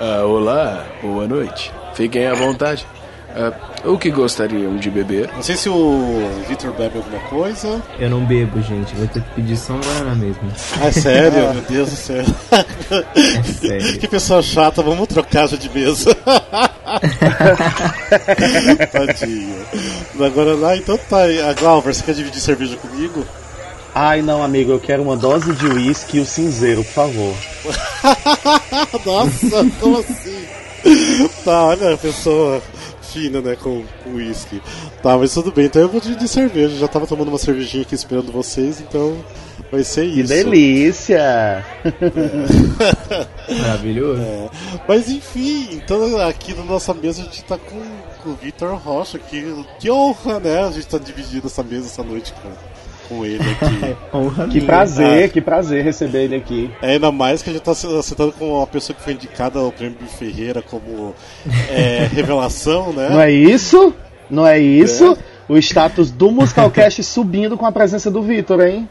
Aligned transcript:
Ah, 0.00 0.22
olá, 0.24 0.86
boa 1.02 1.26
noite. 1.26 1.72
Fiquem 1.94 2.24
à 2.26 2.34
vontade. 2.34 2.86
Ah, 3.34 3.52
o 3.84 3.98
que 3.98 4.10
gostariam 4.10 4.76
de 4.76 4.88
beber? 4.90 5.28
Não 5.34 5.42
sei 5.42 5.56
se 5.56 5.68
o 5.68 6.30
Victor 6.48 6.72
bebe 6.72 6.98
alguma 6.98 7.18
coisa. 7.28 7.82
Eu 7.98 8.08
não 8.08 8.24
bebo, 8.24 8.62
gente. 8.62 8.94
Vou 8.94 9.08
ter 9.08 9.20
que 9.22 9.30
pedir 9.34 9.56
só 9.56 9.72
um 9.72 9.80
Guaraná 9.80 10.14
mesmo. 10.14 10.42
Ah, 10.80 10.86
é 10.86 10.92
sério? 10.92 11.50
Meu 11.52 11.62
Deus 11.62 11.90
do 11.90 11.96
céu. 11.96 12.24
É 12.52 13.42
sério. 13.42 13.98
Que 13.98 14.06
pessoa 14.06 14.40
chata, 14.40 14.82
vamos 14.82 15.08
trocar 15.08 15.48
já 15.48 15.56
de 15.56 15.68
mesa. 15.68 16.14
Tadinho. 18.92 19.66
Agora 20.24 20.54
lá, 20.54 20.76
então 20.76 20.96
tá. 21.08 21.24
A 21.48 21.52
Glauber, 21.54 21.92
você 21.92 22.04
quer 22.04 22.14
dividir 22.14 22.40
cerveja 22.40 22.76
comigo? 22.76 23.26
Ai 23.94 24.22
não, 24.22 24.44
amigo, 24.44 24.70
eu 24.70 24.78
quero 24.78 25.02
uma 25.02 25.16
dose 25.16 25.52
de 25.54 25.66
uísque 25.66 26.18
e 26.18 26.20
o 26.20 26.26
cinzeiro, 26.26 26.84
por 26.84 26.92
favor. 26.92 27.34
Nossa, 29.04 29.70
como 29.80 29.98
assim? 29.98 30.44
Tá, 31.44 31.64
olha 31.66 31.94
a 31.94 31.98
pessoa 31.98 32.62
fina, 33.02 33.40
né, 33.40 33.56
com 33.56 33.84
uísque. 34.06 34.60
Tá, 35.02 35.16
mas 35.16 35.32
tudo 35.32 35.50
bem, 35.50 35.66
então 35.66 35.82
eu 35.82 35.88
vou 35.88 36.00
dividir 36.00 36.28
cerveja. 36.28 36.76
Já 36.76 36.88
tava 36.88 37.06
tomando 37.06 37.28
uma 37.28 37.38
cervejinha 37.38 37.82
aqui 37.82 37.94
esperando 37.94 38.30
vocês, 38.32 38.80
então 38.80 39.16
vai 39.70 39.82
ser 39.82 40.10
Que 40.10 40.20
isso. 40.20 40.28
delícia! 40.28 41.64
Maravilhoso. 43.60 44.20
É. 44.22 44.48
Mas 44.86 45.08
enfim, 45.08 45.68
então 45.72 46.18
aqui 46.20 46.54
na 46.54 46.64
nossa 46.64 46.92
mesa 46.94 47.22
a 47.22 47.24
gente 47.24 47.42
tá 47.44 47.56
com, 47.58 47.80
com 48.22 48.30
o 48.30 48.34
Vitor 48.34 48.74
Rocha, 48.76 49.18
que, 49.18 49.64
que 49.78 49.90
honra, 49.90 50.38
né? 50.40 50.64
A 50.64 50.70
gente 50.70 50.86
tá 50.86 50.98
dividindo 50.98 51.46
essa 51.46 51.62
mesa 51.62 51.86
essa 51.86 52.02
noite 52.02 52.32
com, 52.34 52.50
com 53.08 53.24
ele 53.24 53.38
aqui. 53.42 53.96
Que 54.52 54.60
prazer, 54.60 55.24
Ah. 55.24 55.28
que 55.28 55.40
prazer 55.40 55.82
receber 55.84 56.24
ele 56.24 56.36
aqui. 56.36 56.70
É, 56.82 56.92
ainda 56.92 57.10
mais 57.10 57.42
que 57.42 57.50
a 57.50 57.52
gente 57.52 57.62
tá 57.62 57.74
se- 57.74 58.02
sentando 58.02 58.32
com 58.32 58.52
uma 58.58 58.66
pessoa 58.66 58.94
que 58.96 59.02
foi 59.02 59.12
indicada 59.14 59.58
ao 59.58 59.72
Prêmio 59.72 59.96
Ferreira 60.18 60.60
como 60.62 61.14
é, 61.70 62.08
revelação, 62.12 62.92
né? 62.92 63.08
Não 63.10 63.20
é 63.20 63.30
isso? 63.30 63.92
Não 64.30 64.46
é 64.46 64.58
isso? 64.58 65.16
O 65.48 65.56
status 65.56 66.10
do 66.10 66.30
Musicalcast 66.30 67.02
subindo 67.04 67.56
com 67.56 67.64
a 67.66 67.72
presença 67.72 68.10
do 68.10 68.22
Vitor, 68.22 68.60
hein? 68.60 68.88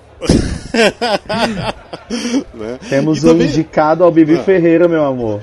Né? 2.53 2.80
Temos 2.89 3.23
E 3.23 3.25
um 3.28 3.30
também- 3.31 3.47
indicado 3.47 4.03
ao 4.03 4.11
Bibi 4.11 4.36
Ah. 4.38 4.44
Ferreira, 4.44 4.88
meu 4.88 5.06
amor. 5.06 5.41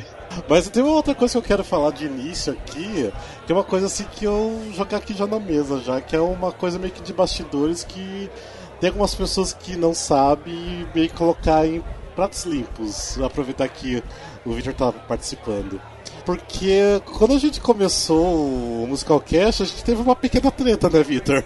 Mas 0.49 0.69
tem 0.69 0.83
uma 0.83 0.93
outra 0.95 1.15
coisa 1.15 1.33
que 1.33 1.39
eu 1.39 1.43
quero 1.43 1.63
falar 1.63 1.93
de 1.93 2.07
início 2.07 2.53
aqui, 2.53 3.09
que 3.47 3.53
é 3.53 3.55
uma 3.55 3.63
coisa 3.63 3.87
assim 3.87 4.05
que 4.17 4.25
eu 4.25 4.61
jogar 4.77 4.97
aqui 4.97 5.15
já 5.15 5.29
na 5.29 5.39
mesa, 5.39 5.79
já 5.81 6.01
que 6.01 6.17
é 6.17 6.21
uma 6.21 6.51
coisa 6.51 6.77
meio 6.77 6.93
que 6.93 7.01
de 7.03 7.13
bastidores 7.13 7.85
que 7.85 8.29
tem 8.85 8.91
algumas 8.91 9.15
pessoas 9.15 9.55
que 9.55 9.79
não 9.79 9.95
sabem 9.95 10.87
meio 10.95 11.11
colocar 11.15 11.67
em 11.67 11.83
pratos 12.15 12.45
limpos. 12.45 13.19
Aproveitar 13.19 13.67
que 13.67 14.05
o 14.45 14.53
Victor 14.53 14.75
tá 14.75 14.93
participando. 14.93 15.81
Porque 16.25 17.03
quando 17.19 17.35
a 17.35 17.39
gente 17.39 17.61
começou 17.61 18.25
o 18.25 18.87
Musical 18.89 19.21
Cast, 19.21 19.63
a 19.63 19.67
gente 19.67 19.85
teve 19.85 20.01
uma 20.01 20.17
pequena 20.17 20.51
treta, 20.51 20.89
né, 20.89 21.03
Victor? 21.03 21.45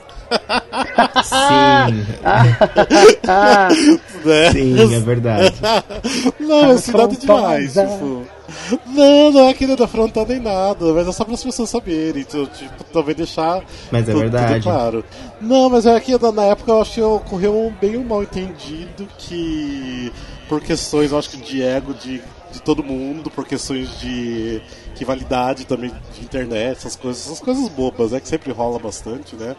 Sim, 1.25 2.07
Né? 4.25 4.53
sim, 4.53 4.95
é 4.95 5.01
verdade. 5.01 5.55
Não, 6.39 6.71
assim, 6.71 6.93
nada 6.93 7.17
demais. 7.17 7.77
Afrontosa. 7.77 7.99
Tipo, 7.99 8.39
não, 8.87 9.31
não 9.31 9.49
é 9.49 9.55
querendo 9.55 9.85
afrontar 9.85 10.27
nem 10.27 10.41
nada, 10.41 10.93
mas 10.95 11.07
é 11.07 11.13
só 11.13 11.23
para 11.25 11.35
as 11.35 11.45
pessoas 11.45 11.69
saberem. 11.69 12.23
Então, 12.23 12.47
tipo, 12.47 12.83
também 12.85 13.15
deixar 13.15 13.63
Mas 13.91 14.09
é 14.09 14.13
tudo, 14.13 14.21
verdade. 14.21 14.55
tudo 14.55 14.63
claro. 14.63 15.05
Não, 15.41 15.69
mas 15.69 15.85
é 15.85 15.99
que 16.01 16.17
na 16.19 16.33
na 16.33 16.45
época 16.45 16.73
eu 16.73 16.81
acho 16.81 16.95
que 16.95 17.03
ocorreu 17.03 17.67
um, 17.67 17.71
bem 17.71 17.97
um 17.99 18.05
mal 18.05 18.23
entendido 18.23 19.07
que, 19.19 20.11
por 20.49 20.63
questões, 20.63 21.13
eu 21.13 21.19
acho 21.19 21.29
que 21.31 21.37
de 21.37 21.63
ego 21.63 21.93
de, 21.93 22.23
de 22.53 22.63
todo 22.63 22.83
mundo, 22.83 23.31
por 23.31 23.47
questões 23.47 23.99
de 24.01 24.63
rivalidade 24.97 25.67
também 25.67 25.93
de 26.15 26.25
internet, 26.25 26.79
essas 26.79 26.97
coisas, 26.97 27.27
essas 27.27 27.41
coisas 27.41 27.69
bobas, 27.69 28.13
né? 28.13 28.21
Que 28.21 28.29
sempre 28.29 28.53
rola 28.53 28.79
bastante, 28.79 29.37
né? 29.37 29.57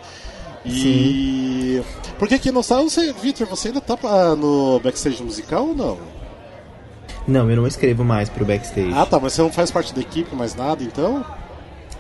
E. 0.66 1.82
Porque 2.18 2.36
aqui 2.36 2.52
não 2.52 2.62
sabe, 2.64 2.84
você, 2.84 3.14
Victor, 3.14 3.48
você 3.48 3.70
ainda 3.70 3.82
tá 3.82 3.98
ah, 4.04 4.36
no 4.36 4.80
backstage 4.80 5.24
musical 5.24 5.68
ou 5.68 5.76
não? 5.76 5.98
Não, 7.28 7.50
eu 7.50 7.56
não 7.56 7.68
escrevo 7.68 8.04
mais 8.04 8.28
pro 8.28 8.46
backstage. 8.46 8.92
Ah, 8.94 9.06
tá, 9.06 9.20
mas 9.20 9.34
você 9.34 9.42
não 9.42 9.52
faz 9.52 9.72
parte 9.72 9.94
da 9.94 10.02
equipe 10.02 10.36
mais 10.36 10.56
nada, 10.56 10.84
então? 10.84 11.24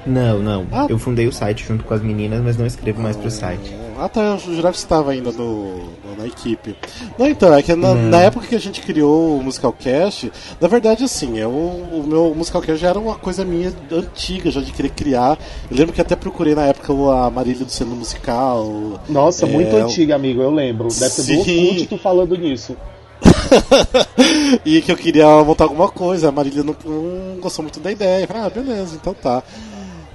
Não, 0.05 0.39
não. 0.39 0.65
Ah. 0.71 0.87
Eu 0.89 0.97
fundei 0.97 1.27
o 1.27 1.31
site 1.31 1.65
junto 1.67 1.83
com 1.83 1.93
as 1.93 2.01
meninas, 2.01 2.41
mas 2.41 2.57
não 2.57 2.65
escrevo 2.65 3.01
mais 3.01 3.15
pro 3.17 3.29
site. 3.29 3.75
Ah, 3.97 4.07
tá, 4.07 4.21
eu 4.21 4.39
jurava 4.39 4.71
que 4.71 4.79
você 4.79 4.85
estava 4.85 5.11
ainda 5.11 5.29
no, 5.31 5.77
no- 5.77 6.15
na 6.17 6.25
equipe. 6.25 6.73
Não, 7.17 7.27
então, 7.27 7.53
é 7.53 7.61
que 7.61 7.75
na, 7.75 7.93
na 7.93 8.21
época 8.21 8.47
que 8.47 8.55
a 8.55 8.59
gente 8.59 8.79
criou 8.81 9.37
o 9.37 9.43
Musical 9.43 9.73
Cast, 9.73 10.31
na 10.59 10.67
verdade, 10.69 11.03
assim, 11.03 11.37
é, 11.37 11.45
o, 11.45 12.03
meu 12.07 12.33
Musical 12.33 12.61
Cast 12.61 12.81
já 12.81 12.87
era 12.89 12.97
uma 12.99 13.15
coisa 13.15 13.43
minha 13.43 13.73
antiga, 13.91 14.49
já 14.49 14.61
de 14.61 14.71
querer 14.71 14.89
criar. 14.91 15.37
Eu 15.69 15.75
lembro 15.75 15.93
que 15.93 15.99
até 15.99 16.15
procurei 16.15 16.55
na 16.55 16.65
época 16.65 16.93
a 16.93 17.29
Marília 17.29 17.65
do 17.65 17.71
Sendo 17.71 17.93
Musical. 17.95 19.01
nossa, 19.09 19.45
É, 19.45 19.49
muito 19.49 19.75
antiga, 19.75 20.15
amigo, 20.15 20.41
eu 20.41 20.49
lembro. 20.51 20.87
Deve 20.87 21.09
ser 21.09 21.35
do 21.35 21.43
Sim. 21.43 21.67
Orkut 21.67 21.87
tu 21.87 21.97
falando 21.97 22.37
nisso. 22.37 22.77
e 24.65 24.81
que 24.81 24.91
eu 24.91 24.95
queria 24.97 25.27
montar 25.43 25.65
alguma 25.65 25.89
coisa. 25.89 26.29
A 26.29 26.31
Marília 26.31 26.63
não, 26.63 26.75
não 26.85 27.39
gostou 27.41 27.63
muito 27.63 27.79
da 27.79 27.91
ideia. 27.91 28.23
Eu 28.23 28.27
Falei, 28.27 28.43
ah, 28.43 28.49
beleza, 28.49 28.95
então 28.95 29.13
tá. 29.13 29.43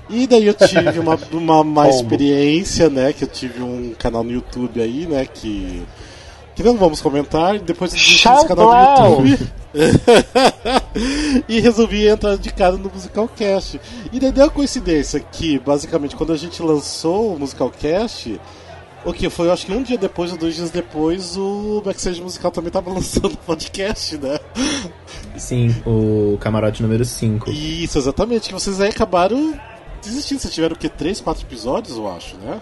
E 0.09 0.27
daí 0.27 0.47
eu 0.47 0.55
tive 0.55 0.99
uma, 0.99 1.19
uma 1.33 1.65
má 1.65 1.89
experiência, 1.89 2.91
né? 2.91 3.13
Que 3.13 3.25
eu 3.25 3.29
tive 3.29 3.63
um 3.63 3.95
canal 3.99 4.23
no 4.23 4.33
YouTube 4.33 4.81
aí, 4.81 5.07
né? 5.07 5.27
Que. 5.27 5.83
Que 6.55 6.63
não 6.63 6.77
vamos 6.77 7.01
comentar. 7.01 7.59
Depois 7.59 7.93
eu 7.93 7.99
desisti 7.99 8.29
desse 8.29 8.47
canal 8.47 9.21
no 9.21 9.27
YouTube. 9.27 9.49
e 11.49 11.59
resolvi 11.59 12.07
entrar 12.07 12.37
de 12.37 12.53
cara 12.53 12.77
no 12.77 12.89
Musical 12.89 13.29
Cast. 13.29 13.81
E 14.13 14.21
daí 14.21 14.31
deu 14.31 14.45
a 14.45 14.51
coincidência 14.51 15.19
que, 15.19 15.59
basicamente, 15.59 16.15
quando 16.15 16.33
a 16.33 16.37
gente 16.37 16.63
lançou 16.63 17.35
o 17.35 17.39
Musical 17.39 17.71
Cast. 17.71 18.41
O 19.05 19.13
que 19.13 19.29
foi, 19.29 19.51
acho 19.51 19.67
que 19.67 19.73
um 19.73 19.83
dia 19.83 19.99
depois 19.99 20.33
ou 20.33 20.39
dois 20.39 20.55
dias 20.55 20.71
depois, 20.71 21.37
o 21.37 21.83
Backstage 21.85 22.23
Musical 22.23 22.51
também 22.51 22.71
tava 22.71 22.89
lançando 22.95 23.37
podcast, 23.39 24.17
né? 24.17 24.39
Sim, 25.37 25.75
o 25.85 26.39
camarote 26.39 26.83
número 26.83 27.05
5. 27.05 27.51
Isso, 27.51 27.99
exatamente. 27.99 28.49
Que 28.49 28.55
vocês 28.55 28.81
aí 28.81 28.89
acabaram 28.89 29.61
desistindo. 30.05 30.41
Vocês 30.41 30.55
tiveram 30.55 30.75
o 30.75 30.79
quê? 30.79 30.89
Três, 30.89 31.21
quatro 31.21 31.45
episódios, 31.45 31.97
eu 31.97 32.09
acho, 32.11 32.37
né? 32.37 32.61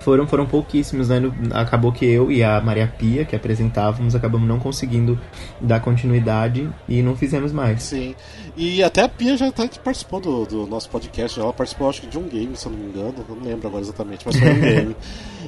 Foram, 0.00 0.26
foram 0.26 0.46
pouquíssimos, 0.46 1.08
né? 1.10 1.20
Acabou 1.52 1.92
que 1.92 2.04
eu 2.06 2.30
e 2.32 2.42
a 2.42 2.60
Maria 2.60 2.86
Pia, 2.98 3.24
que 3.24 3.36
apresentávamos, 3.36 4.14
acabamos 4.14 4.48
não 4.48 4.58
conseguindo 4.58 5.18
dar 5.60 5.80
continuidade 5.80 6.68
e 6.88 7.02
não 7.02 7.14
fizemos 7.14 7.52
mais. 7.52 7.82
Sim. 7.82 8.14
E 8.56 8.82
até 8.82 9.02
a 9.02 9.08
Pia 9.08 9.36
já 9.36 9.48
até 9.48 9.68
participou 9.82 10.18
do, 10.20 10.44
do 10.46 10.66
nosso 10.66 10.88
podcast. 10.88 11.38
Ela 11.38 11.52
participou, 11.52 11.88
acho 11.88 12.00
que 12.00 12.06
de 12.06 12.18
um 12.18 12.22
game, 12.28 12.56
se 12.56 12.66
eu 12.66 12.72
não 12.72 12.78
me 12.78 12.86
engano. 12.86 13.14
Eu 13.28 13.36
não 13.36 13.42
lembro 13.44 13.68
agora 13.68 13.82
exatamente, 13.82 14.22
mas 14.26 14.38
foi 14.38 14.48
um 14.50 14.60
game. 14.60 14.96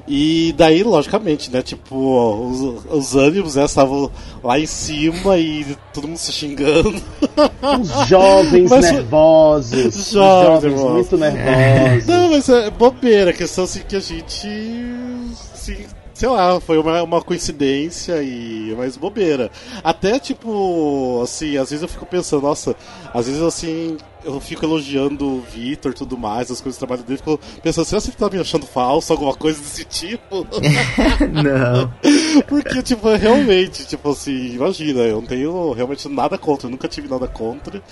E 0.07 0.55
daí, 0.57 0.83
logicamente, 0.83 1.51
né? 1.51 1.63
Tipo, 1.63 2.47
os, 2.51 2.85
os 2.91 3.17
ânimos 3.17 3.57
né, 3.57 3.65
estavam 3.65 4.11
lá 4.45 4.59
em 4.59 4.67
cima 4.67 5.37
e 5.39 5.77
todo 5.95 6.07
mundo 6.09 6.17
se 6.19 6.33
xingando. 6.33 6.95
Os 7.81 8.09
jovens 8.09 8.71
Mas- 8.71 8.93
nervosos. 8.93 9.85
Os 9.97 10.11
Jovens 10.11 10.13
jovens 10.13 10.63
nervosos. 10.75 10.93
muito 10.93 11.17
nervosos. 11.19 12.07
Não, 12.07 12.31
mas 12.31 12.49
é 12.49 12.71
bobeira, 12.71 13.31
a 13.31 13.35
questão 13.35 13.65
assim 13.65 13.81
que 13.89 13.97
a 13.97 14.01
gente. 14.01 14.42
Assim, 14.49 15.87
sei 16.15 16.29
lá, 16.29 16.61
foi 16.61 16.79
uma, 16.79 17.03
uma 17.03 17.23
coincidência 17.23 18.23
e 18.23 18.75
mais 18.77 18.97
bobeira. 18.97 19.51
Até 19.83 20.19
tipo, 20.19 21.21
assim, 21.23 21.57
às 21.57 21.71
vezes 21.71 21.83
eu 21.83 21.89
fico 21.89 22.07
pensando, 22.07 22.43
nossa, 22.43 22.77
às 23.13 23.27
vezes 23.27 23.43
assim, 23.43 23.97
eu 24.25 24.41
fico 24.41 24.65
elogiando 24.65 25.27
o 25.27 25.41
Vitor 25.41 25.93
e 25.93 25.95
tudo 25.95 26.17
mais, 26.17 26.51
as 26.51 26.61
coisas 26.61 26.77
do 26.77 26.87
trabalho 26.87 27.03
dele, 27.03 27.19
fico 27.19 27.41
pensando, 27.63 27.85
será 27.85 28.01
que 28.01 28.07
você 28.07 28.13
tá 28.13 28.31
me 28.31 28.39
achando 28.39 28.67
falso, 28.67 29.13
alguma 29.13 29.35
coisa 29.35 29.61
desse 29.61 29.85
tipo? 29.85 30.47
não. 31.33 31.93
Porque, 32.47 32.83
tipo, 32.83 33.09
realmente, 33.15 33.87
tipo 33.87 34.11
assim, 34.11 34.55
imagina, 34.55 35.01
eu 35.01 35.17
não 35.17 35.27
tenho 35.27 35.73
realmente 35.73 36.09
nada 36.09 36.39
contra, 36.39 36.67
eu 36.67 36.71
nunca 36.71 36.89
tive 36.89 37.09
nada 37.09 37.27
contra. 37.27 37.83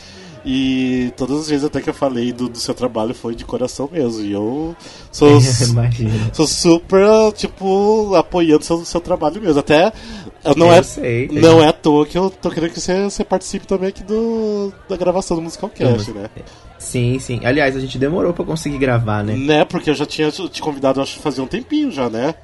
E 0.45 1.13
todas 1.17 1.41
as 1.41 1.49
vezes 1.49 1.65
até 1.65 1.81
que 1.81 1.91
eu 1.91 1.95
falei 1.95 2.33
do, 2.33 2.49
do 2.49 2.59
seu 2.59 2.75
trabalho 2.75 3.15
foi 3.15 3.35
de 3.35 3.45
coração 3.45 3.89
mesmo. 3.93 4.23
E 4.23 4.33
eu 4.33 4.75
sou, 5.13 5.41
sou 6.33 6.47
super, 6.47 7.33
tipo, 7.35 8.15
apoiando 8.15 8.65
seu, 8.65 8.85
seu 8.85 9.01
trabalho 9.01 9.41
mesmo. 9.41 9.61
Até 9.61 9.93
não 10.57 10.69
Eu 10.69 10.73
é, 10.73 10.83
sei, 10.83 11.29
não 11.29 11.63
é 11.63 11.69
à 11.69 11.73
toa 11.73 12.07
que 12.07 12.17
eu 12.17 12.31
tô 12.31 12.51
querendo 12.51 12.73
que 12.73 12.81
você, 12.81 13.05
você 13.05 13.23
participe 13.23 13.67
também 13.67 13.91
aqui 13.91 14.03
do, 14.03 14.73
da 14.89 14.97
gravação 14.97 15.37
do 15.37 15.43
Musical 15.43 15.69
Cast, 15.69 16.11
né? 16.13 16.31
Sim, 16.79 17.19
sim. 17.19 17.41
Aliás, 17.45 17.77
a 17.77 17.81
gente 17.81 17.99
demorou 17.99 18.33
pra 18.33 18.45
conseguir 18.45 18.79
gravar, 18.79 19.23
né? 19.23 19.37
Né, 19.37 19.65
porque 19.67 19.91
eu 19.91 19.95
já 19.95 20.07
tinha 20.07 20.31
te 20.31 20.63
convidado, 20.63 21.01
acho 21.01 21.17
que 21.17 21.23
fazia 21.23 21.45
um 21.45 21.47
tempinho 21.47 21.91
já, 21.91 22.09
né? 22.09 22.35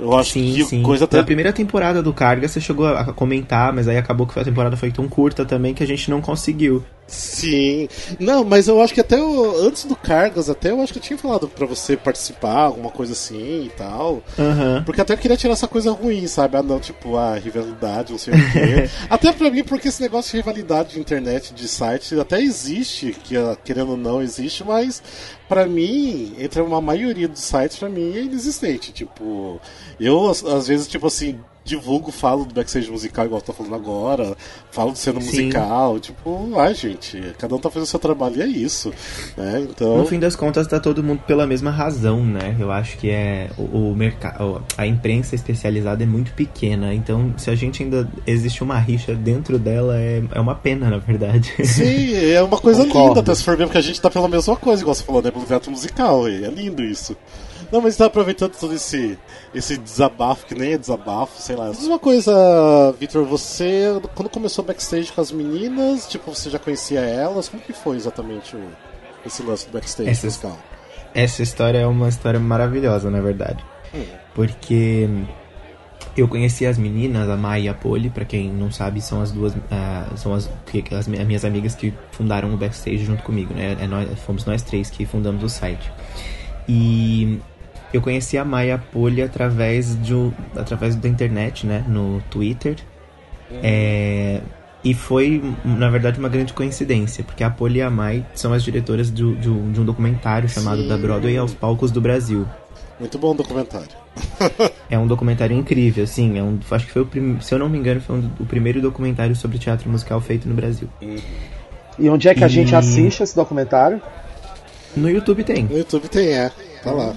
Eu 0.00 0.16
acho 0.16 0.32
Sim, 0.32 0.54
que 0.54 0.64
sim. 0.64 0.82
coisa 0.82 1.04
até. 1.04 1.18
Na 1.18 1.24
primeira 1.24 1.52
temporada 1.52 2.02
do 2.02 2.12
Carga 2.12 2.48
você 2.48 2.60
chegou 2.60 2.86
a 2.86 3.12
comentar, 3.12 3.72
mas 3.72 3.86
aí 3.86 3.98
acabou 3.98 4.26
que 4.26 4.38
a 4.38 4.44
temporada 4.44 4.76
foi 4.76 4.90
tão 4.90 5.06
curta 5.08 5.44
também 5.44 5.74
que 5.74 5.82
a 5.82 5.86
gente 5.86 6.10
não 6.10 6.20
conseguiu. 6.20 6.82
Sim. 7.06 7.88
Não, 8.20 8.44
mas 8.44 8.68
eu 8.68 8.80
acho 8.80 8.94
que 8.94 9.00
até 9.00 9.16
antes 9.16 9.84
do 9.84 9.96
Cargas, 9.96 10.48
até 10.48 10.70
eu 10.70 10.80
acho 10.80 10.92
que 10.92 11.00
eu 11.00 11.02
tinha 11.02 11.18
falado 11.18 11.48
pra 11.48 11.66
você 11.66 11.96
participar, 11.96 12.62
alguma 12.62 12.90
coisa 12.90 13.12
assim 13.12 13.64
e 13.66 13.70
tal. 13.76 14.22
Aham. 14.38 14.84
Porque 14.86 15.00
até 15.00 15.14
eu 15.14 15.18
queria 15.18 15.36
tirar 15.36 15.54
essa 15.54 15.66
coisa 15.66 15.90
ruim, 15.90 16.26
sabe? 16.28 16.56
Ah, 16.56 16.62
não, 16.62 16.78
tipo, 16.78 17.16
a 17.16 17.34
rivalidade, 17.34 18.12
não 18.12 18.18
sei 18.18 18.34
o 18.34 18.52
quê. 18.52 18.88
até 19.10 19.32
pra 19.32 19.50
mim, 19.50 19.64
porque 19.64 19.88
esse 19.88 20.00
negócio 20.00 20.30
de 20.30 20.36
rivalidade 20.36 20.90
de 20.90 21.00
internet, 21.00 21.52
de 21.52 21.66
site, 21.66 22.18
até 22.18 22.40
existe, 22.40 23.12
que 23.24 23.36
ah, 23.36 23.56
querendo 23.62 23.90
ou 23.90 23.96
não 23.96 24.22
existe, 24.22 24.62
mas 24.64 25.02
pra 25.50 25.66
mim, 25.66 26.32
entre 26.38 26.62
uma 26.62 26.80
maioria 26.80 27.26
dos 27.26 27.40
sites, 27.40 27.76
pra 27.76 27.88
mim 27.88 28.16
é 28.16 28.22
inexistente. 28.22 28.92
Tipo, 28.92 29.60
eu 29.98 30.30
às 30.30 30.68
vezes, 30.68 30.86
tipo 30.86 31.08
assim, 31.08 31.40
divulgo, 31.64 32.10
falo 32.10 32.44
do 32.44 32.54
backstage 32.54 32.90
musical, 32.90 33.26
igual 33.26 33.40
eu 33.40 33.44
tô 33.44 33.52
falando 33.52 33.74
agora, 33.74 34.36
falo 34.70 34.92
do 34.92 34.98
cena 34.98 35.20
Sim. 35.20 35.26
musical, 35.26 36.00
tipo, 36.00 36.58
ai 36.58 36.74
gente, 36.74 37.20
cada 37.38 37.54
um 37.54 37.58
tá 37.58 37.68
fazendo 37.68 37.84
o 37.84 37.90
seu 37.90 37.98
trabalho 37.98 38.36
e 38.36 38.42
é 38.42 38.46
isso. 38.46 38.92
Né? 39.36 39.66
Então. 39.68 39.98
No 39.98 40.06
fim 40.06 40.18
das 40.18 40.34
contas, 40.34 40.66
tá 40.66 40.80
todo 40.80 41.02
mundo 41.02 41.22
pela 41.26 41.46
mesma 41.46 41.70
razão, 41.70 42.24
né? 42.24 42.56
Eu 42.58 42.70
acho 42.72 42.96
que 42.98 43.10
é 43.10 43.50
o, 43.56 43.90
o 43.90 43.96
mercado, 43.96 44.62
a 44.76 44.86
imprensa 44.86 45.34
especializada 45.34 46.02
é 46.02 46.06
muito 46.06 46.32
pequena, 46.32 46.94
então 46.94 47.32
se 47.36 47.50
a 47.50 47.54
gente 47.54 47.82
ainda 47.82 48.08
existe 48.26 48.62
uma 48.62 48.78
rixa 48.78 49.14
dentro 49.14 49.58
dela 49.58 49.98
é, 49.98 50.22
é 50.32 50.40
uma 50.40 50.54
pena, 50.54 50.90
na 50.90 50.98
verdade. 50.98 51.54
Sim, 51.64 52.14
é 52.32 52.42
uma 52.42 52.58
coisa 52.58 52.84
Concordo. 52.84 53.08
linda, 53.08 53.20
até 53.20 53.34
se 53.34 53.44
for 53.44 53.56
ver, 53.56 53.64
porque 53.64 53.78
a 53.78 53.82
gente 53.82 54.00
tá 54.00 54.10
pela 54.10 54.28
mesma 54.28 54.56
coisa, 54.56 54.82
igual 54.82 54.94
você 54.94 55.04
falou, 55.04 55.22
né? 55.22 55.30
Pelo 55.30 55.44
teatro 55.44 55.70
musical, 55.70 56.26
é 56.26 56.48
lindo 56.48 56.82
isso. 56.82 57.16
Não, 57.72 57.80
mas 57.80 57.96
tá 57.96 58.06
aproveitando 58.06 58.52
todo 58.58 58.74
esse, 58.74 59.16
esse 59.54 59.76
desabafo, 59.76 60.44
que 60.46 60.54
nem 60.54 60.72
é 60.72 60.78
desabafo, 60.78 61.40
sei 61.40 61.54
lá. 61.54 61.70
Diz 61.70 61.86
uma 61.86 61.98
coisa, 62.00 62.32
Victor, 62.98 63.24
você, 63.24 63.84
quando 64.14 64.28
começou 64.28 64.64
o 64.64 64.66
backstage 64.66 65.12
com 65.12 65.20
as 65.20 65.30
meninas, 65.30 66.08
tipo, 66.08 66.34
você 66.34 66.50
já 66.50 66.58
conhecia 66.58 67.00
elas? 67.00 67.48
Como 67.48 67.62
que 67.62 67.72
foi 67.72 67.96
exatamente 67.96 68.56
o, 68.56 68.62
esse 69.24 69.42
lance 69.42 69.66
do 69.66 69.72
backstage 69.72 70.10
Essas- 70.10 70.24
musical? 70.42 70.58
Essa 71.14 71.42
história 71.42 71.78
é 71.78 71.86
uma 71.86 72.08
história 72.08 72.38
maravilhosa, 72.40 73.10
na 73.10 73.20
verdade. 73.20 73.64
Porque 74.34 75.08
eu 76.16 76.28
conheci 76.28 76.64
as 76.66 76.78
meninas, 76.78 77.28
a 77.28 77.36
Mai 77.36 77.62
e 77.62 77.68
a 77.68 77.74
Poli, 77.74 78.10
pra 78.10 78.24
quem 78.24 78.50
não 78.50 78.70
sabe, 78.70 79.00
são 79.00 79.20
as 79.20 79.30
duas. 79.32 79.52
ah, 79.70 80.06
são 80.16 80.32
as, 80.34 80.48
que- 80.66 80.84
as 80.94 81.06
minhas 81.08 81.44
amigas 81.44 81.74
que 81.74 81.92
fundaram 82.12 82.52
o 82.52 82.56
backstage 82.56 83.04
junto 83.04 83.22
comigo, 83.22 83.52
né? 83.54 83.76
É 83.80 83.86
nós, 83.86 84.08
fomos 84.20 84.44
nós 84.44 84.62
três 84.62 84.88
que 84.90 85.04
fundamos 85.06 85.42
o 85.42 85.48
site. 85.48 85.90
E 86.68 87.40
eu 87.92 88.00
conheci 88.00 88.36
a 88.38 88.44
Mai 88.44 88.68
e 88.68 88.72
a 88.72 88.78
Poli 88.78 89.22
através, 89.22 90.00
de, 90.02 90.14
um- 90.14 90.32
através 90.56 90.94
da 90.96 91.08
internet, 91.08 91.66
né? 91.66 91.84
No 91.88 92.20
Twitter. 92.30 92.76
É, 93.62 94.40
e 94.82 94.94
foi, 94.94 95.42
na 95.64 95.90
verdade, 95.90 96.18
uma 96.18 96.28
grande 96.28 96.52
coincidência, 96.52 97.24
porque 97.24 97.42
a 97.44 97.50
Poli 97.50 97.78
e 97.80 97.82
a 97.82 97.90
Mai 97.90 98.24
são 98.34 98.52
as 98.52 98.62
diretoras 98.62 99.10
do- 99.10 99.34
de 99.36 99.48
um 99.50 99.72
de 99.72 99.80
um 99.80 99.84
documentário 99.84 100.48
chamado 100.48 100.82
Sim. 100.82 100.88
Da 100.88 100.96
Broadway 100.96 101.36
aos 101.36 101.52
Palcos 101.52 101.90
do 101.90 102.00
Brasil. 102.00 102.46
Muito 102.98 103.18
bom 103.18 103.30
o 103.30 103.34
documentário. 103.34 103.88
É 104.90 104.98
um 104.98 105.06
documentário 105.06 105.56
incrível, 105.56 106.04
assim. 106.04 106.38
É 106.38 106.42
um, 106.42 106.58
acho 106.70 106.86
que 106.86 106.92
foi 106.92 107.02
o 107.02 107.06
prim, 107.06 107.38
se 107.40 107.54
eu 107.54 107.58
não 107.58 107.68
me 107.68 107.78
engano, 107.78 108.00
foi 108.00 108.16
um 108.16 108.30
o 108.38 108.44
primeiro 108.44 108.80
documentário 108.80 109.34
sobre 109.34 109.58
teatro 109.58 109.88
musical 109.90 110.20
feito 110.20 110.46
no 110.48 110.54
Brasil. 110.54 110.88
E 111.98 112.08
onde 112.08 112.28
é 112.28 112.34
que 112.34 112.44
a 112.44 112.46
E- 112.46 112.50
gente 112.50 112.74
assiste 112.74 113.22
esse 113.22 113.34
documentário? 113.34 114.00
No 114.96 115.08
YouTube 115.10 115.44
tem. 115.44 115.64
No 115.64 115.78
YouTube 115.78 116.08
tem, 116.08 116.28
é. 116.28 116.50
Tá 116.84 116.90
lá. 116.92 117.14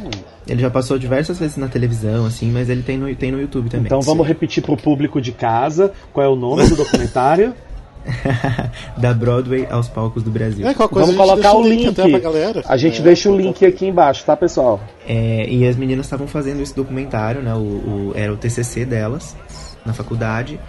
Ele 0.48 0.62
já 0.62 0.70
passou 0.70 1.00
diversas 1.00 1.40
vezes 1.40 1.56
na 1.58 1.68
televisão, 1.68 2.26
assim, 2.26 2.52
mas 2.52 2.70
ele 2.70 2.82
tem 2.84 2.98
no, 2.98 3.14
tem 3.16 3.32
no 3.32 3.40
YouTube 3.40 3.70
também. 3.70 3.86
Então 3.86 4.02
vamos 4.02 4.28
repetir 4.28 4.62
pro 4.62 4.76
público 4.76 5.22
de 5.22 5.32
casa 5.32 5.92
qual 6.12 6.26
é 6.26 6.30
o 6.30 6.36
nome 6.36 6.68
do 6.68 6.76
documentário. 6.76 7.54
da 8.98 9.14
Broadway 9.14 9.66
aos 9.70 9.88
palcos 9.88 10.24
do 10.24 10.30
Brasil. 10.30 10.68
É, 10.68 10.74
Vamos 10.74 10.98
a 10.98 11.06
gente 11.06 11.16
colocar 11.16 11.36
deixa 11.42 11.56
o 11.56 11.68
link. 11.68 11.88
até 11.88 12.10
pra 12.10 12.20
galera. 12.20 12.62
A 12.68 12.76
gente 12.76 13.00
É, 13.00 13.04
deixa 13.04 13.30
o 13.32 13.38
link 13.38 13.66
aqui 13.66 13.86
embaixo, 13.88 14.26
tá, 14.26 14.36
pessoal? 14.36 14.82
É, 15.08 15.48
e 15.50 15.66
as 15.66 15.78
meninas 15.78 16.06
estavam 16.06 16.28
fazendo 16.28 16.62
esse 16.62 16.76
documentário, 16.76 17.42
né? 17.42 17.54
O, 17.54 17.60
o- 17.60 18.12
era 18.14 18.34
o 18.34 18.36
TCC 18.36 18.84
delas 18.86 19.38
na 19.86 19.94
faculdade. 19.94 20.60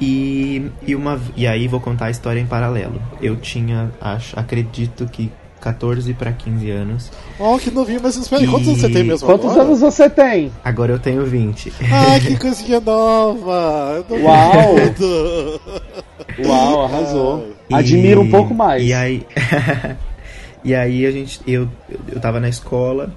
E, 0.00 0.70
e, 0.86 0.94
uma, 0.94 1.20
e 1.36 1.46
aí 1.48 1.66
vou 1.66 1.80
contar 1.80 2.06
a 2.06 2.10
história 2.10 2.38
em 2.40 2.46
paralelo. 2.46 3.00
Eu 3.20 3.36
tinha, 3.36 3.90
acho, 4.00 4.38
acredito 4.38 5.06
que 5.06 5.32
14 5.64 6.12
para 6.14 6.30
15 6.32 6.70
anos. 6.70 7.10
Ó, 7.40 7.58
que 7.58 7.70
novinho, 7.70 8.00
mas 8.02 8.16
espera 8.16 8.42
aí, 8.42 8.46
E- 8.46 8.50
quantos 8.50 8.68
anos 8.68 8.80
você 8.80 8.88
tem 8.90 9.02
mesmo 9.04 9.26
Quantos 9.26 9.46
agora? 9.50 9.62
anos 9.62 9.80
você 9.80 10.10
tem? 10.10 10.52
Agora 10.62 10.92
eu 10.92 10.98
tenho 10.98 11.24
20. 11.24 11.72
Ah, 11.90 12.20
que 12.20 12.36
coisinha 12.38 12.80
nova! 12.80 13.94
Eu 13.96 14.04
tô 14.04 14.14
Uau! 14.16 14.74
vendo. 14.76 15.60
Uau, 16.46 16.84
arrasou. 16.84 17.48
E- 17.70 17.74
Admiro 17.74 18.20
um 18.20 18.30
pouco 18.30 18.54
mais. 18.54 18.82
E 18.82 18.92
aí, 18.92 19.26
e 20.62 20.74
aí 20.74 21.06
a 21.06 21.10
gente, 21.10 21.40
eu, 21.46 21.68
eu 22.12 22.20
tava 22.20 22.38
na 22.40 22.48
escola 22.48 23.10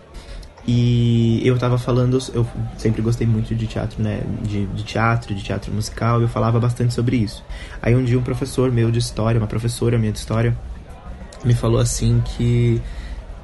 e 0.66 1.42
eu 1.46 1.58
tava 1.58 1.78
falando, 1.78 2.18
eu 2.34 2.46
sempre 2.78 3.02
gostei 3.02 3.26
muito 3.28 3.56
de 3.56 3.68
teatro, 3.68 4.02
né? 4.04 4.22
De, 4.44 4.66
de 4.68 4.84
teatro, 4.84 5.34
de 5.34 5.42
teatro 5.44 5.72
musical, 5.74 6.22
eu 6.22 6.28
falava 6.28 6.60
bastante 6.60 6.94
sobre 6.94 7.18
isso. 7.18 7.44
Aí 7.82 7.96
um 7.96 8.04
dia 8.04 8.18
um 8.20 8.24
professor 8.24 8.72
meu 8.72 8.92
de 8.92 9.00
história, 9.00 9.40
uma 9.40 9.48
professora 9.48 9.98
minha 9.98 10.12
de 10.12 10.18
história, 10.20 10.58
me 11.44 11.54
falou 11.54 11.80
assim 11.80 12.22
que 12.26 12.82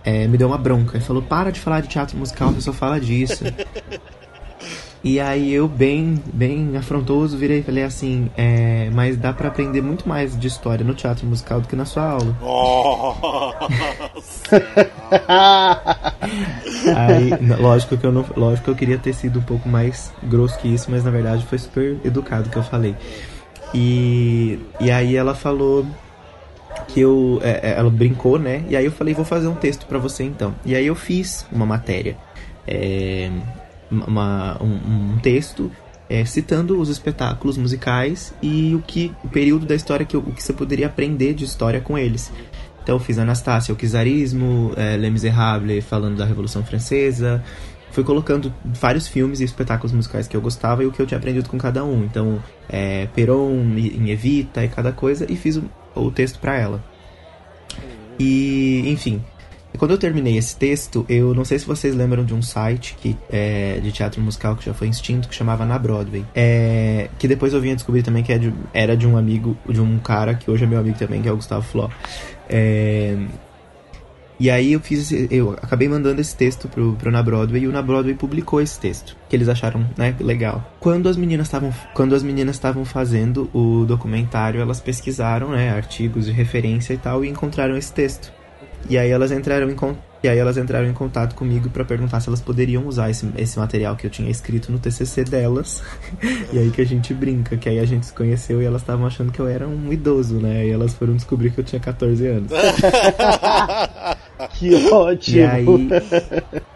é, 0.04 0.28
me 0.28 0.38
deu 0.38 0.48
uma 0.48 0.58
bronca. 0.58 0.98
Ele 0.98 1.04
falou, 1.06 1.22
para 1.22 1.52
de 1.52 1.60
falar 1.60 1.82
de 1.82 1.88
teatro 1.88 2.18
musical, 2.18 2.50
você 2.52 2.62
só 2.62 2.74
fala 2.74 3.00
disso. 3.00 3.44
E 5.04 5.20
aí 5.20 5.52
eu, 5.54 5.68
bem, 5.68 6.24
bem 6.34 6.78
afrontoso, 6.78 7.38
virei 7.38 7.60
e 7.60 7.64
falei 7.64 7.84
assim, 7.84 8.32
é, 8.38 8.90
mas 8.94 9.18
dá 9.18 9.34
pra 9.34 9.50
aprender 9.50 9.82
muito 9.82 10.08
mais 10.08 10.40
de 10.40 10.48
história 10.48 10.86
no 10.86 10.94
teatro 10.94 11.28
musical 11.28 11.60
do 11.60 11.68
que 11.68 11.76
na 11.76 11.84
sua 11.84 12.04
aula. 12.04 12.38
Nossa! 12.40 13.60
Aí, 16.96 17.32
lógico 17.60 17.98
que 17.98 18.06
eu 18.06 18.14
não, 18.14 18.26
lógico 18.38 18.64
que 18.64 18.70
eu 18.70 18.76
queria 18.76 18.98
ter 18.98 19.12
sido 19.12 19.40
um 19.40 19.44
pouco 19.44 19.68
mais 19.68 20.14
grosso 20.24 20.58
que 20.60 20.70
isso, 20.70 20.90
mas 20.90 21.04
na 21.04 21.12
verdade 21.12 21.46
foi 21.48 21.58
super 21.58 21.98
educado 22.06 22.50
que 22.50 22.56
eu 22.56 22.64
falei. 22.64 22.96
E, 23.74 24.58
e 24.80 24.90
aí 24.90 25.18
ela 25.18 25.36
falou 25.36 25.86
que 26.88 27.00
eu, 27.00 27.40
é, 27.44 27.72
é, 27.72 27.74
ela 27.78 27.90
brincou, 27.90 28.38
né? 28.38 28.64
E 28.70 28.76
aí 28.76 28.86
eu 28.86 28.92
falei, 28.92 29.14
vou 29.14 29.26
fazer 29.26 29.48
um 29.48 29.56
texto 29.56 29.86
pra 29.86 29.98
você 29.98 30.24
então. 30.24 30.54
E 30.66 30.76
aí 30.76 30.86
eu 30.86 30.96
fiz 30.96 31.46
uma 31.52 31.66
matéria, 31.66 32.18
é, 32.68 33.30
uma- 33.90 34.58
um, 34.62 35.14
um 35.14 35.18
texto 35.20 35.72
é, 36.10 36.24
citando 36.26 36.80
os 36.80 36.90
espetáculos 36.90 37.58
musicais 37.58 38.34
e 38.42 38.76
o 38.76 38.84
que 38.86 39.12
o 39.24 39.30
período 39.30 39.66
da 39.66 39.74
história 39.74 40.06
que 40.06 40.16
eu- 40.16 40.20
o 40.20 40.32
que 40.32 40.44
você 40.44 40.54
poderia 40.54 40.86
aprender 40.88 41.34
de 41.34 41.46
história 41.46 41.80
com 41.82 41.98
eles. 41.98 42.32
Então 42.84 42.96
eu 42.96 43.00
fiz 43.00 43.18
Anastácia, 43.18 43.74
o 43.74 43.78
Czarismo, 43.78 44.74
é, 44.76 44.98
Les 44.98 45.12
Miserables, 45.12 45.86
falando 45.86 46.18
da 46.18 46.26
Revolução 46.26 46.64
Francesa. 46.64 47.42
Fui 47.92 48.04
colocando 48.04 48.54
vários 48.66 49.08
filmes 49.08 49.40
e 49.40 49.44
espetáculos 49.44 49.94
musicais 49.94 50.28
que 50.28 50.36
eu 50.36 50.42
gostava 50.42 50.84
e 50.84 50.88
o 50.88 50.92
que 50.92 51.02
eu 51.02 51.06
tinha 51.06 51.18
aprendido 51.18 51.48
com 51.48 51.58
cada 51.58 51.84
um. 51.86 52.04
Então, 52.04 52.40
é, 52.68 53.08
Peron, 53.16 53.52
em 53.78 54.10
Evita 54.10 54.64
e 54.64 54.68
cada 54.68 54.92
coisa, 54.92 55.26
e 55.32 55.36
fiz 55.36 55.62
o, 55.96 56.12
texto 56.12 56.40
pra 56.40 56.58
ela. 56.58 56.84
E, 58.20 58.84
enfim, 58.88 59.24
quando 59.78 59.92
eu 59.92 59.98
terminei 59.98 60.38
esse 60.38 60.56
texto, 60.56 61.06
eu 61.10 61.34
não 61.34 61.44
sei 61.44 61.58
se 61.58 61.66
vocês 61.66 61.96
lembram 61.96 62.24
de 62.24 62.34
um 62.34 62.42
site 62.42 62.96
que, 63.02 63.18
é, 63.32 63.80
de 63.82 63.92
teatro 63.92 64.22
musical 64.22 64.56
que 64.56 64.66
já 64.66 64.74
foi 64.74 64.88
extinto, 64.88 65.28
que 65.28 65.36
chamava 65.36 65.66
Na 65.66 65.80
Broadway. 65.80 66.24
É, 66.36 67.10
que 67.18 67.28
depois 67.28 67.54
eu 67.54 67.62
vim 67.62 67.74
descobrir 67.74 68.04
também 68.04 68.24
que 68.24 68.32
é 68.32 68.38
de- 68.38 68.54
era 68.74 68.96
de 68.96 69.08
um 69.08 69.18
amigo, 69.18 69.58
de 69.68 69.82
um 69.82 69.98
cara 70.00 70.36
que 70.36 70.50
hoje 70.50 70.64
é 70.64 70.68
meu 70.68 70.80
amigo 70.80 70.98
também, 70.98 71.22
que 71.22 71.28
é 71.28 71.32
o 71.32 71.36
Gustavo 71.36 71.64
Fló. 71.66 71.90
É, 72.48 73.18
e 74.40 74.50
aí 74.50 74.74
eu 74.74 74.80
fiz 74.80 75.12
eu 75.32 75.52
acabei 75.52 75.88
mandando 75.88 76.20
esse 76.20 76.36
texto 76.36 76.68
pro, 76.68 76.94
pro 76.94 77.12
Na 77.12 77.22
Broadway 77.22 77.64
e 77.64 77.68
o 77.68 77.72
Na 77.72 77.82
Broadway 77.82 78.16
publicou 78.16 78.60
esse 78.62 78.80
texto, 78.80 79.16
que 79.30 79.36
eles 79.36 79.48
acharam, 79.48 79.88
né, 79.98 80.16
legal. 80.20 80.74
Quando 80.80 81.08
as 81.08 81.16
meninas 81.18 81.48
estavam 81.48 81.74
quando 81.94 82.16
as 82.16 82.24
meninas 82.24 82.56
estavam 82.56 82.84
fazendo 82.86 83.50
o 83.54 83.86
documentário, 83.86 84.60
elas 84.62 84.80
pesquisaram, 84.80 85.50
né, 85.50 85.70
artigos 85.72 86.26
de 86.26 86.32
referência 86.32 86.94
e 86.94 86.98
tal 86.98 87.24
e 87.24 87.30
encontraram 87.30 87.78
esse 87.78 87.94
texto. 87.94 88.32
E 88.90 88.98
aí 88.98 89.10
elas 89.10 89.32
entraram 89.32 89.70
em 89.70 89.76
con- 89.76 89.96
e 90.24 90.30
aí 90.30 90.38
elas 90.38 90.58
entraram 90.58 90.88
em 90.88 90.94
contato 90.94 91.36
comigo 91.36 91.70
pra 91.70 91.84
perguntar 91.84 92.22
se 92.22 92.30
elas 92.30 92.40
poderiam 92.40 92.88
usar 92.88 93.10
esse, 93.10 93.30
esse 93.38 93.60
material 93.60 93.96
que 93.98 94.08
eu 94.08 94.10
tinha 94.10 94.30
escrito 94.32 94.72
no 94.72 94.80
TCC 94.80 95.26
delas. 95.26 95.84
e 96.54 96.58
aí 96.58 96.72
que 96.72 96.82
a 96.82 96.86
gente 96.86 97.14
brinca, 97.14 97.58
que 97.58 97.68
aí 97.68 97.80
a 97.80 97.86
gente 97.86 98.06
se 98.06 98.14
conheceu 98.14 98.62
e 98.62 98.66
elas 98.66 98.82
estavam 98.82 99.06
achando 99.06 99.32
que 99.34 99.40
eu 99.40 99.48
era 99.48 99.68
um 99.68 99.92
idoso, 99.92 100.36
né? 100.36 100.66
E 100.66 100.72
elas 100.72 100.94
foram 100.94 101.14
descobrir 101.16 101.52
que 101.52 101.60
eu 101.60 101.64
tinha 101.64 101.80
14 101.80 102.26
anos. 102.26 102.52
Que 104.56 104.76
ótimo. 104.92 105.38
E 105.38 105.44
aí, 105.44 105.90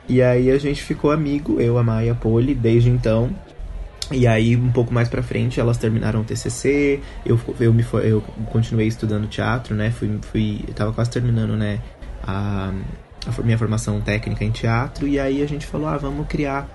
e 0.08 0.22
aí 0.22 0.51
a 0.51 0.58
gente 0.58 0.82
ficou 0.82 1.12
amigo, 1.12 1.60
eu, 1.60 1.77
a 1.77 1.84
Maia, 1.84 2.13
a 2.13 2.16
Poli, 2.16 2.56
desde 2.56 2.89
então. 2.89 3.30
E 4.12 4.25
aí, 4.25 4.56
um 4.56 4.72
pouco 4.72 4.94
mais 4.94 5.10
pra 5.10 5.22
frente, 5.22 5.60
elas 5.60 5.77
terminaram 5.77 6.22
o 6.22 6.24
TCC, 6.24 7.01
eu, 7.25 7.38
eu, 7.60 7.74
me, 7.74 7.86
eu 8.04 8.22
continuei 8.51 8.88
estudando 8.88 9.27
teatro, 9.27 9.75
né? 9.75 9.92
Fui, 9.92 10.18
fui, 10.32 10.63
eu 10.66 10.74
tava 10.74 10.94
quase 10.94 11.12
terminando, 11.12 11.58
né? 11.58 11.80
A, 12.24 12.72
a 13.36 13.41
minha 13.43 13.57
formação 13.57 14.01
técnica 14.01 14.43
em 14.43 14.51
teatro. 14.51 15.07
E 15.07 15.19
aí 15.19 15.41
a 15.41 15.48
gente 15.48 15.65
falou, 15.65 15.88
ah, 15.88 15.98
vamos 15.98 16.27
criar 16.27 16.67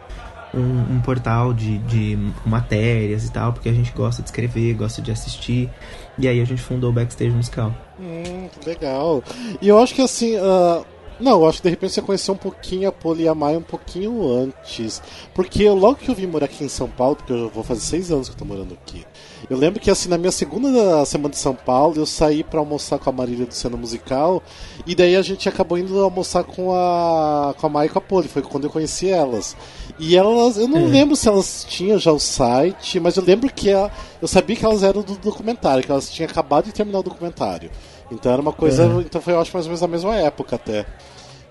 um, 0.55 0.97
um 0.97 1.01
portal 1.01 1.53
de, 1.53 1.79
de 1.79 2.19
matérias 2.45 3.25
e 3.25 3.33
tal, 3.33 3.53
porque 3.53 3.69
a 3.69 3.73
gente 3.73 3.93
gosta 3.93 4.23
de 4.23 4.29
escrever, 4.29 4.75
gosta 4.75 5.01
de 5.01 5.11
assistir. 5.11 5.71
E 6.19 6.29
aí 6.29 6.41
a 6.41 6.45
gente 6.45 6.63
fundou 6.63 6.91
o 6.91 6.93
Backstage 6.93 7.31
Musical. 7.31 7.75
Hum, 7.99 8.49
legal. 8.67 9.23
E 9.61 9.69
eu 9.69 9.79
acho 9.79 9.95
que 9.95 10.03
assim. 10.03 10.37
Uh, 10.37 10.85
não, 11.21 11.47
acho 11.47 11.59
que 11.59 11.65
de 11.65 11.71
repente 11.71 11.93
você 11.93 12.03
conheceu 12.03 12.35
um 12.35 12.39
pouquinho 12.39 12.89
a 12.89 12.93
Poli 12.93 13.25
e 13.25 13.29
a 13.29 13.35
Maia 13.35 13.59
um 13.59 13.63
pouquinho 13.63 14.29
antes. 14.29 15.01
Porque 15.33 15.69
logo 15.69 15.97
que 15.97 16.11
eu 16.11 16.15
vim 16.15 16.27
morar 16.27 16.47
aqui 16.47 16.65
em 16.65 16.69
São 16.69 16.89
Paulo, 16.89 17.17
porque 17.17 17.33
eu 17.33 17.49
vou 17.49 17.63
fazer 17.63 17.81
seis 17.81 18.11
anos 18.11 18.29
que 18.29 18.35
eu 18.35 18.39
tô 18.39 18.45
morando 18.45 18.75
aqui. 18.75 19.07
Eu 19.51 19.57
lembro 19.57 19.81
que 19.81 19.91
assim, 19.91 20.09
na 20.09 20.17
minha 20.17 20.33
segunda 20.33 21.05
semana 21.05 21.31
de 21.31 21.39
São 21.39 21.55
Paulo, 21.55 21.97
eu 21.97 22.07
saí 22.07 22.43
para 22.43 22.61
almoçar 22.61 22.99
com 22.99 23.11
a 23.11 23.13
Marília 23.13 23.47
do 23.47 23.55
Cena 23.55 23.77
Musical, 23.77 24.43
e 24.87 24.95
daí 24.95 25.17
a 25.17 25.23
gente 25.23 25.49
acabou 25.49 25.77
indo 25.77 26.03
almoçar 26.03 26.45
com 26.45 26.73
a 26.75 27.55
com 27.59 27.67
a 27.67 27.71
Maia 27.71 27.87
e 27.87 27.89
com 27.89 27.99
a 27.99 28.03
Poli, 28.03 28.29
foi 28.29 28.43
quando 28.43 28.65
eu 28.65 28.71
conheci 28.71 29.09
elas. 29.09 29.57
E 29.99 30.17
elas, 30.17 30.57
eu 30.57 30.69
não 30.69 30.87
é. 30.87 30.89
lembro 30.89 31.17
se 31.17 31.29
elas 31.29 31.67
tinham 31.69 31.99
já 31.99 32.13
o 32.13 32.19
site, 32.19 32.99
mas 33.01 33.17
eu 33.17 33.25
lembro 33.25 33.53
que 33.53 33.71
a, 33.71 33.91
eu 34.21 34.29
sabia 34.29 34.57
que 34.57 34.65
elas 34.65 34.83
eram 34.83 35.03
do 35.03 35.17
documentário, 35.17 35.85
que 35.85 35.91
elas 35.91 36.11
tinham 36.11 36.31
acabado 36.31 36.67
de 36.67 36.73
terminar 36.73 37.01
o 37.01 37.03
documentário. 37.03 37.71
Então 38.11 38.33
era 38.33 38.41
uma 38.41 38.53
coisa, 38.53 38.87
uhum. 38.87 39.01
então 39.01 39.21
foi 39.21 39.33
eu 39.33 39.41
acho 39.41 39.53
mais 39.53 39.67
ou 39.67 39.71
menos 39.71 39.83
na 39.83 39.89
mesma 39.89 40.17
época 40.17 40.57
até. 40.57 40.87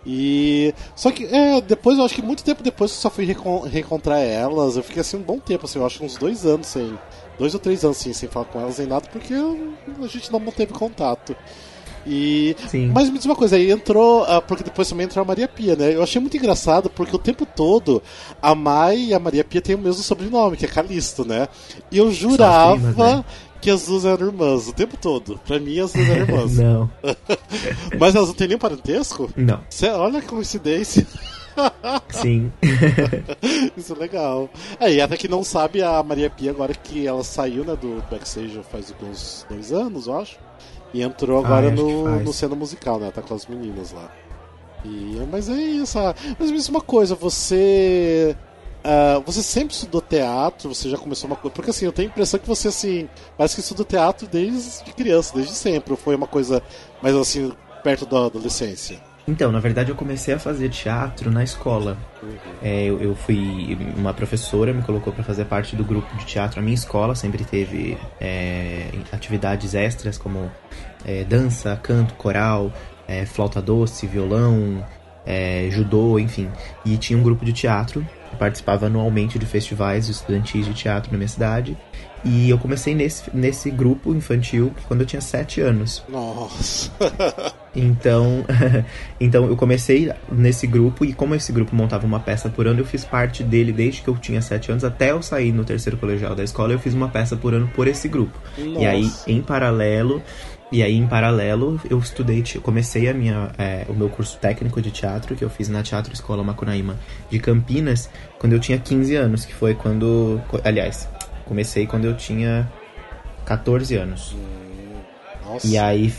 E. 0.05 0.74
Só 0.95 1.12
que, 1.12 1.25
é, 1.25 1.62
depois, 1.62 1.98
eu 1.98 2.05
acho 2.05 2.15
que 2.15 2.21
muito 2.21 2.43
tempo 2.43 2.63
depois 2.63 2.91
eu 2.91 2.98
só 2.98 3.10
fui 3.10 3.25
reencontrar 3.25 4.19
elas. 4.19 4.75
Eu 4.75 4.83
fiquei 4.83 5.01
assim 5.01 5.17
um 5.17 5.21
bom 5.21 5.39
tempo, 5.39 5.65
assim, 5.65 5.79
eu 5.79 5.86
acho 5.86 6.03
uns 6.03 6.17
dois 6.17 6.45
anos 6.45 6.67
sem. 6.67 6.98
Dois 7.41 7.55
ou 7.55 7.60
três 7.60 7.83
anos 7.83 7.98
assim, 7.98 8.13
sem 8.13 8.29
falar 8.29 8.45
com 8.45 8.62
elas 8.62 8.77
nem 8.77 8.86
nada, 8.86 9.10
porque 9.12 9.33
a 9.33 10.07
gente 10.07 10.31
não 10.31 10.39
manteve 10.39 10.71
contato. 10.74 11.36
E. 12.05 12.55
Sim. 12.67 12.91
Mas 12.93 13.10
me 13.10 13.17
diz 13.17 13.25
uma 13.25 13.36
coisa, 13.36 13.55
aí 13.55 13.71
entrou. 13.71 14.21
Uh, 14.21 14.43
porque 14.48 14.63
depois 14.63 14.88
também 14.88 15.05
entrou 15.05 15.24
a 15.24 15.25
Maria 15.25 15.48
Pia, 15.48 15.75
né? 15.75 15.95
Eu 15.95 16.03
achei 16.03 16.21
muito 16.21 16.38
engraçado 16.38 16.88
porque 16.88 17.15
o 17.15 17.19
tempo 17.19 17.43
todo 17.43 18.00
a 18.39 18.53
Mai 18.53 19.05
e 19.05 19.13
a 19.15 19.17
Maria 19.17 19.43
Pia 19.43 19.60
têm 19.60 19.74
o 19.74 19.79
mesmo 19.79 20.03
sobrenome, 20.03 20.55
que 20.55 20.65
é 20.65 20.67
Calisto, 20.67 21.25
né? 21.25 21.48
E 21.91 21.98
eu 21.98 22.12
jurava 22.12 22.75
primas, 22.75 22.95
né? 22.95 23.25
que 23.60 23.71
as 23.71 23.88
duas 23.88 24.05
eram 24.05 24.27
irmãs 24.27 24.67
o 24.67 24.74
tempo 24.74 24.95
todo. 24.95 25.39
Pra 25.43 25.60
mim, 25.60 25.79
as 25.79 25.93
duas 25.93 26.10
eram 26.10 26.21
irmãs. 26.21 26.57
não. 26.62 26.91
Mas 28.00 28.13
elas 28.13 28.27
não 28.27 28.36
têm 28.36 28.50
nenhum 28.50 28.60
parentesco? 28.60 29.31
Não. 29.36 29.62
Cê, 29.67 29.89
olha 29.89 30.21
que 30.21 30.27
coincidência. 30.27 31.07
Sim. 32.10 32.51
Isso 33.75 33.93
é 33.93 33.96
legal. 33.96 34.50
É, 34.79 34.91
e 34.91 35.01
até 35.01 35.17
que 35.17 35.27
não 35.27 35.43
sabe 35.43 35.81
a 35.81 36.01
Maria 36.03 36.29
Pia 36.29 36.51
agora 36.51 36.74
que 36.74 37.08
ela 37.08 37.24
saiu 37.24 37.63
né, 37.63 37.75
do 37.75 38.03
backstage 38.10 38.60
faz 38.72 38.93
uns 39.01 39.46
dois 39.50 39.72
anos, 39.72 40.08
eu 40.08 40.17
acho. 40.17 40.38
E 40.93 41.01
entrou 41.01 41.43
agora 41.43 41.70
ah, 41.70 41.72
no, 41.72 42.20
no 42.20 42.34
cena 42.34 42.55
musical, 42.55 43.00
né? 43.00 43.12
Tá 43.12 43.22
com 43.22 43.34
as 43.34 43.48
meninas 43.48 43.91
lá. 43.91 44.12
E, 44.84 45.25
mas 45.31 45.48
é 45.48 45.53
isso. 45.53 45.98
Ah, 45.98 46.13
mas 46.38 46.51
me 46.51 46.58
diz 46.58 46.67
uma 46.67 46.81
coisa, 46.81 47.15
você 47.15 48.36
Uh, 48.81 49.22
você 49.24 49.43
sempre 49.43 49.75
estudou 49.75 50.01
teatro? 50.01 50.74
Você 50.74 50.89
já 50.89 50.98
começou 50.98 51.29
uma 51.29 51.36
coisa? 51.36 51.53
Porque 51.53 51.70
assim, 51.70 51.86
eu 51.86 51.91
tenho 51.91 52.08
a 52.10 52.12
impressão 52.12 52.39
que 52.39 52.48
você 52.48 52.67
assim 52.70 53.08
parece 53.38 53.55
que 53.55 53.62
estudou 53.62 53.86
teatro 53.86 54.27
desde 54.27 54.84
criança, 54.93 55.36
desde 55.36 55.53
sempre. 55.53 55.91
Ou 55.91 55.98
foi 55.98 56.15
uma 56.15 56.27
coisa 56.27 56.63
mais 57.01 57.15
assim 57.15 57.51
perto 57.84 58.05
da 58.08 58.25
adolescência? 58.25 59.00
Então, 59.31 59.50
na 59.50 59.61
verdade, 59.61 59.89
eu 59.89 59.95
comecei 59.95 60.33
a 60.33 60.39
fazer 60.39 60.67
teatro 60.67 61.31
na 61.31 61.41
escola. 61.41 61.97
Uhum. 62.21 62.29
É, 62.61 62.83
eu, 62.83 63.00
eu, 63.00 63.15
fui 63.15 63.77
uma 63.95 64.13
professora 64.13 64.73
me 64.73 64.81
colocou 64.81 65.13
para 65.13 65.23
fazer 65.23 65.45
parte 65.45 65.73
do 65.73 65.85
grupo 65.85 66.13
de 66.17 66.25
teatro. 66.25 66.59
A 66.59 66.61
minha 66.61 66.75
escola 66.75 67.15
sempre 67.15 67.45
teve 67.45 67.97
é, 68.19 68.89
atividades 69.09 69.73
extras 69.73 70.17
como 70.17 70.51
é, 71.05 71.23
dança, 71.23 71.79
canto, 71.81 72.13
coral, 72.15 72.73
é, 73.07 73.25
flauta 73.25 73.61
doce, 73.61 74.05
violão, 74.05 74.85
é, 75.25 75.69
judô, 75.71 76.19
enfim. 76.19 76.50
E 76.83 76.97
tinha 76.97 77.17
um 77.17 77.23
grupo 77.23 77.45
de 77.45 77.53
teatro 77.53 78.05
participava 78.38 78.88
anualmente 78.88 79.38
de 79.38 79.45
festivais 79.45 80.09
estudantis 80.09 80.65
de 80.65 80.73
teatro 80.73 81.11
na 81.11 81.17
minha 81.17 81.27
cidade. 81.27 81.77
E 82.24 82.50
eu 82.50 82.58
comecei 82.58 82.94
nesse, 82.94 83.36
nesse 83.36 83.72
grupo 83.72 84.13
infantil 84.13 84.72
quando 84.88 85.01
eu 85.01 85.06
tinha 85.06 85.22
7 85.22 85.62
anos. 85.62 86.04
Nossa! 86.08 86.92
então, 87.75 88.46
então 89.20 89.46
eu 89.46 89.56
comecei 89.58 90.12
nesse 90.32 90.68
grupo 90.68 91.04
e 91.04 91.13
como 91.13 91.34
esse 91.34 91.51
grupo 91.51 91.75
montava 91.75 92.06
uma 92.06 92.20
peça 92.20 92.50
por 92.50 92.68
ano, 92.68 92.82
eu 92.82 92.86
fiz 92.86 93.04
parte 93.04 93.44
dele 93.44 93.72
desde 93.72 94.01
que 94.01 94.08
eu 94.08 94.18
tinha 94.18 94.42
7 94.42 94.72
anos 94.72 94.84
até 94.84 95.12
eu 95.12 95.22
sair 95.22 95.51
no 95.51 95.63
terceiro 95.63 95.98
colegial 95.98 96.36
da 96.36 96.44
escola, 96.44 96.74
eu 96.74 96.80
fiz 96.80 96.94
uma 96.94 97.10
peça 97.10 97.36
por 97.36 97.54
ano 97.54 97.68
por 97.74 97.88
esse 97.88 98.08
grupo. 98.08 98.38
Nossa. 98.58 98.80
E 98.80 98.86
aí, 98.86 99.12
em 99.28 99.42
paralelo, 99.42 100.22
e 100.72 100.82
aí, 100.82 100.96
em 100.96 101.06
paralelo, 101.06 101.82
eu 101.90 102.00
estudei, 102.00 102.42
comecei 102.63 103.10
a 103.10 103.13
minha, 103.13 103.51
é, 103.58 103.86
o 103.90 103.94
meu 103.94 104.08
curso 104.08 104.38
técnico 104.38 104.82
de 104.82 104.90
teatro, 104.90 105.36
que 105.36 105.44
eu 105.44 105.50
fiz 105.50 105.68
na 105.68 105.84
Teatro 105.84 106.13
Escola 106.13 106.42
Macunaíma 106.46 106.98
de 107.30 107.40
Campinas, 107.40 108.10
quando 108.40 108.54
eu 108.54 108.60
tinha 108.60 108.78
15 108.78 109.16
anos, 109.16 109.44
que 109.44 109.54
foi 109.54 109.75
quando. 109.75 110.40
Aliás, 110.63 111.10
comecei 111.45 111.86
quando 111.86 112.05
eu 112.05 112.15
tinha 112.15 112.71
14 113.45 113.95
anos. 113.95 114.36
Nossa. 115.45 115.67
E 115.67 115.77
aí 115.77 116.13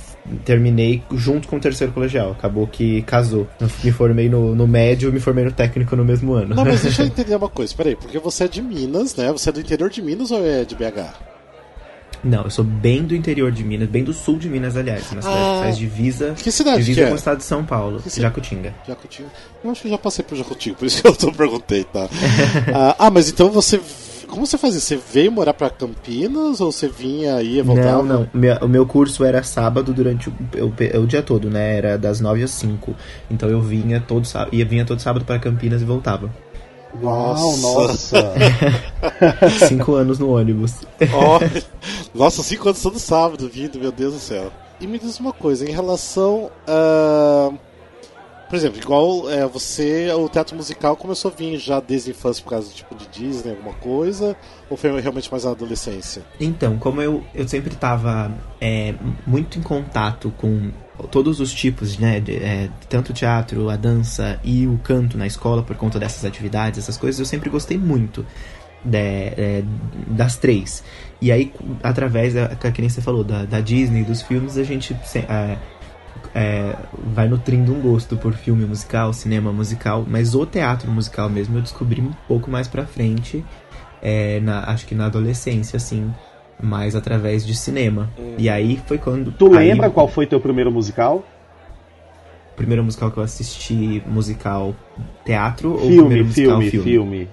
terminei 0.45 1.03
junto 1.13 1.49
com 1.49 1.57
o 1.57 1.61
terceiro 1.61 1.93
colegial. 1.93 2.33
Acabou 2.33 2.67
que 2.67 3.03
casou. 3.03 3.47
Eu 3.61 3.69
me 3.83 3.91
formei 3.91 4.29
no, 4.29 4.55
no 4.55 4.67
médio 4.67 5.09
e 5.09 5.13
me 5.13 5.21
formei 5.21 5.45
no 5.45 5.53
técnico 5.53 5.97
no 5.97 6.05
mesmo 6.05 6.35
ano. 6.35 6.55
Não, 6.55 6.65
mas 6.65 6.83
deixa 6.83 7.03
eu 7.03 7.07
entender 7.09 7.35
uma 7.35 7.49
coisa. 7.49 7.75
Peraí, 7.75 7.97
porque 7.97 8.19
você 8.19 8.45
é 8.45 8.49
de 8.49 8.63
Minas, 8.63 9.17
né? 9.17 9.31
Você 9.33 9.49
é 9.49 9.53
do 9.53 9.61
interior 9.61 9.91
de 9.91 10.03
Minas 10.03 10.31
ou 10.31 10.45
é 10.45 10.65
de 10.65 10.75
BH? 10.75 11.33
Não, 12.25 12.45
eu 12.45 12.51
sou 12.51 12.65
bem 12.65 13.03
do 13.03 13.17
interior 13.17 13.51
de 13.51 13.65
Minas, 13.65 13.89
bem 13.89 14.05
do 14.05 14.13
sul 14.13 14.39
de 14.39 14.49
Minas, 14.49 14.77
aliás. 14.77 15.11
Na 15.11 15.23
cidade 15.23 15.39
ah, 15.41 15.55
que 15.57 15.63
faz 15.65 15.77
divisa. 15.77 16.35
Que 16.35 16.53
cidade 16.53 16.79
divisa 16.79 17.01
que 17.01 17.05
é? 17.05 17.09
com 17.09 17.15
o 17.15 17.17
estado 17.17 17.39
de 17.39 17.45
São 17.45 17.65
Paulo, 17.65 18.01
que 18.01 18.21
Jacutinga. 18.21 18.73
Jacutinga. 18.87 19.29
Eu 19.65 19.71
acho 19.71 19.83
que 19.83 19.89
já 19.89 19.99
passei 19.99 20.25
por 20.25 20.37
Jacutinga, 20.37 20.77
por 20.77 20.87
isso 20.87 21.03
que 21.03 21.09
eu 21.09 21.15
tô 21.17 21.33
perguntei, 21.33 21.83
tá? 21.83 22.09
ah, 22.73 22.97
ah, 22.97 23.11
mas 23.11 23.29
então 23.29 23.51
você. 23.51 23.81
Como 24.33 24.47
você 24.47 24.57
fazia? 24.57 24.81
Você 24.81 24.97
veio 24.97 25.31
morar 25.31 25.53
para 25.53 25.69
Campinas 25.69 26.59
ou 26.59 26.73
você 26.73 26.89
vinha 26.89 27.43
e 27.43 27.61
voltava? 27.61 28.03
Não, 28.03 28.21
não. 28.21 28.29
Meu, 28.33 28.57
o 28.63 28.67
meu 28.67 28.87
curso 28.87 29.27
era 29.27 29.43
sábado 29.43 29.93
durante 29.93 30.31
o, 30.31 30.33
o, 30.57 31.01
o, 31.03 31.07
dia 31.07 31.23
todo, 31.23 31.51
né? 31.51 31.77
Era 31.77 31.99
das 31.99 32.19
9 32.19 32.43
às 32.43 32.51
5. 32.53 32.95
Então 33.31 33.51
eu 33.51 33.61
vinha 33.61 34.01
todo, 34.01 34.27
ia 34.51 34.65
vinha 34.65 34.87
todo 34.87 35.01
sábado 35.01 35.27
para 35.27 35.39
Campinas 35.39 35.83
e 35.83 35.85
voltava. 35.85 36.31
Nossa! 36.99 38.23
nossa. 38.23 38.33
cinco 39.69 39.97
anos 39.97 40.19
no 40.19 40.35
ônibus. 40.35 40.77
Oh, 41.13 42.19
nossa, 42.19 42.43
cinco 42.43 42.71
anos 42.71 42.81
todo 42.81 42.99
sábado 42.99 43.51
vindo, 43.53 43.79
meu 43.79 43.93
Deus 43.93 44.15
do 44.15 44.19
céu. 44.19 44.51
E 44.81 44.87
me 44.87 44.99
diz 44.99 45.21
uma 45.21 45.35
coisa, 45.35 45.69
em 45.69 45.73
relação 45.75 46.51
a. 46.67 47.53
Por 48.53 48.57
exemplo, 48.57 48.79
igual 48.79 49.31
é, 49.31 49.47
você, 49.47 50.13
o 50.13 50.29
teatro 50.29 50.55
musical 50.55 50.95
começou 50.95 51.31
a 51.31 51.35
vir 51.35 51.57
já 51.57 51.81
desde 51.81 52.11
a 52.11 52.13
infância 52.13 52.45
por 52.45 52.51
causa 52.51 52.71
tipo 52.71 52.95
de 52.95 53.09
Disney, 53.09 53.53
alguma 53.53 53.73
coisa? 53.73 54.37
Ou 54.69 54.77
foi 54.77 55.01
realmente 55.01 55.31
mais 55.31 55.45
na 55.45 55.53
adolescência? 55.53 56.23
Então, 56.39 56.77
como 56.77 57.01
eu, 57.01 57.25
eu 57.35 57.49
sempre 57.49 57.73
estava 57.73 58.31
é, 58.61 58.95
muito 59.27 59.59
em 59.59 59.63
contato 59.63 60.31
com 60.37 60.71
todos 61.11 61.41
os 61.41 61.51
tipos, 61.51 61.97
né? 61.97 62.21
De, 62.21 62.37
é, 62.37 62.69
tanto 62.91 63.09
o 63.09 63.15
teatro, 63.15 63.71
a 63.71 63.77
dança 63.77 64.39
e 64.45 64.67
o 64.67 64.77
canto 64.85 65.17
na 65.17 65.27
escola 65.27 65.63
por 65.63 65.75
conta 65.77 65.99
dessas 65.99 66.23
atividades, 66.23 66.79
essas 66.79 66.99
coisas, 66.99 67.19
eu 67.19 67.25
sempre 67.25 67.49
gostei 67.49 67.79
muito 67.79 68.23
de, 68.85 68.99
é, 68.99 69.65
das 70.09 70.37
três. 70.37 70.85
E 71.23 71.33
aí, 71.33 71.55
através, 71.83 72.35
da, 72.35 72.49
que 72.49 72.83
nem 72.83 72.91
você 72.91 73.01
falou, 73.01 73.25
da, 73.25 73.47
da 73.47 73.61
Disney, 73.61 74.05
dos 74.05 74.21
filmes, 74.21 74.59
a 74.59 74.63
gente 74.63 74.95
é, 75.15 75.57
é, 76.35 76.77
vai 77.15 77.29
nutrindo 77.29 77.73
um 77.75 77.81
gosto 77.81 78.17
por 78.17 78.33
filme 78.35 78.65
musical, 78.65 79.13
cinema 79.13 79.53
musical, 79.53 80.05
mas 80.07 80.35
o 80.35 80.47
teatro 80.47 80.91
musical 80.91 81.29
mesmo 81.29 81.59
eu 81.59 81.63
descobri 81.63 82.01
um 82.01 82.13
pouco 82.27 82.51
mais 82.51 82.69
pra 82.69 82.87
frente, 82.87 83.45
é, 84.01 84.41
na, 84.41 84.71
acho 84.71 84.87
que 84.87 84.95
na 84.95 85.07
adolescência, 85.07 85.77
assim 85.77 86.13
mas 86.63 86.95
através 86.95 87.45
de 87.45 87.55
cinema. 87.55 88.09
Hum. 88.17 88.35
E 88.39 88.49
aí 88.49 88.81
foi 88.87 88.97
quando. 88.97 89.33
Tu 89.33 89.53
aí, 89.55 89.69
lembra 89.69 89.91
qual 89.91 90.07
foi 90.07 90.27
teu 90.27 90.41
primeiro 90.41 90.71
musical? 90.71 91.25
Primeiro 92.55 92.85
musical 92.85 93.11
que 93.11 93.19
eu 93.19 93.23
assisti, 93.23 94.03
musical 94.07 94.75
teatro 95.25 95.77
filme, 95.79 95.97
ou 95.97 96.07
primeiro 96.07 96.25
musical 96.27 96.61
filme? 96.61 96.71
Filme, 96.71 96.85
filme. 96.85 97.29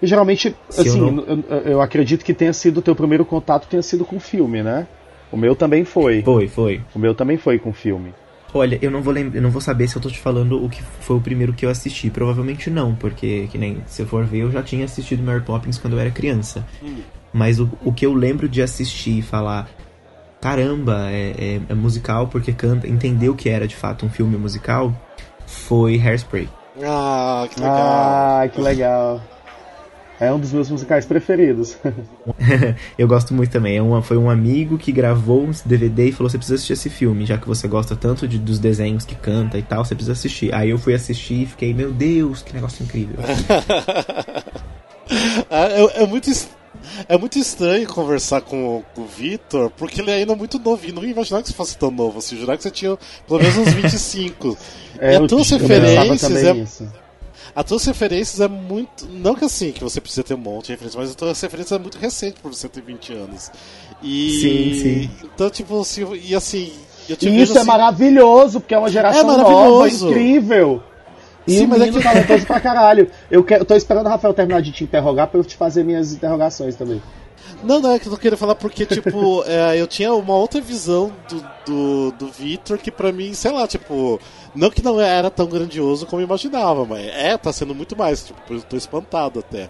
E 0.00 0.06
geralmente, 0.06 0.56
Se 0.70 0.80
assim, 0.80 0.98
eu, 0.98 1.12
não... 1.12 1.24
eu, 1.24 1.58
eu, 1.72 1.82
acredito 1.82 2.24
que 2.24 2.32
tenha 2.32 2.52
sido 2.54 2.78
o 2.78 2.82
teu 2.82 2.94
primeiro 2.96 3.24
contato 3.24 3.68
tenha 3.68 3.82
sido 3.82 4.04
com 4.04 4.18
filme, 4.18 4.62
né? 4.62 4.86
O 5.30 5.36
meu 5.36 5.54
também 5.54 5.84
foi. 5.84 6.22
Foi, 6.22 6.48
foi. 6.48 6.80
O 6.94 6.98
meu 6.98 7.14
também 7.14 7.36
foi 7.36 7.58
com 7.58 7.72
filme. 7.72 8.14
Olha, 8.52 8.78
eu 8.82 8.90
não 8.90 9.00
vou 9.00 9.12
lembra, 9.12 9.38
eu 9.38 9.42
não 9.42 9.50
vou 9.50 9.60
saber 9.60 9.86
se 9.88 9.96
eu 9.96 10.02
tô 10.02 10.10
te 10.10 10.18
falando 10.18 10.62
o 10.64 10.68
que 10.68 10.82
foi 10.82 11.16
o 11.16 11.20
primeiro 11.20 11.52
que 11.52 11.64
eu 11.64 11.70
assisti. 11.70 12.10
Provavelmente 12.10 12.68
não, 12.68 12.94
porque 12.94 13.48
que 13.50 13.56
nem 13.56 13.82
se 13.86 14.02
eu 14.02 14.06
for 14.06 14.24
ver, 14.24 14.40
eu 14.40 14.50
já 14.50 14.62
tinha 14.62 14.84
assistido 14.84 15.22
Mary 15.22 15.42
Poppins 15.42 15.78
quando 15.78 15.94
eu 15.94 16.00
era 16.00 16.10
criança. 16.10 16.66
Hum. 16.82 16.98
Mas 17.32 17.60
o, 17.60 17.70
o 17.84 17.92
que 17.92 18.04
eu 18.04 18.12
lembro 18.12 18.48
de 18.48 18.60
assistir 18.60 19.18
e 19.18 19.22
falar, 19.22 19.68
caramba, 20.40 21.10
é, 21.10 21.30
é, 21.38 21.60
é, 21.68 21.74
musical 21.74 22.26
porque 22.26 22.52
canta, 22.52 22.88
entender 22.88 23.28
o 23.28 23.36
que 23.36 23.48
era 23.48 23.68
de 23.68 23.76
fato 23.76 24.04
um 24.04 24.10
filme 24.10 24.36
musical, 24.36 24.92
foi 25.46 26.00
Hairspray. 26.00 26.48
Ah, 26.82 27.46
que 27.48 27.60
legal. 27.60 27.78
Ah, 27.78 28.48
que 28.52 28.60
legal. 28.60 29.22
É 30.20 30.30
um 30.30 30.38
dos 30.38 30.52
meus 30.52 30.70
musicais 30.70 31.06
preferidos. 31.06 31.78
eu 32.98 33.08
gosto 33.08 33.32
muito 33.32 33.50
também. 33.50 33.78
É 33.78 33.82
uma, 33.82 34.02
foi 34.02 34.18
um 34.18 34.28
amigo 34.28 34.76
que 34.76 34.92
gravou 34.92 35.44
um 35.44 35.50
DVD 35.64 36.08
e 36.08 36.12
falou: 36.12 36.28
você 36.28 36.36
precisa 36.36 36.56
assistir 36.56 36.74
esse 36.74 36.90
filme, 36.90 37.24
já 37.24 37.38
que 37.38 37.48
você 37.48 37.66
gosta 37.66 37.96
tanto 37.96 38.28
de, 38.28 38.38
dos 38.38 38.58
desenhos 38.58 39.06
que 39.06 39.14
canta 39.14 39.56
e 39.56 39.62
tal, 39.62 39.82
você 39.82 39.94
precisa 39.94 40.12
assistir. 40.12 40.54
Aí 40.54 40.68
eu 40.68 40.78
fui 40.78 40.92
assistir 40.92 41.44
e 41.44 41.46
fiquei, 41.46 41.72
meu 41.72 41.90
Deus, 41.90 42.42
que 42.42 42.52
negócio 42.52 42.84
incrível. 42.84 43.16
é, 45.50 46.02
é, 46.02 46.06
muito 46.06 46.30
é 47.08 47.16
muito 47.16 47.38
estranho 47.38 47.88
conversar 47.88 48.42
com, 48.42 48.82
com 48.94 49.00
o 49.00 49.06
Vitor, 49.06 49.70
porque 49.70 50.02
ele 50.02 50.10
é 50.10 50.16
ainda 50.16 50.36
muito 50.36 50.58
novinho. 50.58 50.96
Não 50.96 51.04
ia 51.04 51.12
imaginar 51.12 51.40
que 51.40 51.48
você 51.48 51.54
fosse 51.54 51.78
tão 51.78 51.90
novo 51.90 52.18
assim. 52.18 52.36
Jurar 52.36 52.58
que 52.58 52.62
você 52.62 52.70
tinha 52.70 52.98
pelo 53.26 53.40
menos 53.40 53.56
uns 53.56 53.72
25. 53.74 54.58
é, 54.98 55.14
e 55.14 55.16
as 55.16 55.26
tuas 55.26 55.50
referências. 55.50 56.44
É, 56.44 56.52
isso. 56.52 57.09
As 57.54 57.64
tuas 57.64 57.84
referências 57.84 58.40
é 58.40 58.48
muito. 58.48 59.06
Não 59.06 59.34
que 59.34 59.44
assim, 59.44 59.72
que 59.72 59.82
você 59.82 60.00
precisa 60.00 60.22
ter 60.22 60.34
um 60.34 60.38
monte 60.38 60.66
de 60.66 60.72
referências, 60.72 60.96
mas 60.96 61.10
as 61.10 61.16
tuas 61.16 61.40
referências 61.40 61.78
é 61.78 61.82
muito 61.82 61.98
recente 61.98 62.40
por 62.40 62.52
você 62.52 62.68
ter 62.68 62.82
20 62.82 63.12
anos. 63.12 63.50
E. 64.02 64.30
Sim, 64.40 64.82
sim. 64.82 65.10
Então, 65.34 65.50
tipo, 65.50 65.80
assim, 65.80 66.06
e 66.14 66.34
assim. 66.34 66.72
e 67.08 67.12
isso 67.12 67.26
é 67.28 67.42
assim... 67.42 67.58
é 67.58 67.64
maravilhoso, 67.64 68.60
porque 68.60 68.74
é 68.74 68.78
uma 68.78 68.90
geração 68.90 69.32
é 69.32 69.36
nova, 69.36 69.88
incrível. 69.88 70.82
E 71.46 71.58
Sim, 71.58 71.64
o 71.64 71.68
mas 71.68 71.82
é 71.82 71.90
que... 71.90 72.00
talentoso 72.00 72.46
pra 72.46 72.60
caralho. 72.60 73.10
Eu, 73.30 73.42
que, 73.42 73.54
eu 73.54 73.64
tô 73.64 73.74
esperando 73.74 74.06
o 74.06 74.08
Rafael 74.08 74.34
terminar 74.34 74.60
de 74.60 74.72
te 74.72 74.84
interrogar 74.84 75.26
pra 75.26 75.40
eu 75.40 75.44
te 75.44 75.56
fazer 75.56 75.82
minhas 75.82 76.12
interrogações 76.12 76.76
também. 76.76 77.02
Não, 77.62 77.80
não, 77.80 77.92
é 77.92 77.98
que 77.98 78.06
eu 78.06 78.12
tô 78.12 78.18
querendo 78.18 78.38
falar 78.38 78.54
porque, 78.54 78.86
tipo, 78.86 79.44
é, 79.46 79.80
eu 79.80 79.86
tinha 79.86 80.12
uma 80.14 80.34
outra 80.34 80.60
visão 80.60 81.12
do, 81.28 81.50
do, 81.66 82.12
do 82.12 82.28
Victor 82.28 82.78
que 82.78 82.90
pra 82.90 83.12
mim, 83.12 83.34
sei 83.34 83.50
lá, 83.50 83.66
tipo, 83.66 84.20
não 84.54 84.70
que 84.70 84.82
não 84.82 85.00
era 85.00 85.30
tão 85.30 85.46
grandioso 85.46 86.06
como 86.06 86.22
eu 86.22 86.26
imaginava, 86.26 86.84
mas 86.84 87.06
é, 87.06 87.36
tá 87.36 87.52
sendo 87.52 87.74
muito 87.74 87.96
mais, 87.96 88.24
tipo, 88.24 88.40
eu 88.52 88.62
tô 88.62 88.76
espantado 88.76 89.40
até. 89.40 89.68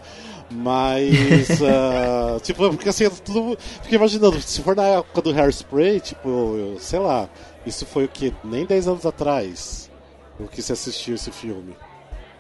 Mas, 0.51 1.15
uh, 1.61 2.41
tipo, 2.43 2.69
porque 2.71 2.89
assim, 2.89 3.05
eu 3.05 3.11
tudo, 3.11 3.57
fiquei 3.83 3.97
imaginando, 3.97 4.41
se 4.41 4.61
for 4.63 4.75
na 4.75 4.85
época 4.85 5.23
do 5.23 5.31
Hairspray, 5.31 6.01
tipo, 6.01 6.29
eu, 6.29 6.77
sei 6.81 6.99
lá, 6.99 7.29
isso 7.65 7.87
foi 7.87 8.05
o 8.05 8.09
que? 8.09 8.35
Nem 8.43 8.67
10 8.67 8.89
anos 8.89 9.07
atrás 9.07 9.91
o 10.39 10.49
que 10.49 10.63
se 10.63 10.73
assistiu 10.73 11.15
esse 11.15 11.31
filme. 11.31 11.77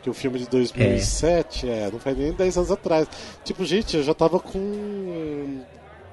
Que 0.02 0.08
o 0.08 0.14
filme 0.14 0.38
de 0.38 0.48
2007, 0.48 1.68
é. 1.68 1.72
é, 1.72 1.90
não 1.90 1.98
faz 1.98 2.16
nem 2.16 2.32
10 2.32 2.56
anos 2.56 2.70
atrás. 2.70 3.06
Tipo, 3.44 3.64
gente, 3.64 3.96
eu 3.96 4.02
já 4.02 4.14
tava 4.14 4.40
com 4.40 5.60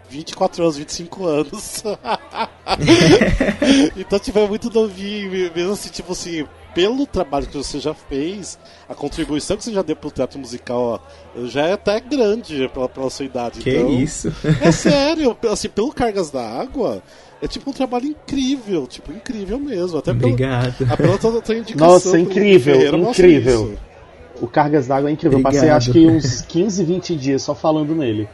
24 0.10 0.64
anos, 0.64 0.78
25 0.78 1.26
anos. 1.26 1.84
então, 3.96 4.20
tipo, 4.20 4.40
é 4.40 4.48
muito 4.48 4.70
novinho, 4.70 5.52
mesmo 5.54 5.74
assim, 5.74 5.90
tipo 5.90 6.12
assim, 6.12 6.46
pelo 6.74 7.06
trabalho 7.06 7.48
que 7.48 7.58
você 7.58 7.80
já 7.80 7.94
fez, 7.94 8.60
a 8.88 8.94
contribuição 8.94 9.58
que 9.58 9.64
você 9.64 9.74
já 9.74 9.82
deu 9.82 9.96
pro 9.96 10.12
teatro 10.12 10.40
musical 10.40 11.02
ó, 11.36 11.46
já 11.48 11.68
é 11.68 11.74
até 11.74 12.00
grande 12.00 12.70
pela, 12.74 12.88
pela 12.88 13.10
sua 13.10 13.26
idade. 13.26 13.62
Que 13.62 13.72
então, 13.72 13.90
isso? 13.90 14.34
é 14.62 14.72
sério, 14.72 15.36
assim, 15.52 15.70
pelo 15.70 15.92
Cargas 15.92 16.30
da 16.30 16.48
Água, 16.48 17.02
é 17.42 17.48
tipo 17.48 17.70
um 17.70 17.74
trabalho 17.74 18.06
incrível, 18.08 18.88
tipo, 18.88 19.12
incrível 19.12 19.60
mesmo. 19.60 19.98
Até 19.98 20.12
Obrigado. 20.12 20.78
Pela, 20.78 20.98
pela 20.98 21.18
tua, 21.18 21.42
tua 21.42 21.56
indicação. 21.56 21.88
Nossa, 21.88 22.20
incrível, 22.20 22.98
incrível. 22.98 23.78
O 24.42 24.48
Cargas 24.48 24.88
d'Água 24.88 25.10
é 25.10 25.14
incrível. 25.14 25.40
Obrigado. 25.40 25.64
Eu 25.64 25.70
passei 25.70 25.76
acho 25.76 25.92
que 25.92 26.08
uns 26.08 26.42
15, 26.42 26.84
20 26.84 27.16
dias 27.16 27.42
só 27.42 27.54
falando 27.54 27.96
nele. 27.96 28.28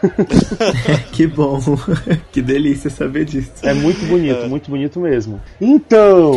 que 1.12 1.26
bom, 1.26 1.60
que 2.32 2.40
delícia 2.40 2.88
saber 2.88 3.26
disso. 3.26 3.52
É 3.62 3.74
muito 3.74 4.04
bonito, 4.06 4.44
é. 4.44 4.48
muito 4.48 4.70
bonito 4.70 4.98
mesmo. 5.00 5.40
Então, 5.60 6.32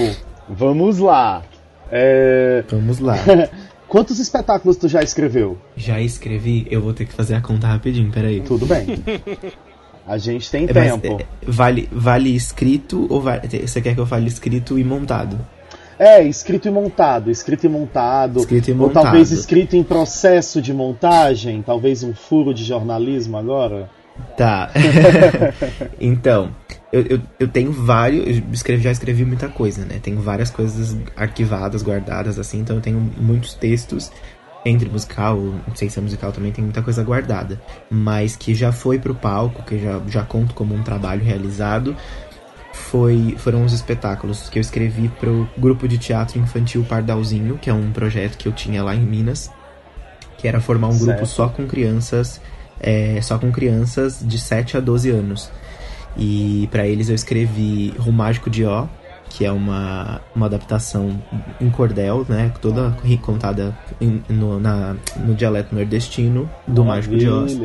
vamos 0.50 1.00
lá. 1.00 1.44
É... 1.90 2.64
Vamos 2.70 3.00
lá. 3.00 3.16
Quantos 3.88 4.20
espetáculos 4.20 4.76
tu 4.76 4.88
já 4.88 5.02
escreveu? 5.04 5.58
Já 5.76 6.02
escrevi, 6.02 6.66
eu 6.70 6.82
vou 6.82 6.94
ter 6.94 7.06
que 7.06 7.14
fazer 7.14 7.36
a 7.36 7.42
conta 7.42 7.68
rapidinho, 7.68 8.12
peraí. 8.12 8.42
Tudo 8.42 8.66
bem. 8.66 8.88
A 10.06 10.18
gente 10.18 10.52
tem 10.52 10.66
é, 10.66 10.74
tempo. 10.74 11.22
É, 11.22 11.26
vale, 11.46 11.88
vale 11.92 12.36
escrito 12.36 13.08
ou 13.10 13.22
vale, 13.22 13.42
você 13.66 13.82
quer 13.82 13.94
que 13.94 14.00
eu 14.00 14.06
fale 14.06 14.28
escrito 14.28 14.78
e 14.78 14.84
montado? 14.84 15.40
É, 15.98 16.22
escrito 16.24 16.68
e 16.68 16.72
montado, 16.72 17.32
escrito 17.32 17.66
e 17.66 17.70
montado. 17.70 18.40
Escrito 18.40 18.70
e 18.70 18.74
montado. 18.74 18.98
Ou 18.98 19.04
talvez 19.04 19.32
escrito 19.32 19.76
em 19.76 19.84
processo 19.84 20.62
de 20.62 20.74
montagem, 20.74 21.62
talvez 21.62 22.04
um 22.04 22.14
furo 22.14 22.54
de 22.54 22.64
jornalismo 22.64 23.38
agora. 23.38 23.90
Tá. 24.36 24.72
então, 26.00 26.52
eu, 26.92 27.02
eu, 27.04 27.22
eu, 27.40 27.48
tenho 27.48 27.72
vários. 27.72 28.38
Eu 28.38 28.44
escrevi, 28.52 28.84
já 28.84 28.92
escrevi 28.92 29.24
muita 29.24 29.48
coisa, 29.48 29.86
né? 29.86 30.00
Tenho 30.02 30.20
várias 30.20 30.50
coisas 30.50 30.98
arquivadas, 31.16 31.82
guardadas, 31.82 32.38
assim, 32.38 32.60
então 32.60 32.76
eu 32.76 32.82
tenho 32.82 33.00
muitos 33.00 33.54
textos 33.54 34.12
entre 34.66 34.90
musical, 34.90 35.38
não 35.38 35.76
sei 35.76 35.90
se 35.90 36.00
é 36.00 36.02
musical 36.02 36.32
também, 36.32 36.52
tem 36.52 36.64
muita 36.64 36.82
coisa 36.82 37.04
guardada, 37.04 37.62
mas 37.90 38.36
que 38.36 38.56
já 38.56 38.72
foi 38.72 38.98
pro 38.98 39.14
palco, 39.14 39.64
que 39.64 39.80
já, 39.80 40.02
já 40.08 40.24
conto 40.24 40.54
como 40.54 40.74
um 40.74 40.82
trabalho 40.82 41.24
realizado, 41.24 41.96
foi, 42.72 43.36
foram 43.38 43.64
os 43.66 43.74
espetáculos 43.74 44.50
que 44.50 44.58
eu 44.58 44.62
escrevi 44.62 45.10
pro 45.20 45.48
grupo 45.58 45.88
de 45.88 45.98
teatro 45.98 46.40
infantil 46.40 46.86
Pardalzinho, 46.88 47.58
que 47.58 47.70
é 47.70 47.74
um 47.74 47.92
projeto 47.92 48.38
que 48.38 48.48
eu 48.48 48.52
tinha 48.52 48.84
lá 48.84 48.96
em 48.96 49.02
Minas, 49.02 49.52
que 50.38 50.48
era 50.48 50.60
formar 50.60 50.88
um 50.88 50.98
grupo 50.98 51.26
só 51.26 51.48
com 51.50 51.68
crianças, 51.68 52.42
é, 52.80 53.22
só 53.22 53.38
com 53.38 53.52
crianças 53.52 54.20
de 54.22 54.40
7 54.40 54.78
a 54.78 54.80
12 54.80 55.10
anos. 55.10 55.52
E 56.18 56.68
para 56.72 56.88
eles 56.88 57.10
eu 57.10 57.16
escrevi 57.16 57.94
O 58.06 58.12
Mágico 58.12 58.50
de 58.50 58.66
Ó, 58.66 58.88
que 59.34 59.44
é 59.44 59.52
uma, 59.52 60.22
uma 60.36 60.46
adaptação 60.46 61.20
em 61.60 61.70
cordel, 61.70 62.24
né? 62.30 62.52
Toda 62.62 62.96
contada 63.22 63.76
em, 64.00 64.24
no, 64.30 64.60
na, 64.60 64.96
no 65.18 65.34
dialeto 65.34 65.74
nordestino 65.74 66.48
do 66.68 66.86
Mágico 66.86 67.18
de 67.18 67.28
Oz. 67.28 67.60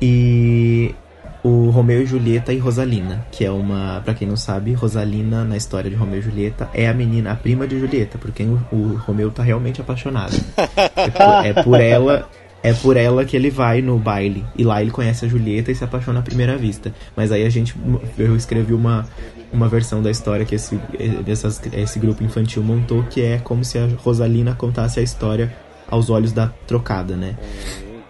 E 0.00 0.94
o 1.42 1.70
Romeu 1.70 2.02
e 2.02 2.06
Julieta 2.06 2.52
e 2.52 2.58
Rosalina, 2.58 3.26
que 3.32 3.44
é 3.44 3.50
uma, 3.50 4.00
para 4.04 4.14
quem 4.14 4.28
não 4.28 4.36
sabe, 4.36 4.74
Rosalina 4.74 5.44
na 5.44 5.56
história 5.56 5.90
de 5.90 5.96
Romeu 5.96 6.20
e 6.20 6.22
Julieta 6.22 6.70
é 6.72 6.88
a 6.88 6.94
menina, 6.94 7.32
a 7.32 7.34
prima 7.34 7.66
de 7.66 7.78
Julieta, 7.78 8.16
por 8.16 8.30
quem 8.30 8.48
o, 8.48 8.60
o 8.70 8.96
Romeu 9.04 9.30
tá 9.32 9.42
realmente 9.42 9.80
apaixonado. 9.80 10.36
é, 10.56 11.10
por, 11.10 11.46
é 11.46 11.62
por 11.64 11.80
ela 11.80 12.28
é 12.62 12.72
por 12.72 12.96
ela 12.96 13.24
que 13.24 13.36
ele 13.36 13.50
vai 13.50 13.80
no 13.80 13.98
baile. 13.98 14.44
E 14.56 14.64
lá 14.64 14.80
ele 14.80 14.90
conhece 14.90 15.24
a 15.24 15.28
Julieta 15.28 15.70
e 15.70 15.74
se 15.74 15.84
apaixona 15.84 16.20
à 16.20 16.22
primeira 16.22 16.56
vista. 16.56 16.92
Mas 17.14 17.30
aí 17.30 17.44
a 17.44 17.50
gente. 17.50 17.74
Eu 18.18 18.36
escrevi 18.36 18.74
uma, 18.74 19.06
uma 19.52 19.68
versão 19.68 20.02
da 20.02 20.10
história 20.10 20.44
que 20.44 20.54
esse, 20.54 20.78
essas, 21.26 21.60
esse 21.72 21.98
grupo 21.98 22.24
infantil 22.24 22.62
montou, 22.62 23.02
que 23.04 23.22
é 23.22 23.38
como 23.38 23.64
se 23.64 23.78
a 23.78 23.88
Rosalina 23.98 24.54
contasse 24.54 25.00
a 25.00 25.02
história 25.02 25.54
aos 25.88 26.10
olhos 26.10 26.32
da 26.32 26.48
trocada, 26.66 27.16
né? 27.16 27.36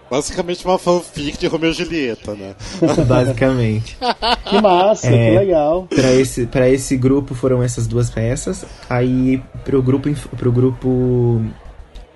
Basicamente 0.09 0.65
uma 0.65 0.79
fanfic 0.79 1.37
de 1.37 1.47
Romeu 1.47 1.71
e 1.71 1.73
Julieta, 1.73 2.33
né? 2.33 2.55
Basicamente. 3.05 3.97
que 4.45 4.61
massa, 4.61 5.07
é, 5.07 5.31
que 5.31 5.37
legal. 5.37 5.87
Para 5.93 6.13
esse, 6.13 6.45
pra 6.45 6.69
esse 6.69 6.95
grupo 6.95 7.35
foram 7.35 7.61
essas 7.61 7.87
duas 7.87 8.09
peças. 8.09 8.65
Aí 8.89 9.41
pro 9.65 9.81
grupo, 9.81 10.09
pro 10.37 10.51
grupo 10.51 11.41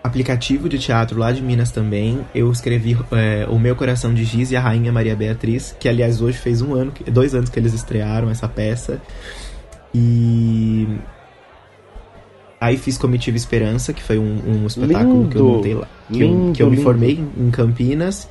aplicativo 0.04 0.68
de 0.68 0.80
teatro 0.80 1.20
lá 1.20 1.32
de 1.32 1.42
Minas 1.42 1.72
também, 1.72 2.20
eu 2.34 2.52
escrevi 2.52 2.98
é, 3.12 3.46
O 3.50 3.60
Meu 3.60 3.76
Coração 3.76 4.14
de 4.14 4.24
Giz 4.24 4.52
e 4.52 4.56
a 4.56 4.60
Rainha 4.60 4.92
Maria 4.92 5.16
Beatriz, 5.16 5.76
que 5.80 5.88
aliás 5.88 6.22
hoje 6.22 6.38
fez 6.38 6.62
um 6.62 6.74
ano, 6.74 6.92
dois 7.08 7.36
anos 7.36 7.50
que 7.50 7.60
eles 7.60 7.74
estrearam 7.74 8.30
essa 8.30 8.48
peça. 8.48 9.02
E 9.94 10.88
aí 12.60 12.78
fiz 12.78 12.98
Comitiva 12.98 13.38
Esperança, 13.38 13.94
que 13.94 14.02
foi 14.02 14.18
um, 14.18 14.40
um 14.48 14.68
espetáculo 14.68 15.24
lindo, 15.24 15.30
que 15.30 15.38
eu 15.38 15.46
montei 15.46 15.74
lá. 15.76 15.88
Que, 16.12 16.20
lindo, 16.20 16.48
eu, 16.48 16.54
que 16.54 16.64
eu 16.64 16.72
me 16.72 16.78
formei 16.78 17.24
em 17.38 17.52
Campinas, 17.52 18.28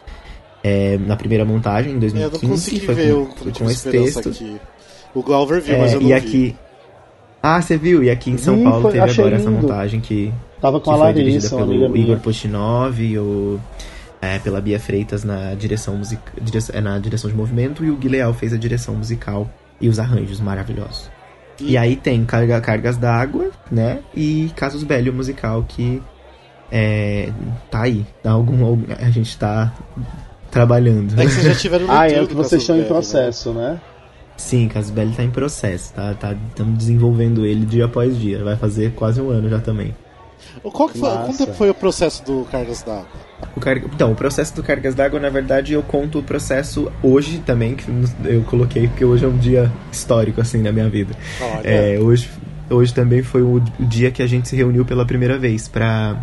é, 0.64 0.98
na 0.98 1.16
primeira 1.16 1.44
montagem, 1.44 1.92
em 1.92 1.98
2015. 1.98 2.22
É, 2.22 2.26
eu 2.26 2.48
não 2.48 2.56
consegui 2.56 2.80
foi 2.80 2.94
ver 2.94 3.14
com, 3.14 3.20
o 3.20 3.26
foi 3.36 3.52
com 3.52 3.70
esse 3.70 3.90
texto. 3.90 4.28
Aqui. 4.30 4.56
O 5.14 5.22
Glauber 5.22 5.60
viu, 5.60 5.74
é, 5.74 5.78
mas 5.78 5.92
eu 5.92 6.00
não 6.00 6.08
e 6.08 6.12
aqui, 6.12 6.28
vi. 6.30 6.56
Ah, 7.42 7.60
você 7.60 7.76
viu? 7.76 8.02
E 8.02 8.10
aqui 8.10 8.30
em 8.30 8.38
São 8.38 8.62
Paulo 8.62 8.82
foi, 8.82 8.92
teve 8.92 9.10
agora 9.10 9.36
lindo. 9.36 9.40
essa 9.40 9.50
montagem 9.50 10.00
que 10.00 10.32
Tava 10.60 10.78
com 10.80 10.90
que 10.90 10.90
a 10.90 10.96
Larissa, 10.96 11.48
foi 11.50 11.58
dirigida 11.58 11.86
pelo 11.86 11.96
Igor 11.96 12.18
Postinov, 12.18 13.18
o, 13.18 13.60
é, 14.20 14.38
pela 14.38 14.60
Bia 14.60 14.78
Freitas 14.78 15.24
na 15.24 15.54
direção, 15.54 15.96
music, 15.96 16.22
direção, 16.40 16.76
é, 16.76 16.80
na 16.80 16.98
direção 16.98 17.30
de 17.30 17.36
movimento 17.36 17.84
e 17.84 17.90
o 17.90 17.96
Guileal 17.96 18.34
fez 18.34 18.52
a 18.52 18.58
direção 18.58 18.94
musical 18.94 19.48
e 19.80 19.88
os 19.88 19.98
arranjos 19.98 20.40
maravilhosos. 20.40 21.10
E, 21.58 21.72
e 21.72 21.76
aí 21.78 21.96
tem 21.96 22.24
carga, 22.24 22.60
Cargas 22.60 22.96
d'Água, 22.96 23.50
né? 23.70 24.00
E 24.14 24.50
Casos 24.54 24.84
Belli, 24.84 25.10
musical 25.10 25.64
que 25.66 26.02
é, 26.70 27.32
tá 27.70 27.82
aí. 27.82 28.06
Tá 28.22 28.32
algum, 28.32 28.78
a 28.98 29.10
gente 29.10 29.36
tá 29.38 29.72
trabalhando. 30.50 31.18
É 31.18 31.24
que 31.24 31.32
vocês 31.32 31.46
já 31.46 31.54
tiveram 31.54 31.86
Ah, 31.90 32.08
é 32.08 32.20
o 32.20 32.26
que 32.26 32.34
vocês 32.34 32.60
estão 32.60 32.76
em 32.76 32.80
né? 32.80 32.86
processo, 32.86 33.52
né? 33.52 33.72
né? 33.72 33.80
Sim, 34.36 34.68
Casos 34.68 34.90
Belli 34.90 35.12
tá 35.12 35.22
em 35.22 35.30
processo, 35.30 35.92
tá? 35.92 36.12
Estamos 36.12 36.48
tá, 36.54 36.64
desenvolvendo 36.64 37.44
ele 37.44 37.66
dia 37.66 37.84
após 37.84 38.18
dia. 38.18 38.42
Vai 38.42 38.56
fazer 38.56 38.92
quase 38.92 39.20
um 39.20 39.30
ano 39.30 39.48
já 39.50 39.58
também. 39.58 39.94
Qual 40.62 40.88
que 40.88 40.98
foi, 40.98 41.10
quanto 41.10 41.38
tempo 41.38 41.54
foi 41.54 41.70
o 41.70 41.74
processo 41.74 42.24
do 42.24 42.46
Cargas 42.50 42.82
d'Água? 42.82 43.06
O 43.56 43.60
car... 43.60 43.78
Então, 43.78 44.12
o 44.12 44.14
processo 44.14 44.54
do 44.54 44.62
Cargas 44.62 44.94
d'Água, 44.94 45.18
na 45.18 45.30
verdade, 45.30 45.72
eu 45.72 45.82
conto 45.82 46.18
o 46.18 46.22
processo 46.22 46.90
hoje 47.02 47.38
também, 47.38 47.74
que 47.74 47.86
eu 48.24 48.42
coloquei 48.42 48.88
porque 48.88 49.04
hoje 49.04 49.24
é 49.24 49.28
um 49.28 49.38
dia 49.38 49.70
histórico, 49.90 50.40
assim, 50.40 50.62
na 50.62 50.72
minha 50.72 50.88
vida. 50.88 51.14
É, 51.64 51.98
hoje, 51.98 52.30
hoje 52.68 52.92
também 52.92 53.22
foi 53.22 53.42
o, 53.42 53.60
dia 53.78 54.10
que 54.10 54.22
a 54.22 54.26
gente 54.26 54.48
se 54.48 54.56
reuniu 54.56 54.84
pela 54.84 55.04
primeira 55.04 55.38
vez 55.38 55.68
pra... 55.68 56.16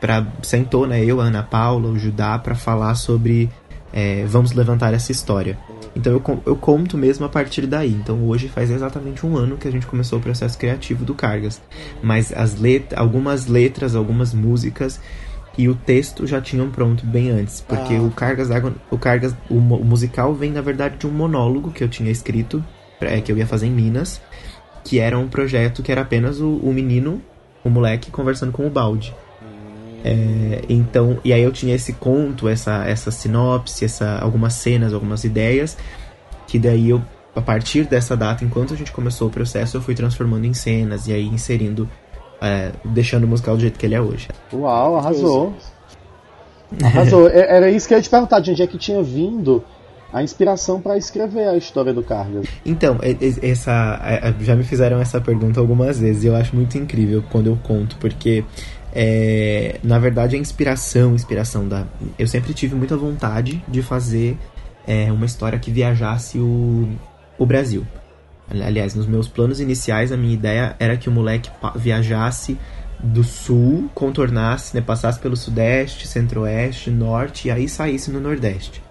pra 0.00 0.26
sentou, 0.42 0.86
né, 0.86 1.04
eu, 1.04 1.20
a 1.20 1.24
Ana 1.24 1.42
Paula, 1.42 1.88
o 1.88 1.98
Judá, 1.98 2.38
para 2.38 2.54
falar 2.54 2.94
sobre 2.94 3.48
é, 3.92 4.24
vamos 4.26 4.52
levantar 4.52 4.92
essa 4.94 5.12
história. 5.12 5.58
Então 5.94 6.12
eu, 6.12 6.42
eu 6.46 6.56
conto 6.56 6.96
mesmo 6.96 7.24
a 7.24 7.28
partir 7.28 7.66
daí. 7.66 7.92
Então 7.92 8.26
hoje 8.26 8.48
faz 8.48 8.70
exatamente 8.70 9.26
um 9.26 9.36
ano 9.36 9.56
que 9.56 9.66
a 9.66 9.70
gente 9.70 9.86
começou 9.86 10.18
o 10.18 10.22
processo 10.22 10.58
criativo 10.58 11.04
do 11.04 11.14
Cargas. 11.14 11.60
Mas 12.02 12.32
as 12.32 12.58
let 12.60 12.92
algumas 12.94 13.46
letras, 13.46 13.94
algumas 13.94 14.32
músicas 14.34 15.00
e 15.58 15.68
o 15.68 15.74
texto 15.74 16.24
já 16.24 16.40
tinham 16.40 16.70
pronto 16.70 17.04
bem 17.04 17.30
antes, 17.30 17.60
porque 17.60 17.96
ah. 17.96 18.02
o 18.02 18.12
Cargas 18.12 18.48
o 18.92 18.96
Cargas, 18.96 19.34
o, 19.50 19.56
o, 19.56 19.84
musical 19.84 20.32
vem 20.32 20.52
na 20.52 20.60
verdade 20.60 20.98
de 20.98 21.06
um 21.08 21.10
monólogo 21.10 21.72
que 21.72 21.82
eu 21.82 21.88
tinha 21.88 22.12
escrito, 22.12 22.64
é, 23.00 23.20
que 23.20 23.32
eu 23.32 23.36
ia 23.36 23.46
fazer 23.46 23.66
em 23.66 23.72
Minas, 23.72 24.22
que 24.84 25.00
era 25.00 25.18
um 25.18 25.26
projeto 25.26 25.82
que 25.82 25.90
era 25.90 26.02
apenas 26.02 26.40
o, 26.40 26.58
o 26.58 26.72
menino, 26.72 27.20
o 27.64 27.68
moleque 27.68 28.08
conversando 28.08 28.52
com 28.52 28.68
o 28.68 28.70
balde. 28.70 29.12
É, 30.04 30.62
então, 30.68 31.18
e 31.24 31.32
aí 31.32 31.42
eu 31.42 31.52
tinha 31.52 31.74
esse 31.74 31.92
conto, 31.92 32.48
essa, 32.48 32.84
essa 32.86 33.10
sinopse, 33.10 33.84
essa, 33.84 34.18
algumas 34.18 34.54
cenas, 34.54 34.92
algumas 34.92 35.24
ideias, 35.24 35.76
que 36.46 36.58
daí 36.58 36.90
eu, 36.90 37.02
a 37.34 37.40
partir 37.40 37.84
dessa 37.84 38.16
data, 38.16 38.44
enquanto 38.44 38.74
a 38.74 38.76
gente 38.76 38.92
começou 38.92 39.28
o 39.28 39.30
processo, 39.30 39.76
eu 39.76 39.80
fui 39.80 39.94
transformando 39.94 40.44
em 40.44 40.54
cenas 40.54 41.06
e 41.08 41.12
aí 41.12 41.26
inserindo, 41.26 41.88
é, 42.40 42.72
deixando 42.84 43.24
o 43.24 43.28
musical 43.28 43.56
do 43.56 43.60
jeito 43.60 43.78
que 43.78 43.86
ele 43.86 43.94
é 43.94 44.00
hoje. 44.00 44.28
Uau, 44.52 44.96
arrasou! 44.96 45.54
Arrasou. 46.82 47.28
É, 47.32 47.56
era 47.56 47.70
isso 47.70 47.88
que 47.88 47.94
eu 47.94 47.98
ia 47.98 48.02
te 48.02 48.10
perguntar, 48.10 48.40
de 48.40 48.50
onde 48.50 48.62
é 48.62 48.66
que 48.66 48.78
tinha 48.78 49.02
vindo 49.02 49.64
a 50.12 50.22
inspiração 50.22 50.80
para 50.80 50.96
escrever 50.96 51.48
a 51.48 51.56
história 51.56 51.92
do 51.92 52.02
Cargas? 52.02 52.46
Então, 52.64 52.98
essa 53.42 54.00
já 54.40 54.54
me 54.54 54.64
fizeram 54.64 55.00
essa 55.00 55.20
pergunta 55.20 55.60
algumas 55.60 55.98
vezes 55.98 56.24
e 56.24 56.26
eu 56.26 56.36
acho 56.36 56.54
muito 56.54 56.78
incrível 56.78 57.22
quando 57.30 57.48
eu 57.48 57.58
conto, 57.62 57.96
porque 57.98 58.44
é, 59.00 59.78
na 59.84 59.96
verdade, 59.96 60.34
a 60.34 60.38
inspiração, 60.40 61.14
inspiração 61.14 61.68
da. 61.68 61.86
Eu 62.18 62.26
sempre 62.26 62.52
tive 62.52 62.74
muita 62.74 62.96
vontade 62.96 63.62
de 63.68 63.80
fazer 63.80 64.36
é, 64.84 65.12
uma 65.12 65.24
história 65.24 65.56
que 65.56 65.70
viajasse 65.70 66.36
o, 66.40 66.88
o 67.38 67.46
Brasil. 67.46 67.86
Aliás, 68.50 68.96
nos 68.96 69.06
meus 69.06 69.28
planos 69.28 69.60
iniciais, 69.60 70.10
a 70.10 70.16
minha 70.16 70.34
ideia 70.34 70.74
era 70.80 70.96
que 70.96 71.08
o 71.08 71.12
moleque 71.12 71.48
viajasse 71.76 72.58
do 72.98 73.22
sul, 73.22 73.88
contornasse, 73.94 74.74
né, 74.74 74.80
passasse 74.80 75.20
pelo 75.20 75.36
sudeste, 75.36 76.08
centro-oeste, 76.08 76.90
norte 76.90 77.46
e 77.46 77.50
aí 77.52 77.68
saísse 77.68 78.10
no 78.10 78.18
nordeste. 78.18 78.82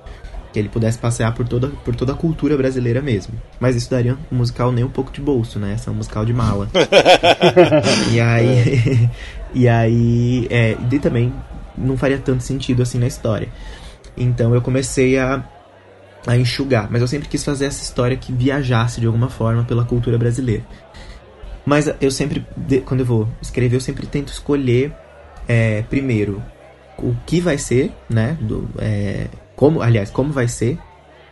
Que 0.53 0.59
ele 0.59 0.69
pudesse 0.69 0.97
passear 0.97 1.33
por 1.33 1.45
toda, 1.45 1.67
por 1.67 1.93
toda 1.93 2.13
a 2.13 2.15
cultura 2.15 2.55
brasileira 2.55 3.01
mesmo. 3.01 3.33
Mas 3.59 3.75
isso 3.75 3.91
daria 3.91 4.17
um 4.31 4.37
musical 4.37 4.71
nem 4.71 4.85
um 4.85 4.89
pouco 4.89 5.11
de 5.11 5.19
bolso, 5.19 5.59
né? 5.59 5.73
Essa 5.73 5.89
é 5.89 5.93
um 5.93 5.97
musical 5.97 6.23
de 6.23 6.31
mala. 6.31 6.69
e 8.13 8.21
aí. 8.21 9.09
E 9.57 9.67
aí. 9.67 10.47
É, 10.51 10.77
e 10.91 10.99
também 10.99 11.33
não 11.75 11.97
faria 11.97 12.19
tanto 12.19 12.43
sentido 12.43 12.83
assim 12.83 12.99
na 12.99 13.07
história. 13.07 13.49
Então 14.15 14.53
eu 14.53 14.61
comecei 14.61 15.17
a, 15.17 15.43
a 16.27 16.37
enxugar. 16.37 16.87
Mas 16.91 17.01
eu 17.01 17.07
sempre 17.07 17.27
quis 17.27 17.43
fazer 17.43 17.65
essa 17.65 17.81
história 17.81 18.15
que 18.15 18.31
viajasse 18.31 19.01
de 19.01 19.07
alguma 19.07 19.29
forma 19.29 19.63
pela 19.63 19.83
cultura 19.83 20.15
brasileira. 20.15 20.63
Mas 21.65 21.91
eu 21.99 22.11
sempre, 22.11 22.45
quando 22.85 22.99
eu 22.99 23.05
vou 23.05 23.27
escrever, 23.41 23.75
eu 23.75 23.81
sempre 23.81 24.05
tento 24.05 24.29
escolher 24.29 24.93
é, 25.47 25.81
primeiro 25.81 26.41
o 26.99 27.15
que 27.25 27.41
vai 27.41 27.57
ser, 27.57 27.91
né? 28.07 28.37
Do, 28.39 28.69
é, 28.77 29.25
como, 29.55 29.81
aliás, 29.81 30.11
como 30.11 30.31
vai 30.31 30.47
ser. 30.47 30.77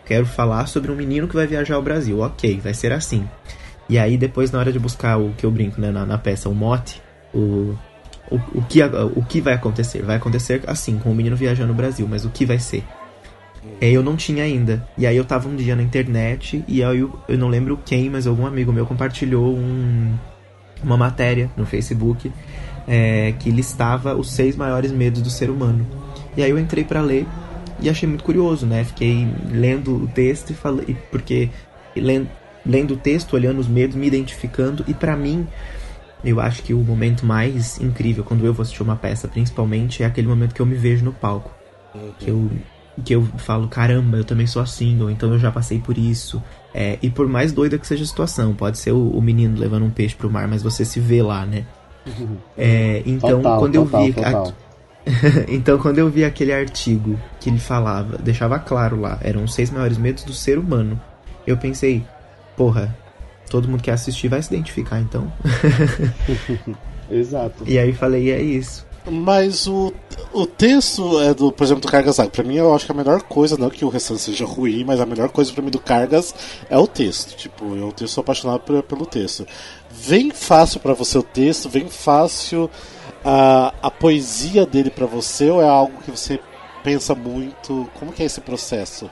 Quero 0.04 0.26
falar 0.26 0.66
sobre 0.66 0.92
um 0.92 0.96
menino 0.96 1.28
que 1.28 1.36
vai 1.36 1.46
viajar 1.46 1.76
ao 1.76 1.82
Brasil. 1.82 2.20
Ok, 2.22 2.60
vai 2.60 2.74
ser 2.74 2.92
assim. 2.92 3.28
E 3.88 4.00
aí 4.00 4.18
depois 4.18 4.50
na 4.50 4.58
hora 4.58 4.72
de 4.72 4.80
buscar 4.80 5.18
o 5.18 5.32
que 5.38 5.46
eu 5.46 5.52
brinco 5.52 5.80
né, 5.80 5.92
na, 5.92 6.08
na 6.08 6.18
peça, 6.18 6.50
o 6.50 6.56
mote, 6.56 7.02
o, 7.32 7.76
o, 8.30 8.36
o, 8.36 8.62
que, 8.64 8.82
o 8.84 9.24
que 9.24 9.42
vai 9.42 9.54
acontecer? 9.54 10.02
Vai 10.02 10.16
acontecer 10.16 10.64
assim, 10.68 10.98
com 10.98 11.12
o 11.12 11.16
menino 11.16 11.36
viajando 11.36 11.70
no 11.70 11.74
Brasil, 11.74 12.08
mas 12.10 12.26
o 12.26 12.30
que 12.30 12.46
vai 12.46 12.60
ser? 12.60 12.84
É, 13.82 13.90
eu 13.90 14.04
não 14.04 14.16
tinha 14.16 14.44
ainda. 14.44 14.88
E 14.98 15.06
aí 15.06 15.18
eu 15.18 15.26
tava 15.26 15.48
um 15.48 15.56
dia 15.56 15.76
na 15.76 15.84
internet 15.84 16.64
e 16.68 16.84
aí 16.84 17.00
eu, 17.00 17.20
eu 17.28 17.38
não 17.38 17.48
lembro 17.48 17.80
quem, 17.86 18.10
mas 18.10 18.28
algum 18.28 18.46
amigo 18.46 18.72
meu 18.72 18.86
compartilhou 18.86 19.56
um, 19.56 20.14
uma 20.84 20.98
matéria 20.98 21.50
no 21.58 21.66
Facebook 21.66 22.32
é, 22.88 23.34
que 23.40 23.50
listava 23.50 24.16
os 24.16 24.32
seis 24.32 24.56
maiores 24.56 24.92
medos 24.92 25.22
do 25.22 25.30
ser 25.30 25.50
humano. 25.50 25.86
E 26.38 26.44
aí 26.44 26.50
eu 26.50 26.60
entrei 26.60 26.84
para 26.84 27.02
ler 27.02 27.26
e 27.80 27.90
achei 27.90 28.08
muito 28.08 28.24
curioso, 28.24 28.66
né? 28.66 28.84
Fiquei 28.84 29.28
lendo 29.52 30.04
o 30.04 30.08
texto 30.08 30.52
e 30.52 30.54
falei 30.54 30.96
porque 31.12 31.50
lendo, 31.96 32.30
lendo 32.66 32.94
o 32.94 32.98
texto, 32.98 33.34
olhando 33.34 33.60
os 33.60 33.68
medos, 33.68 33.96
me 33.96 34.08
identificando 34.08 34.84
e 34.88 34.94
para 34.94 35.16
mim 35.16 35.48
eu 36.24 36.40
acho 36.40 36.64
que 36.64 36.74
o 36.74 36.80
momento 36.80 37.26
mais 37.26 37.80
incrível 37.80 38.24
quando 38.24 38.46
eu 38.46 38.54
vou 38.54 38.64
assistir 38.64 38.82
uma 38.82 38.96
peça, 38.96 39.28
principalmente, 39.28 40.04
é 40.04 40.06
aquele 40.06 40.28
momento 40.28 40.54
que 40.54 40.62
eu 40.62 40.66
me 40.66 40.76
vejo 40.76 41.04
no 41.04 41.14
palco. 41.14 41.52
Uhum. 41.94 42.12
Que 42.20 42.30
eu 42.30 42.50
que 43.04 43.14
eu 43.14 43.24
falo, 43.38 43.68
caramba, 43.68 44.18
eu 44.18 44.24
também 44.24 44.48
sou 44.48 44.62
assim, 44.62 45.02
ou 45.02 45.10
então 45.10 45.32
eu 45.34 45.40
já 45.40 45.52
passei 45.52 45.80
por 45.80 45.98
isso. 45.98 46.42
É, 46.74 46.98
e 47.02 47.10
por 47.10 47.28
mais 47.28 47.52
doida 47.52 47.78
que 47.78 47.86
seja 47.86 48.04
a 48.04 48.08
situação, 48.08 48.54
pode 48.54 48.78
ser 48.78 48.92
o, 48.92 49.10
o, 49.10 49.22
menino 49.22 49.60
levando 49.60 49.84
um 49.84 49.90
peixe 49.90 50.16
pro 50.16 50.30
mar, 50.30 50.48
mas 50.48 50.64
você 50.64 50.86
se 50.86 51.00
vê 51.00 51.22
lá, 51.22 51.46
né? 51.46 51.66
É, 52.58 53.02
então, 53.06 53.42
total, 53.42 53.60
quando 53.60 53.74
total, 53.74 54.02
eu 54.02 54.08
vi. 54.08 54.14
Total. 54.14 54.54
então, 55.50 55.78
quando 55.78 56.00
eu 56.00 56.10
vi 56.10 56.24
aquele 56.24 56.54
artigo 56.54 57.20
que 57.40 57.50
ele 57.50 57.60
falava, 57.60 58.18
deixava 58.18 58.58
claro 58.60 59.00
lá, 59.00 59.20
eram 59.22 59.44
os 59.44 59.54
seis 59.54 59.70
maiores 59.70 59.98
medos 59.98 60.24
do 60.24 60.34
ser 60.34 60.58
humano, 60.58 61.00
eu 61.46 61.58
pensei, 61.58 62.04
porra, 62.56 62.96
todo 63.50 63.68
mundo 63.68 63.82
que 63.82 63.92
assistir 63.92 64.28
vai 64.28 64.42
se 64.42 64.54
identificar 64.54 65.00
então. 65.00 65.32
Exato. 67.10 67.64
E 67.66 67.78
aí 67.78 67.94
falei, 67.94 68.32
é 68.32 68.42
isso. 68.42 68.86
Mas 69.10 69.68
o, 69.68 69.94
o 70.34 70.48
texto 70.48 71.22
é 71.22 71.34
do, 71.34 71.52
por 71.52 71.64
exemplo, 71.64 71.82
do 71.82 71.88
Cargas 71.88 72.18
Pra 72.32 72.44
mim, 72.44 72.56
eu 72.56 72.74
acho 72.74 72.88
que 72.88 72.92
a 72.92 72.96
melhor 72.96 73.22
coisa, 73.22 73.56
não 73.56 73.70
que 73.70 73.86
o 73.86 73.90
restante 73.90 74.22
seja 74.22 74.46
ruim, 74.46 74.84
mas 74.84 75.00
a 75.00 75.06
melhor 75.06 75.30
coisa 75.30 75.54
para 75.54 75.62
mim 75.62 75.70
do 75.70 75.80
Cargas 75.80 76.34
é 76.70 76.78
o 76.78 76.88
texto. 76.88 77.36
Tipo, 77.36 77.66
eu 77.76 78.08
sou 78.08 78.22
apaixonado 78.22 78.62
por, 78.62 78.82
pelo 78.82 79.06
texto. 79.06 79.46
Vem 79.92 80.32
fácil 80.32 80.80
para 80.80 80.94
você 80.94 81.18
o 81.20 81.24
texto, 81.24 81.70
vem 81.70 81.88
fácil 81.88 82.70
a, 83.24 83.74
a 83.82 83.92
poesia 83.92 84.66
dele 84.66 84.90
para 84.90 85.06
você, 85.06 85.50
ou 85.52 85.62
é 85.62 85.68
algo 85.68 86.02
que 86.04 86.10
você 86.10 86.40
pensa 86.84 87.14
muito? 87.14 87.90
Como 88.00 88.12
que 88.12 88.24
é 88.24 88.26
esse 88.26 88.42
processo? 88.42 89.10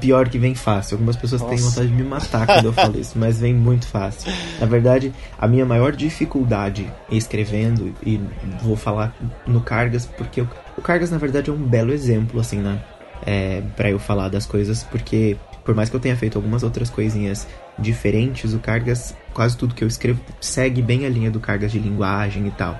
Pior 0.00 0.28
que 0.28 0.38
vem 0.38 0.54
fácil. 0.54 0.96
Algumas 0.96 1.16
pessoas 1.16 1.40
Nossa. 1.40 1.54
têm 1.54 1.64
vontade 1.64 1.88
de 1.88 1.94
me 1.94 2.02
matar 2.02 2.46
quando 2.46 2.66
eu 2.66 2.72
falo 2.72 2.98
isso, 3.00 3.18
mas 3.18 3.40
vem 3.40 3.54
muito 3.54 3.86
fácil. 3.86 4.30
Na 4.60 4.66
verdade, 4.66 5.12
a 5.38 5.48
minha 5.48 5.64
maior 5.64 5.92
dificuldade 5.92 6.92
escrevendo, 7.10 7.94
e 8.04 8.20
vou 8.62 8.76
falar 8.76 9.14
no 9.46 9.60
Cargas, 9.60 10.04
porque 10.04 10.42
o, 10.42 10.48
o 10.76 10.82
Cargas, 10.82 11.10
na 11.10 11.18
verdade, 11.18 11.50
é 11.50 11.52
um 11.52 11.56
belo 11.56 11.92
exemplo, 11.92 12.40
assim, 12.40 12.58
né? 12.58 12.78
É, 13.26 13.62
para 13.74 13.90
eu 13.90 13.98
falar 13.98 14.28
das 14.28 14.46
coisas, 14.46 14.84
porque 14.84 15.36
por 15.64 15.74
mais 15.74 15.90
que 15.90 15.96
eu 15.96 16.00
tenha 16.00 16.16
feito 16.16 16.38
algumas 16.38 16.62
outras 16.62 16.88
coisinhas 16.88 17.46
diferentes, 17.78 18.54
o 18.54 18.58
Cargas, 18.58 19.14
quase 19.34 19.56
tudo 19.56 19.74
que 19.74 19.82
eu 19.82 19.88
escrevo 19.88 20.20
segue 20.40 20.80
bem 20.80 21.04
a 21.04 21.08
linha 21.08 21.30
do 21.30 21.40
Cargas 21.40 21.72
de 21.72 21.78
linguagem 21.78 22.46
e 22.46 22.50
tal. 22.50 22.78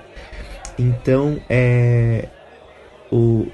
Então, 0.79 1.41
é. 1.49 2.29
O, 3.11 3.47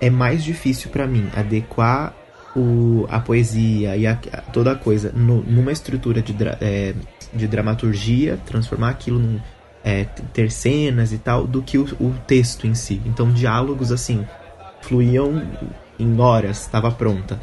é 0.00 0.08
mais 0.10 0.42
difícil 0.42 0.90
para 0.90 1.06
mim 1.06 1.28
adequar 1.36 2.14
o, 2.54 3.06
a 3.08 3.18
poesia 3.20 3.96
e 3.96 4.06
a, 4.06 4.14
toda 4.52 4.72
a 4.72 4.74
coisa 4.74 5.12
no, 5.12 5.42
numa 5.42 5.72
estrutura 5.72 6.20
de, 6.20 6.34
é, 6.60 6.94
de 7.32 7.46
dramaturgia, 7.46 8.38
transformar 8.46 8.90
aquilo 8.90 9.18
num. 9.18 9.40
É, 9.84 10.04
ter 10.32 10.48
cenas 10.52 11.12
e 11.12 11.18
tal, 11.18 11.44
do 11.44 11.60
que 11.60 11.76
o, 11.76 11.84
o 12.00 12.14
texto 12.24 12.68
em 12.68 12.74
si. 12.74 13.02
Então, 13.04 13.32
diálogos 13.32 13.90
assim 13.90 14.24
fluíam 14.80 15.42
em 15.98 16.20
horas, 16.20 16.60
estava 16.60 16.90
pronta. 16.90 17.40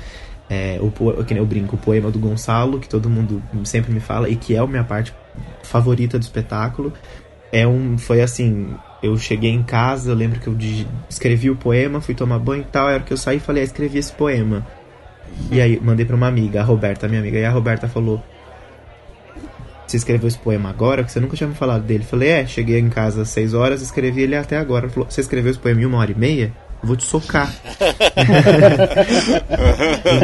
É, 0.49 0.79
o, 0.81 0.89
que 1.23 1.33
eu 1.33 1.45
brinco, 1.45 1.75
o 1.75 1.79
poema 1.79 2.09
do 2.09 2.17
Gonçalo, 2.17 2.79
que 2.79 2.89
todo 2.89 3.09
mundo 3.09 3.41
sempre 3.63 3.91
me 3.91 3.99
fala, 3.99 4.29
e 4.29 4.35
que 4.35 4.55
é 4.55 4.59
a 4.59 4.65
minha 4.65 4.83
parte 4.83 5.13
favorita 5.63 6.17
do 6.17 6.21
espetáculo. 6.21 6.93
É 7.51 7.67
um, 7.67 7.97
foi 7.97 8.21
assim, 8.21 8.73
eu 9.01 9.17
cheguei 9.17 9.51
em 9.51 9.63
casa, 9.63 10.11
eu 10.11 10.15
lembro 10.15 10.39
que 10.39 10.47
eu 10.47 10.57
escrevi 11.09 11.49
o 11.49 11.55
poema, 11.55 12.01
fui 12.01 12.15
tomar 12.15 12.39
banho 12.39 12.61
e 12.61 12.65
tal, 12.65 12.89
era 12.89 13.03
que 13.03 13.13
eu 13.13 13.17
saí 13.17 13.37
e 13.37 13.39
falei, 13.39 13.61
ah, 13.61 13.65
escrevi 13.65 13.99
esse 13.99 14.11
poema. 14.11 14.65
E 15.51 15.61
aí 15.61 15.79
mandei 15.81 16.05
pra 16.05 16.15
uma 16.15 16.27
amiga, 16.27 16.61
a 16.61 16.63
Roberta, 16.63 17.07
minha 17.07 17.21
amiga, 17.21 17.37
e 17.37 17.45
a 17.45 17.51
Roberta 17.51 17.87
falou: 17.87 18.23
Você 19.87 19.97
escreveu 19.97 20.27
esse 20.27 20.37
poema 20.37 20.69
agora? 20.69 21.03
Que 21.03 21.11
você 21.11 21.19
nunca 21.19 21.35
tinha 21.35 21.47
me 21.47 21.55
falado 21.55 21.83
dele. 21.83 22.03
Falei, 22.03 22.29
é, 22.29 22.45
cheguei 22.45 22.79
em 22.79 22.89
casa 22.89 23.23
às 23.23 23.29
6 23.29 23.53
horas, 23.53 23.81
escrevi 23.81 24.21
ele 24.21 24.35
até 24.35 24.57
agora. 24.57 24.85
Ela 24.85 24.93
falou, 24.93 25.09
você 25.09 25.21
escreveu 25.21 25.51
esse 25.51 25.59
poema 25.59 25.81
em 25.81 25.85
uma 25.85 25.97
hora 25.97 26.11
e 26.11 26.15
meia? 26.15 26.53
Vou 26.81 26.95
te 26.95 27.03
socar. 27.03 27.53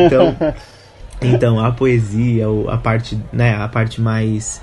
então, 0.05 0.35
então, 1.21 1.59
a 1.59 1.71
poesia, 1.71 2.45
a 2.69 2.77
parte, 2.77 3.19
né, 3.33 3.55
a 3.55 3.67
parte 3.67 3.99
mais 3.99 4.61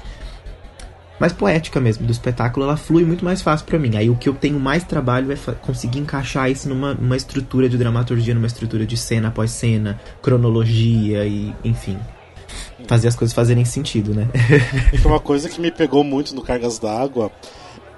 mais 1.22 1.32
poética 1.32 1.78
mesmo 1.78 2.04
do 2.04 2.11
espetáculo, 2.11 2.66
ela 2.66 2.76
flui 2.76 3.04
muito 3.04 3.24
mais 3.24 3.40
fácil 3.40 3.64
para 3.64 3.78
mim. 3.78 3.96
Aí 3.96 4.11
o 4.11 4.16
que 4.16 4.28
eu 4.28 4.35
tenho 4.35 4.58
mais 4.58 4.82
trabalho 4.82 5.30
é 5.30 5.37
conseguir 5.61 6.00
encaixar 6.00 6.50
isso 6.50 6.68
numa, 6.68 6.94
numa 6.94 7.16
estrutura 7.16 7.68
de 7.68 7.78
dramaturgia, 7.78 8.35
numa 8.35 8.48
estrutura 8.48 8.85
de 8.85 8.96
cena 8.96 9.28
após 9.28 9.52
cena, 9.52 10.00
cronologia 10.20 11.24
e, 11.24 11.54
enfim, 11.62 11.96
fazer 12.88 13.06
as 13.06 13.14
coisas 13.14 13.32
fazerem 13.32 13.64
sentido, 13.64 14.12
né? 14.12 14.26
uma 15.06 15.20
coisa 15.20 15.48
que 15.48 15.61
me 15.61 15.70
pegou 15.70 16.02
muito 16.02 16.35
no 16.35 16.42
Cargas 16.42 16.80
d'Água 16.80 17.30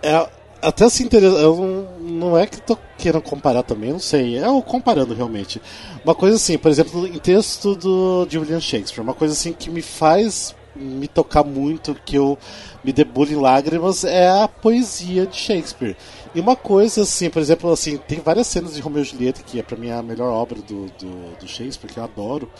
é 0.02 0.28
até 0.60 0.84
interessa. 1.00 1.38
Eu 1.38 1.88
não, 2.02 2.36
é 2.36 2.46
que 2.46 2.60
tô 2.60 2.76
querendo 2.98 3.22
comparar 3.22 3.62
também, 3.62 3.90
não 3.90 3.98
sei. 3.98 4.36
É 4.36 4.50
o 4.50 4.60
comparando 4.60 5.14
realmente. 5.14 5.62
Uma 6.04 6.14
coisa 6.14 6.36
assim, 6.36 6.58
por 6.58 6.70
exemplo, 6.70 7.06
em 7.06 7.18
texto 7.18 7.74
do, 7.74 8.26
de 8.26 8.38
William 8.38 8.60
Shakespeare, 8.60 9.02
uma 9.02 9.14
coisa 9.14 9.32
assim 9.32 9.54
que 9.54 9.70
me 9.70 9.80
faz 9.80 10.54
me 10.74 11.08
tocar 11.08 11.44
muito, 11.44 11.94
que 11.94 12.16
eu 12.16 12.38
me 12.82 12.92
debulho 12.92 13.32
em 13.32 13.40
lágrimas, 13.40 14.04
é 14.04 14.28
a 14.28 14.48
poesia 14.48 15.26
de 15.26 15.36
Shakespeare. 15.36 15.96
E 16.34 16.40
uma 16.40 16.56
coisa, 16.56 17.02
assim, 17.02 17.30
por 17.30 17.40
exemplo, 17.40 17.70
assim, 17.70 17.96
tem 17.96 18.18
várias 18.18 18.48
cenas 18.48 18.74
de 18.74 18.80
Romeu 18.80 19.02
e 19.02 19.04
Julieta, 19.04 19.42
que 19.42 19.60
é 19.60 19.62
para 19.62 19.76
mim 19.76 19.90
a 19.90 20.02
melhor 20.02 20.32
obra 20.32 20.60
do, 20.60 20.86
do, 20.98 21.38
do 21.38 21.46
Shakespeare, 21.48 21.92
que 21.92 21.98
eu 21.98 22.04
adoro. 22.04 22.50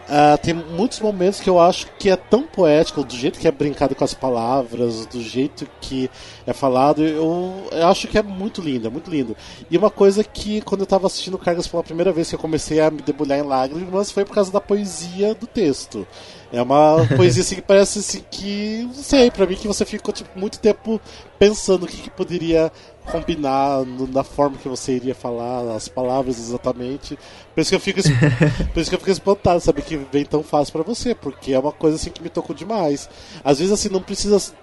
Uh, 0.00 0.36
tem 0.42 0.52
muitos 0.52 1.00
momentos 1.00 1.40
que 1.40 1.48
eu 1.48 1.58
acho 1.58 1.86
que 1.98 2.10
é 2.10 2.16
tão 2.16 2.42
poético, 2.42 3.04
do 3.04 3.14
jeito 3.14 3.38
que 3.38 3.48
é 3.48 3.52
brincado 3.52 3.94
com 3.94 4.04
as 4.04 4.12
palavras, 4.12 5.06
do 5.06 5.22
jeito 5.22 5.66
que 5.80 6.10
é 6.46 6.52
falado, 6.52 7.02
eu, 7.02 7.68
eu 7.70 7.86
acho 7.86 8.08
que 8.08 8.18
é 8.18 8.22
muito 8.22 8.60
lindo, 8.60 8.88
é 8.88 8.90
muito 8.90 9.10
lindo. 9.10 9.36
E 9.70 9.78
uma 9.78 9.90
coisa 9.90 10.22
que, 10.22 10.60
quando 10.60 10.80
eu 10.80 10.84
estava 10.84 11.06
assistindo 11.06 11.38
Cargas 11.38 11.66
pela 11.66 11.82
primeira 11.82 12.12
vez, 12.12 12.28
que 12.28 12.34
eu 12.34 12.38
comecei 12.38 12.80
a 12.80 12.90
me 12.90 13.00
debulhar 13.00 13.38
em 13.38 13.42
lágrimas, 13.42 14.10
foi 14.10 14.24
por 14.24 14.34
causa 14.34 14.52
da 14.52 14.60
poesia 14.60 15.34
do 15.34 15.46
texto. 15.46 16.06
É 16.54 16.62
uma 16.62 17.06
poesia 17.16 17.42
assim 17.42 17.56
que 17.56 17.62
parece 17.62 17.98
assim 17.98 18.24
que, 18.30 18.84
não 18.84 19.02
sei, 19.02 19.30
pra 19.30 19.46
mim 19.46 19.56
que 19.56 19.66
você 19.66 19.84
ficou 19.84 20.14
tipo, 20.14 20.38
muito 20.38 20.58
tempo 20.60 21.00
pensando 21.38 21.84
o 21.84 21.86
que, 21.86 21.96
que 21.96 22.10
poderia 22.10 22.70
combinar 23.10 23.84
no, 23.84 24.06
na 24.06 24.22
forma 24.22 24.56
que 24.56 24.68
você 24.68 24.92
iria 24.92 25.14
falar 25.14 25.74
as 25.74 25.88
palavras 25.88 26.38
exatamente. 26.38 27.18
Por 27.54 27.60
isso 27.60 27.70
que 27.70 27.76
eu 27.76 27.80
fico, 27.80 28.00
por 28.72 28.80
isso 28.80 28.88
que 28.88 28.94
eu 28.94 29.00
fico 29.00 29.10
espantado, 29.10 29.60
saber 29.60 29.82
que 29.82 29.96
vem 29.96 30.24
tão 30.24 30.42
fácil 30.42 30.72
para 30.72 30.82
você, 30.82 31.14
porque 31.14 31.52
é 31.52 31.58
uma 31.58 31.72
coisa 31.72 31.96
assim 31.96 32.10
que 32.10 32.22
me 32.22 32.28
tocou 32.28 32.54
demais. 32.54 33.08
Às 33.42 33.58
vezes 33.58 33.72
assim 33.72 33.88
não 33.88 34.00
precisa 34.00 34.54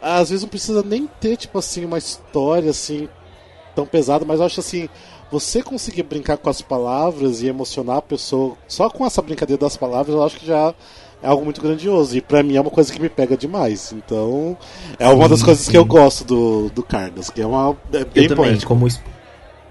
às 0.00 0.30
vezes 0.30 0.42
não 0.42 0.48
precisa 0.48 0.82
nem 0.82 1.06
ter 1.20 1.36
tipo 1.36 1.58
assim 1.58 1.84
uma 1.84 1.98
história 1.98 2.70
assim 2.70 3.08
tão 3.74 3.86
pesada, 3.86 4.24
mas 4.24 4.40
eu 4.40 4.46
acho 4.46 4.60
assim, 4.60 4.88
você 5.30 5.62
conseguir 5.62 6.02
brincar 6.02 6.36
com 6.36 6.50
as 6.50 6.60
palavras 6.60 7.42
e 7.42 7.46
emocionar 7.46 7.96
a 7.96 8.02
pessoa 8.02 8.56
só 8.68 8.90
com 8.90 9.06
essa 9.06 9.22
brincadeira 9.22 9.60
das 9.60 9.76
palavras, 9.76 10.14
eu 10.14 10.22
acho 10.22 10.38
que 10.38 10.46
já 10.46 10.74
é 11.22 11.28
algo 11.28 11.44
muito 11.44 11.60
grandioso. 11.60 12.16
E 12.16 12.20
pra 12.20 12.42
mim 12.42 12.56
é 12.56 12.60
uma 12.60 12.70
coisa 12.70 12.92
que 12.92 13.00
me 13.00 13.08
pega 13.08 13.36
demais. 13.36 13.92
Então, 13.92 14.56
é 14.98 15.08
uma 15.08 15.28
das 15.28 15.42
coisas 15.42 15.64
sim. 15.64 15.70
que 15.70 15.76
eu 15.76 15.84
gosto 15.84 16.24
do, 16.24 16.68
do 16.70 16.82
Carlos, 16.82 17.30
que 17.30 17.40
é 17.40 17.46
uma. 17.46 17.76
É 17.92 18.04
bem 18.04 18.24
eu 18.24 18.28
também, 18.28 18.60
como, 18.60 18.88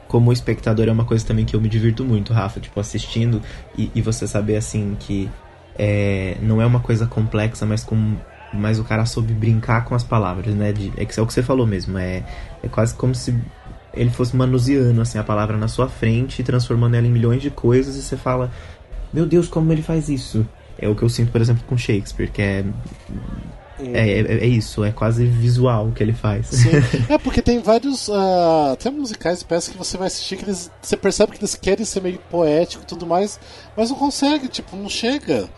como 0.08 0.32
espectador, 0.32 0.88
é 0.88 0.92
uma 0.92 1.06
coisa 1.06 1.26
também 1.26 1.46
que 1.46 1.56
eu 1.56 1.62
me 1.62 1.70
divirto 1.70 2.04
muito, 2.04 2.34
Rafa, 2.34 2.60
tipo, 2.60 2.80
assistindo 2.80 3.42
e, 3.78 3.92
e 3.94 4.02
você 4.02 4.26
saber 4.26 4.56
assim 4.56 4.96
que 5.00 5.30
é, 5.78 6.38
não 6.42 6.62
é 6.62 6.66
uma 6.66 6.80
coisa 6.80 7.06
complexa, 7.06 7.66
mas 7.66 7.84
com. 7.84 8.16
Mas 8.54 8.80
o 8.80 8.84
cara 8.84 9.06
soube 9.06 9.34
brincar 9.34 9.86
com 9.86 9.96
as 9.96 10.04
palavras, 10.04 10.54
né? 10.54 10.74
De, 10.74 10.92
é, 10.98 11.04
é 11.04 11.22
o 11.22 11.26
que 11.26 11.34
você 11.34 11.42
falou 11.42 11.66
mesmo. 11.66 11.98
É, 11.98 12.24
é 12.62 12.68
quase 12.68 12.94
como 12.94 13.16
se 13.16 13.34
ele 13.94 14.10
fosse 14.10 14.36
manuseando 14.36 15.02
assim, 15.02 15.18
a 15.18 15.24
palavra 15.24 15.58
na 15.58 15.68
sua 15.68 15.88
frente, 15.88 16.44
transformando 16.44 16.96
ela 16.96 17.08
em 17.08 17.12
milhões 17.12 17.42
de 17.42 17.50
coisas, 17.50 17.96
e 17.96 18.02
você 18.02 18.18
fala: 18.18 18.52
Meu 19.14 19.26
Deus, 19.26 19.48
como 19.48 19.72
ele 19.72 19.82
faz 19.82 20.10
isso? 20.10 20.46
É 20.82 20.90
o 20.90 20.96
que 20.96 21.04
eu 21.04 21.10
sinto, 21.10 21.32
por 21.32 21.40
exemplo, 21.40 21.64
com 21.68 21.78
Shakespeare, 21.78 22.32
que 22.32 22.42
é 22.42 22.66
é, 23.94 24.10
é, 24.10 24.44
é, 24.44 24.48
isso, 24.48 24.84
é 24.84 24.92
quase 24.92 25.26
visual 25.26 25.88
o 25.88 25.92
que 25.92 26.04
ele 26.04 26.14
faz. 26.14 26.48
Sim. 26.48 26.70
É 27.10 27.18
porque 27.18 27.42
tem 27.42 27.60
vários. 27.60 28.08
Uh, 28.08 28.76
tem 28.80 28.92
musicais 28.92 29.44
peças 29.44 29.70
que 29.70 29.78
você 29.78 29.98
vai 29.98 30.08
assistir 30.08 30.38
que 30.38 30.46
eles. 30.46 30.72
Você 30.82 30.96
percebe 30.96 31.34
que 31.34 31.40
eles 31.40 31.56
querem 31.56 31.86
ser 31.86 32.02
meio 32.02 32.20
poético 32.30 32.84
e 32.84 32.86
tudo 32.86 33.06
mais, 33.06 33.40
mas 33.76 33.90
não 33.90 33.98
consegue, 33.98 34.48
tipo, 34.48 34.76
não 34.76 34.90
chega. 34.90 35.50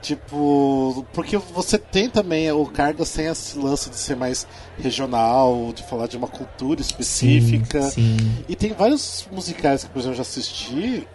Tipo, 0.00 1.04
porque 1.12 1.36
você 1.36 1.76
tem 1.76 2.08
também, 2.08 2.50
o 2.52 2.64
Cargas 2.66 3.12
tem 3.12 3.26
esse 3.26 3.58
lance 3.58 3.90
de 3.90 3.96
ser 3.96 4.14
mais 4.14 4.46
regional, 4.78 5.72
de 5.74 5.82
falar 5.82 6.06
de 6.06 6.16
uma 6.16 6.28
cultura 6.28 6.80
específica. 6.80 7.82
Sim, 7.82 8.16
sim. 8.16 8.44
E 8.48 8.54
tem 8.54 8.72
vários 8.72 9.26
musicais 9.32 9.84
que, 9.84 9.90
por 9.90 9.98
exemplo, 9.98 10.12
eu 10.12 10.16
já 10.16 10.22
assisti 10.22 11.06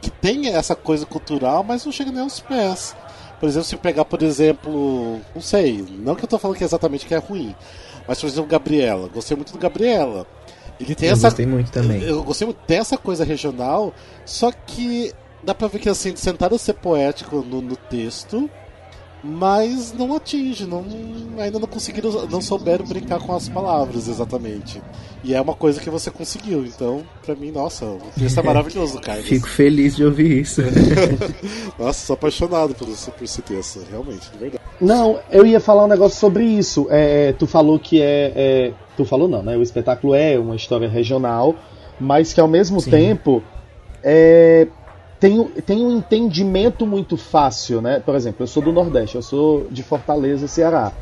que 0.00 0.10
tem 0.10 0.48
essa 0.48 0.74
coisa 0.74 1.06
cultural, 1.06 1.64
mas 1.64 1.84
não 1.84 1.92
chega 1.92 2.10
nem 2.10 2.22
aos 2.22 2.40
pés. 2.40 2.94
Por 3.38 3.48
exemplo, 3.48 3.68
se 3.68 3.76
pegar, 3.76 4.04
por 4.04 4.22
exemplo, 4.22 5.20
não 5.34 5.42
sei, 5.42 5.84
não 5.98 6.14
que 6.14 6.24
eu 6.24 6.28
tô 6.28 6.38
falando 6.38 6.56
que 6.56 6.64
é 6.64 6.66
exatamente 6.66 7.04
que 7.04 7.14
é 7.14 7.18
ruim, 7.18 7.54
mas 8.08 8.20
por 8.20 8.26
exemplo, 8.26 8.48
Gabriela, 8.48 9.08
gostei 9.08 9.36
muito 9.36 9.52
do 9.52 9.58
Gabriela. 9.58 10.26
Ele 10.80 10.94
tem 10.94 11.08
eu 11.08 11.14
essa 11.14 11.28
gostei 11.28 11.46
muito 11.46 11.70
também. 11.70 12.02
Eu, 12.02 12.22
gostei 12.22 12.46
muito 12.46 12.60
dessa 12.66 12.96
coisa 12.96 13.24
regional, 13.24 13.94
só 14.24 14.50
que 14.52 15.12
dá 15.42 15.54
pra 15.54 15.68
ver 15.68 15.78
que 15.78 15.88
assim, 15.88 16.12
tentaram 16.12 16.58
ser 16.58 16.74
poético 16.74 17.36
no, 17.36 17.60
no 17.60 17.76
texto, 17.76 18.50
mas 19.26 19.92
não 19.92 20.14
atinge, 20.14 20.66
não, 20.66 20.84
ainda 21.38 21.58
não 21.58 21.66
conseguiram, 21.66 22.26
não 22.26 22.40
souberam 22.40 22.86
brincar 22.86 23.18
com 23.18 23.34
as 23.34 23.48
palavras 23.48 24.08
exatamente. 24.08 24.80
E 25.24 25.34
é 25.34 25.40
uma 25.40 25.54
coisa 25.54 25.80
que 25.80 25.90
você 25.90 26.10
conseguiu, 26.10 26.64
então, 26.64 27.02
pra 27.24 27.34
mim, 27.34 27.50
nossa, 27.50 27.84
o 27.84 28.00
texto 28.16 28.38
é 28.38 28.42
maravilhoso, 28.44 29.00
cara. 29.00 29.20
Fico 29.22 29.48
feliz 29.48 29.96
de 29.96 30.04
ouvir 30.04 30.42
isso. 30.42 30.62
nossa, 31.78 32.06
sou 32.06 32.14
apaixonado 32.14 32.74
por 32.74 32.88
esse, 32.88 33.10
por 33.10 33.24
esse 33.24 33.42
texto, 33.42 33.84
realmente, 33.90 34.30
de 34.30 34.38
verdade. 34.38 34.62
Não, 34.80 35.18
eu 35.30 35.44
ia 35.44 35.58
falar 35.58 35.84
um 35.84 35.88
negócio 35.88 36.18
sobre 36.18 36.44
isso. 36.44 36.86
É, 36.90 37.32
tu 37.32 37.46
falou 37.46 37.78
que 37.78 38.00
é, 38.00 38.32
é, 38.36 38.72
Tu 38.96 39.04
falou 39.04 39.28
não, 39.28 39.42
né? 39.42 39.56
O 39.56 39.62
espetáculo 39.62 40.14
é 40.14 40.38
uma 40.38 40.56
história 40.56 40.88
regional, 40.88 41.54
mas 42.00 42.32
que 42.32 42.40
ao 42.40 42.48
mesmo 42.48 42.80
Sim. 42.80 42.90
tempo. 42.90 43.42
É, 44.02 44.68
tem, 45.18 45.44
tem 45.44 45.84
um 45.84 45.96
entendimento 45.96 46.86
muito 46.86 47.16
fácil, 47.16 47.80
né? 47.80 48.00
Por 48.04 48.14
exemplo, 48.14 48.42
eu 48.42 48.46
sou 48.46 48.62
do 48.62 48.72
Nordeste, 48.72 49.16
eu 49.16 49.22
sou 49.22 49.66
de 49.70 49.82
Fortaleza, 49.82 50.46
Ceará. 50.46 50.92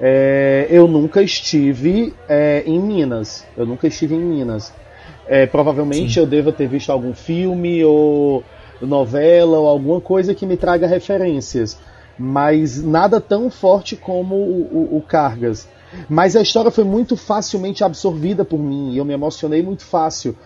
É, 0.00 0.66
eu 0.70 0.86
nunca 0.86 1.22
estive 1.22 2.14
é, 2.28 2.62
em 2.66 2.78
Minas. 2.78 3.44
Eu 3.56 3.66
nunca 3.66 3.86
estive 3.86 4.14
em 4.14 4.20
Minas. 4.20 4.72
É, 5.26 5.46
provavelmente 5.46 6.14
Sim. 6.14 6.20
eu 6.20 6.26
devo 6.26 6.52
ter 6.52 6.68
visto 6.68 6.90
algum 6.90 7.14
filme 7.14 7.84
ou 7.84 8.44
novela 8.80 9.58
ou 9.58 9.66
alguma 9.66 10.00
coisa 10.00 10.34
que 10.34 10.46
me 10.46 10.56
traga 10.56 10.86
referências. 10.86 11.78
Mas 12.16 12.82
nada 12.82 13.20
tão 13.20 13.50
forte 13.50 13.96
como 13.96 14.36
o, 14.36 14.90
o, 14.92 14.98
o 14.98 15.02
Cargas. 15.02 15.68
Mas 16.08 16.36
a 16.36 16.42
história 16.42 16.70
foi 16.70 16.84
muito 16.84 17.16
facilmente 17.16 17.82
absorvida 17.82 18.44
por 18.44 18.58
mim 18.58 18.92
e 18.92 18.98
eu 18.98 19.04
me 19.04 19.12
emocionei 19.12 19.62
muito 19.62 19.84
fácil 19.84 20.36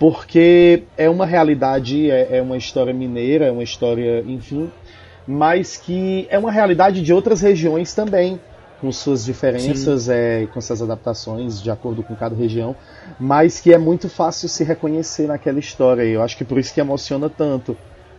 porque 0.00 0.84
é 0.96 1.10
uma 1.10 1.26
realidade, 1.26 2.10
é, 2.10 2.38
é, 2.38 2.42
uma 2.42 2.56
história 2.56 2.92
mineira, 2.92 3.44
é 3.44 3.52
uma 3.52 3.62
história, 3.62 4.24
enfim, 4.26 4.72
mas 5.26 5.76
que 5.76 6.26
é 6.30 6.38
uma 6.38 6.50
realidade 6.50 7.02
de 7.02 7.12
outras 7.12 7.42
regiões 7.42 7.92
também, 7.94 8.40
com 8.80 8.90
suas 8.90 9.22
diferenças, 9.22 10.08
é, 10.08 10.46
com 10.54 10.58
suas 10.58 10.80
adaptações 10.80 11.62
de 11.62 11.70
acordo 11.70 12.02
com 12.02 12.16
cada 12.16 12.34
região, 12.34 12.74
mas 13.18 13.60
que 13.60 13.74
é 13.74 13.76
muito 13.76 14.08
fácil 14.08 14.48
se 14.48 14.64
reconhecer 14.64 15.26
naquela 15.26 15.58
história. 15.58 16.02
E 16.02 16.12
eu 16.12 16.22
acho 16.22 16.34
que 16.34 16.46
por 16.46 16.58
isso 16.58 16.72
que 16.72 16.80
emociona 16.80 17.28
tanto, 17.28 17.76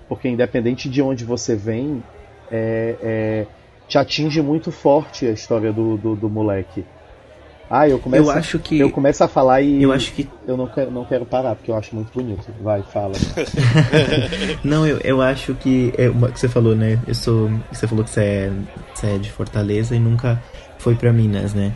porque 0.08 0.30
independente 0.30 0.88
de 0.88 1.02
onde 1.02 1.26
você 1.26 1.56
vem, 1.56 2.04
é, 2.52 2.96
é, 3.02 3.48
te 3.88 3.98
atinge 3.98 4.40
muito 4.40 4.72
forte 4.72 5.26
a 5.26 5.32
história 5.32 5.74
do, 5.74 5.98
do, 5.98 6.16
do 6.16 6.30
moleque. 6.30 6.86
Ah, 7.74 7.88
eu 7.88 7.98
começo, 8.00 8.24
eu 8.26 8.30
acho 8.30 8.60
que 8.60 8.80
eu 8.80 8.92
começo 8.92 9.24
a 9.24 9.30
falar 9.30 9.62
e 9.62 9.82
eu 9.82 9.94
acho 9.94 10.12
que 10.12 10.28
eu 10.46 10.58
não 10.58 10.68
quero, 10.68 10.92
não 10.92 11.06
quero 11.06 11.26
parar 11.26 11.56
porque 11.56 11.72
eu 11.72 11.76
acho 11.78 11.96
muito 11.96 12.12
bonito. 12.14 12.46
Vai, 12.62 12.84
fala. 12.84 13.14
não, 14.62 14.86
eu, 14.86 15.00
eu 15.06 15.22
acho 15.22 15.56
que 15.56 15.94
é 15.98 16.10
uma 16.10 16.30
que 16.30 16.38
você 16.38 16.50
falou, 16.50 16.76
né? 16.76 17.00
Eu 17.08 17.16
sou, 17.16 17.50
você 17.72 17.88
falou 17.88 18.04
que 18.04 18.10
você 18.10 18.22
é, 18.22 18.52
você 18.94 19.08
é 19.08 19.18
de 19.18 19.32
Fortaleza 19.32 19.96
e 19.96 20.00
nunca 20.00 20.44
foi 20.80 20.96
para 20.96 21.14
Minas, 21.14 21.54
né? 21.54 21.72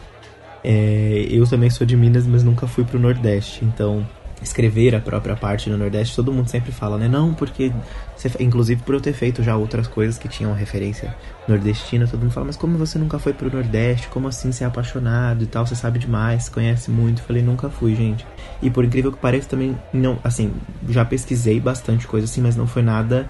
É, 0.66 1.28
eu 1.30 1.48
também 1.48 1.70
sou 1.70 1.88
de 1.88 1.96
Minas, 1.96 2.28
mas 2.28 2.44
nunca 2.44 2.68
fui 2.68 2.84
pro 2.84 3.00
Nordeste, 3.00 3.64
então 3.64 4.06
escrever 4.42 4.96
a 4.96 5.00
própria 5.00 5.36
parte 5.36 5.70
no 5.70 5.78
Nordeste, 5.78 6.16
todo 6.16 6.32
mundo 6.32 6.50
sempre 6.50 6.72
fala, 6.72 6.98
né? 6.98 7.08
Não, 7.08 7.34
porque. 7.34 7.72
Você, 8.16 8.32
inclusive 8.40 8.82
por 8.84 8.96
eu 8.96 9.02
ter 9.02 9.14
feito 9.14 9.44
já 9.44 9.58
outras 9.58 9.88
coisas 9.88 10.18
que 10.18 10.28
tinham 10.28 10.54
referência 10.54 11.16
nordestina, 11.48 12.08
todo 12.08 12.22
mundo 12.22 12.32
fala, 12.32 12.48
mas 12.48 12.56
como 12.56 12.78
você 12.78 12.98
nunca 12.98 13.20
foi 13.20 13.34
pro 13.34 13.52
Nordeste? 13.52 14.08
Como 14.08 14.28
assim 14.28 14.52
você 14.52 14.64
é 14.64 14.68
apaixonado 14.68 15.44
e 15.44 15.48
tal? 15.48 15.66
Você 15.66 15.76
sabe 15.76 16.00
demais, 16.00 16.48
conhece 16.48 16.90
muito. 16.90 17.22
Falei, 17.22 17.44
nunca 17.44 17.70
fui, 17.70 17.96
gente. 17.96 18.26
E 18.62 18.70
por 18.70 18.86
incrível 18.86 19.12
que 19.12 19.18
pareça, 19.18 19.50
também 19.50 19.78
não. 19.92 20.18
Assim, 20.24 20.54
já 20.90 21.04
pesquisei 21.04 21.60
bastante 21.60 22.08
coisa 22.08 22.26
assim, 22.26 22.42
mas 22.42 22.56
não 22.56 22.68
foi 22.68 22.82
nada 22.82 23.30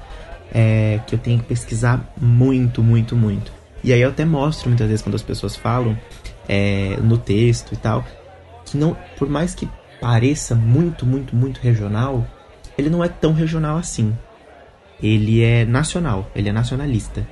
é, 0.53 0.99
que 1.07 1.15
eu 1.15 1.19
tenha 1.19 1.37
que 1.37 1.45
pesquisar 1.45 2.13
muito, 2.19 2.83
muito, 2.83 3.15
muito. 3.15 3.51
E 3.83 3.93
aí 3.93 4.01
eu 4.01 4.09
até 4.09 4.25
mostro 4.25 4.69
muitas 4.69 4.87
vezes 4.87 5.01
quando 5.01 5.15
as 5.15 5.21
pessoas 5.21 5.55
falam 5.55 5.97
é, 6.47 6.97
no 7.01 7.17
texto 7.17 7.73
e 7.73 7.77
tal, 7.77 8.05
que 8.65 8.77
não, 8.77 8.97
por 9.17 9.29
mais 9.29 9.53
que 9.53 9.69
pareça 9.99 10.55
muito, 10.55 11.05
muito, 11.05 11.35
muito 11.35 11.59
regional, 11.59 12.25
ele 12.77 12.89
não 12.89 13.03
é 13.03 13.07
tão 13.07 13.33
regional 13.33 13.77
assim. 13.77 14.15
Ele 15.01 15.43
é 15.43 15.65
nacional, 15.65 16.29
ele 16.35 16.49
é 16.49 16.51
nacionalista. 16.51 17.25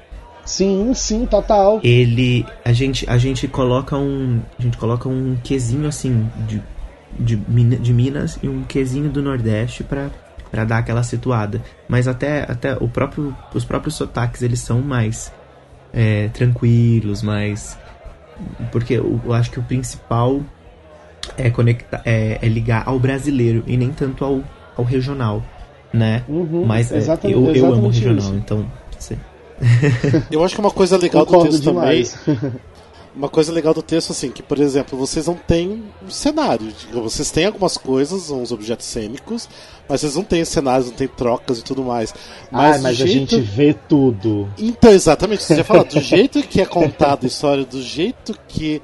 Sim, 0.45 0.93
sim, 0.93 1.26
total. 1.26 1.80
Ele 1.84 2.45
a 2.65 2.73
gente 2.73 3.10
a 3.10 3.17
gente 3.17 3.47
coloca 3.47 3.97
um 3.97 4.41
a 4.60 4.62
gente 4.62 4.78
coloca 4.78 5.08
um 5.08 5.38
quesinho 5.41 5.88
assim 5.88 6.30
de 6.47 6.62
de, 7.17 7.36
de 7.38 7.93
Minas 7.93 8.39
e 8.41 8.49
um 8.49 8.63
quesinho 8.63 9.10
do 9.10 9.21
Nordeste 9.21 9.84
para 9.84 10.10
para 10.52 10.65
dar 10.65 10.80
aquela 10.80 11.02
situada. 11.02 11.62
Mas 11.88 12.08
até 12.08 12.43
até 12.49 12.76
o 12.76 12.89
próprio 12.89 13.36
os 13.54 13.63
próprios 13.63 13.95
sotaques 13.95 14.41
eles 14.41 14.60
são 14.60 14.82
mais 14.82 15.32
é, 15.93 16.28
tranquilos, 16.30 17.21
mais 17.21 17.78
porque 18.71 18.95
eu, 18.95 19.21
eu 19.23 19.34
acho 19.34 19.49
que 19.49 19.60
o 19.60 19.63
principal 19.63 20.41
é, 21.38 21.49
conectar, 21.49 22.01
é, 22.05 22.39
é, 22.41 22.47
ligar 22.47 22.83
ao 22.86 22.99
brasileiro 22.99 23.63
e 23.67 23.77
nem 23.77 23.91
tanto 23.91 24.23
ao, 24.23 24.43
ao 24.77 24.83
regional, 24.83 25.43
né? 25.93 26.23
Uhum, 26.27 26.65
Mas 26.65 26.91
é, 26.91 26.99
eu, 27.23 27.53
eu 27.53 27.73
amo 27.73 27.89
regional, 27.89 28.17
isso. 28.17 28.33
então. 28.36 28.65
Eu 30.29 30.43
acho 30.43 30.55
que 30.55 30.62
uma 30.62 30.71
coisa 30.71 30.97
legal 30.97 31.25
do 31.25 31.43
texto 31.43 31.62
demais. 31.62 32.17
também. 32.25 32.51
Uma 33.15 33.29
coisa 33.29 33.51
legal 33.51 33.75
do 33.75 33.83
texto, 33.83 34.12
assim, 34.12 34.31
que, 34.31 34.41
por 34.41 34.59
exemplo, 34.59 34.97
vocês 34.97 35.27
não 35.27 35.36
têm 35.36 35.83
um 36.03 36.09
cenário. 36.09 36.73
Vocês 36.91 37.29
têm 37.29 37.45
algumas 37.45 37.77
coisas, 37.77 38.31
uns 38.31 38.51
objetos 38.51 38.88
cênicos, 38.88 39.47
mas 39.88 40.01
vocês 40.01 40.15
não 40.15 40.23
têm 40.23 40.43
cenários, 40.43 40.88
não 40.88 40.95
têm 40.95 41.07
trocas 41.07 41.59
e 41.59 41.63
tudo 41.63 41.83
mais. 41.83 42.12
Mas, 42.51 42.77
ah, 42.77 42.81
mas 42.81 42.97
jeito... 42.97 43.09
a 43.09 43.13
gente 43.13 43.39
vê 43.39 43.75
tudo. 43.88 44.49
Então, 44.57 44.91
exatamente, 44.91 45.43
você 45.43 45.55
já 45.57 45.63
falou, 45.63 45.86
do 45.86 46.01
jeito 46.01 46.41
que 46.41 46.59
é 46.59 46.65
contada 46.65 47.19
a 47.23 47.27
história, 47.27 47.63
do 47.63 47.83
jeito 47.83 48.36
que 48.47 48.81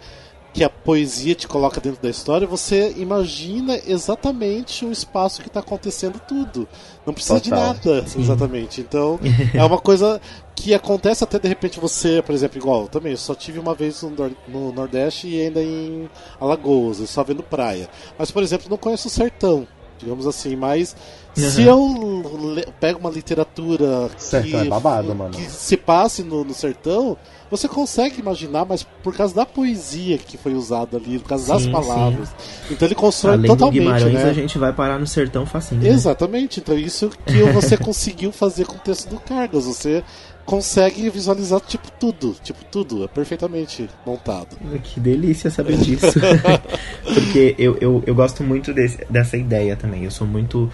que 0.60 0.64
a 0.66 0.70
poesia 0.70 1.34
te 1.36 1.48
coloca 1.48 1.80
dentro 1.80 2.04
da 2.04 2.10
história, 2.10 2.46
você 2.46 2.94
imagina 2.98 3.80
exatamente 3.88 4.84
o 4.84 4.92
espaço 4.92 5.42
que 5.42 5.48
está 5.48 5.62
acontecendo 5.62 6.20
tudo. 6.28 6.68
Não 7.06 7.14
precisa 7.14 7.40
Total. 7.40 7.76
de 7.76 7.88
nada, 7.90 8.06
exatamente. 8.20 8.82
Então, 8.82 9.18
é 9.56 9.64
uma 9.64 9.80
coisa 9.80 10.20
que 10.54 10.74
acontece 10.74 11.24
até 11.24 11.40
de 11.40 11.48
repente 11.48 11.80
você, 11.80 12.22
por 12.22 12.36
exemplo, 12.36 12.58
igual, 12.58 12.90
também, 12.90 13.14
eu 13.14 13.18
só 13.18 13.34
tive 13.34 13.58
uma 13.58 13.74
vez 13.74 14.02
no, 14.04 14.12
no 14.50 14.74
Nordeste 14.74 15.30
e 15.30 15.42
ainda 15.44 15.64
em 15.64 16.10
Alagoas, 16.42 16.98
só 17.10 17.24
vendo 17.24 17.42
praia. 17.42 17.88
Mas, 18.18 18.30
por 18.30 18.44
exemplo, 18.44 18.70
não 18.70 18.78
conheço 18.78 19.08
o 19.08 19.12
sertão, 19.12 19.66
digamos 19.98 20.28
assim, 20.28 20.58
mas 20.58 20.94
Uhum. 21.38 21.50
Se 21.50 21.64
eu 21.64 22.64
pego 22.80 23.00
uma 23.00 23.10
literatura 23.10 24.10
sertão 24.18 24.50
que, 24.50 24.56
é 24.56 24.70
babado, 24.70 25.16
mano. 25.16 25.32
que 25.32 25.44
se 25.44 25.78
passe 25.78 26.24
no, 26.24 26.44
no, 26.44 26.54
sertão, 26.54 27.16
você 27.50 27.68
consegue 27.68 28.20
imaginar, 28.20 28.66
mas 28.66 28.84
por 28.84 29.16
causa 29.16 29.34
da 29.34 29.46
poesia 29.46 30.18
que 30.18 30.38
foi 30.38 30.54
usada 30.54 30.98
ali, 30.98 31.20
por 31.20 31.30
causa 31.30 31.46
sim, 31.46 31.52
das 31.52 31.68
palavras. 31.68 32.30
Sim. 32.30 32.74
Então 32.74 32.88
ele 32.88 32.96
constrói 32.96 33.36
Além 33.36 33.48
totalmente. 33.48 33.80
Do 33.80 33.84
Guimarães, 33.84 34.14
né? 34.14 34.30
a 34.30 34.34
gente 34.34 34.58
vai 34.58 34.74
parar 34.74 35.00
no 35.00 35.08
sertão 35.08 35.46
facinho. 35.46 35.82
Né? 35.82 35.90
Exatamente. 35.90 36.60
Então 36.60 36.78
isso 36.78 37.10
que 37.26 37.44
você 37.52 37.76
conseguiu 37.78 38.32
fazer 38.32 38.66
com 38.66 38.76
o 38.76 38.80
texto 38.80 39.10
do 39.10 39.20
Carlos. 39.20 39.66
Você 39.66 40.04
consegue 40.46 41.10
visualizar 41.10 41.60
tipo 41.62 41.92
tudo, 42.00 42.36
tipo 42.44 42.66
tudo, 42.66 43.04
é 43.04 43.08
perfeitamente 43.08 43.88
montado. 44.06 44.58
Que 44.84 45.00
delícia 45.00 45.52
saber 45.52 45.78
disso. 45.78 46.20
Porque 47.14 47.56
eu, 47.58 47.78
eu, 47.80 48.04
eu 48.06 48.16
gosto 48.16 48.44
muito 48.44 48.74
desse, 48.74 49.06
dessa 49.10 49.38
ideia 49.38 49.76
também. 49.76 50.04
Eu 50.04 50.12
sou 50.12 50.26
muito 50.26 50.72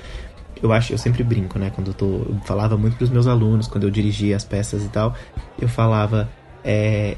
eu 0.62 0.72
acho, 0.72 0.94
eu 0.94 0.98
sempre 0.98 1.24
brinco, 1.24 1.60
né? 1.60 1.72
Quando 1.74 1.90
eu 1.90 1.94
tô. 1.94 2.06
Eu 2.06 2.40
falava 2.46 2.78
muito 2.78 2.98
pros 2.98 3.10
meus 3.10 3.28
alunos, 3.28 3.68
quando 3.68 3.84
eu 3.84 3.92
dirigia 3.92 4.36
as 4.36 4.44
peças 4.44 4.84
e 4.84 4.90
tal, 4.90 5.16
eu 5.60 5.68
falava. 5.68 6.30
É, 6.66 7.16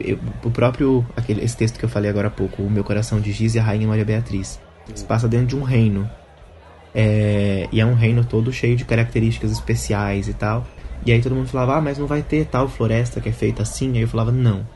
eu, 0.00 0.18
o 0.42 0.50
próprio. 0.50 1.06
Aquele, 1.14 1.44
esse 1.44 1.56
texto 1.56 1.78
que 1.78 1.84
eu 1.84 1.88
falei 1.88 2.10
agora 2.10 2.28
há 2.28 2.30
pouco, 2.30 2.62
O 2.62 2.70
Meu 2.70 2.82
Coração 2.82 3.20
de 3.20 3.30
Giz 3.30 3.54
e 3.54 3.58
a 3.58 3.62
Rainha 3.62 3.86
Maria 3.86 4.04
Beatriz. 4.04 4.58
Se 4.94 5.04
passa 5.04 5.28
dentro 5.28 5.48
de 5.48 5.56
um 5.56 5.62
reino. 5.62 6.08
É, 6.92 7.68
e 7.70 7.80
é 7.80 7.86
um 7.86 7.94
reino 7.94 8.24
todo 8.24 8.52
cheio 8.52 8.74
de 8.74 8.84
características 8.84 9.52
especiais 9.52 10.26
e 10.26 10.32
tal. 10.32 10.66
E 11.04 11.12
aí 11.12 11.20
todo 11.20 11.34
mundo 11.34 11.48
falava, 11.48 11.76
ah, 11.76 11.80
mas 11.80 11.98
não 11.98 12.06
vai 12.06 12.22
ter 12.22 12.46
tal 12.46 12.68
floresta 12.68 13.20
que 13.20 13.28
é 13.28 13.32
feita 13.32 13.62
assim. 13.62 13.92
Aí 13.92 14.02
eu 14.02 14.08
falava, 14.08 14.32
não. 14.32 14.66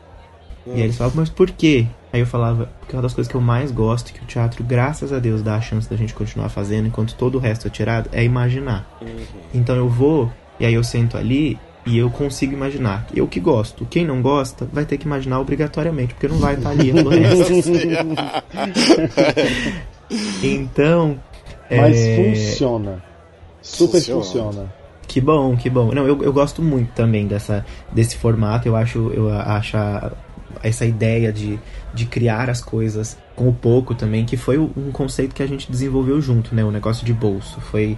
E 0.65 0.71
aí 0.71 0.81
eles 0.81 0.97
falavam, 0.97 1.17
mas 1.17 1.29
por 1.29 1.51
quê? 1.51 1.85
Aí 2.11 2.21
eu 2.21 2.25
falava, 2.25 2.69
porque 2.79 2.95
é 2.95 2.97
uma 2.97 3.03
das 3.03 3.13
coisas 3.13 3.29
que 3.29 3.35
eu 3.35 3.41
mais 3.41 3.71
gosto, 3.71 4.11
que 4.11 4.23
o 4.23 4.25
teatro, 4.25 4.63
graças 4.63 5.13
a 5.13 5.19
Deus, 5.19 5.43
dá 5.43 5.55
a 5.55 5.61
chance 5.61 5.87
da 5.87 5.95
gente 5.95 6.13
continuar 6.13 6.49
fazendo, 6.49 6.87
enquanto 6.87 7.15
todo 7.15 7.35
o 7.35 7.39
resto 7.39 7.67
é 7.67 7.69
tirado, 7.69 8.09
é 8.11 8.23
imaginar. 8.23 8.97
Uhum. 9.01 9.25
Então 9.53 9.75
eu 9.75 9.87
vou, 9.87 10.31
e 10.59 10.65
aí 10.65 10.73
eu 10.73 10.83
sento 10.83 11.17
ali, 11.17 11.59
e 11.85 11.97
eu 11.97 12.09
consigo 12.09 12.53
imaginar. 12.53 13.07
Eu 13.13 13.27
que 13.27 13.39
gosto. 13.39 13.85
Quem 13.85 14.05
não 14.05 14.21
gosta, 14.21 14.67
vai 14.71 14.85
ter 14.85 14.97
que 14.97 15.05
imaginar 15.05 15.39
obrigatoriamente, 15.39 16.13
porque 16.13 16.27
não 16.27 16.37
vai 16.37 16.55
estar 16.55 16.71
ali 16.71 16.91
a 16.91 17.01
floresta. 17.01 17.53
então. 20.43 21.19
Mas 21.69 21.97
é... 21.97 22.15
funciona. 22.15 23.03
Super 23.61 23.99
funciona. 23.99 24.23
funciona. 24.23 24.73
Que 25.07 25.21
bom, 25.21 25.55
que 25.55 25.69
bom. 25.69 25.91
Não, 25.91 26.07
eu, 26.07 26.23
eu 26.23 26.33
gosto 26.33 26.61
muito 26.61 26.91
também 26.93 27.27
dessa, 27.27 27.65
desse 27.91 28.17
formato. 28.17 28.67
Eu 28.67 28.75
acho, 28.75 29.11
eu 29.13 29.31
acho 29.31 29.77
essa 30.63 30.85
ideia 30.85 31.31
de, 31.31 31.59
de 31.93 32.05
criar 32.05 32.49
as 32.49 32.61
coisas 32.61 33.17
com 33.35 33.47
o 33.47 33.53
pouco 33.53 33.93
também, 33.93 34.25
que 34.25 34.37
foi 34.37 34.57
um 34.57 34.91
conceito 34.91 35.35
que 35.35 35.43
a 35.43 35.47
gente 35.47 35.71
desenvolveu 35.71 36.19
junto, 36.21 36.55
né? 36.55 36.63
O 36.63 36.71
negócio 36.71 37.05
de 37.05 37.13
bolso. 37.13 37.59
Foi. 37.61 37.97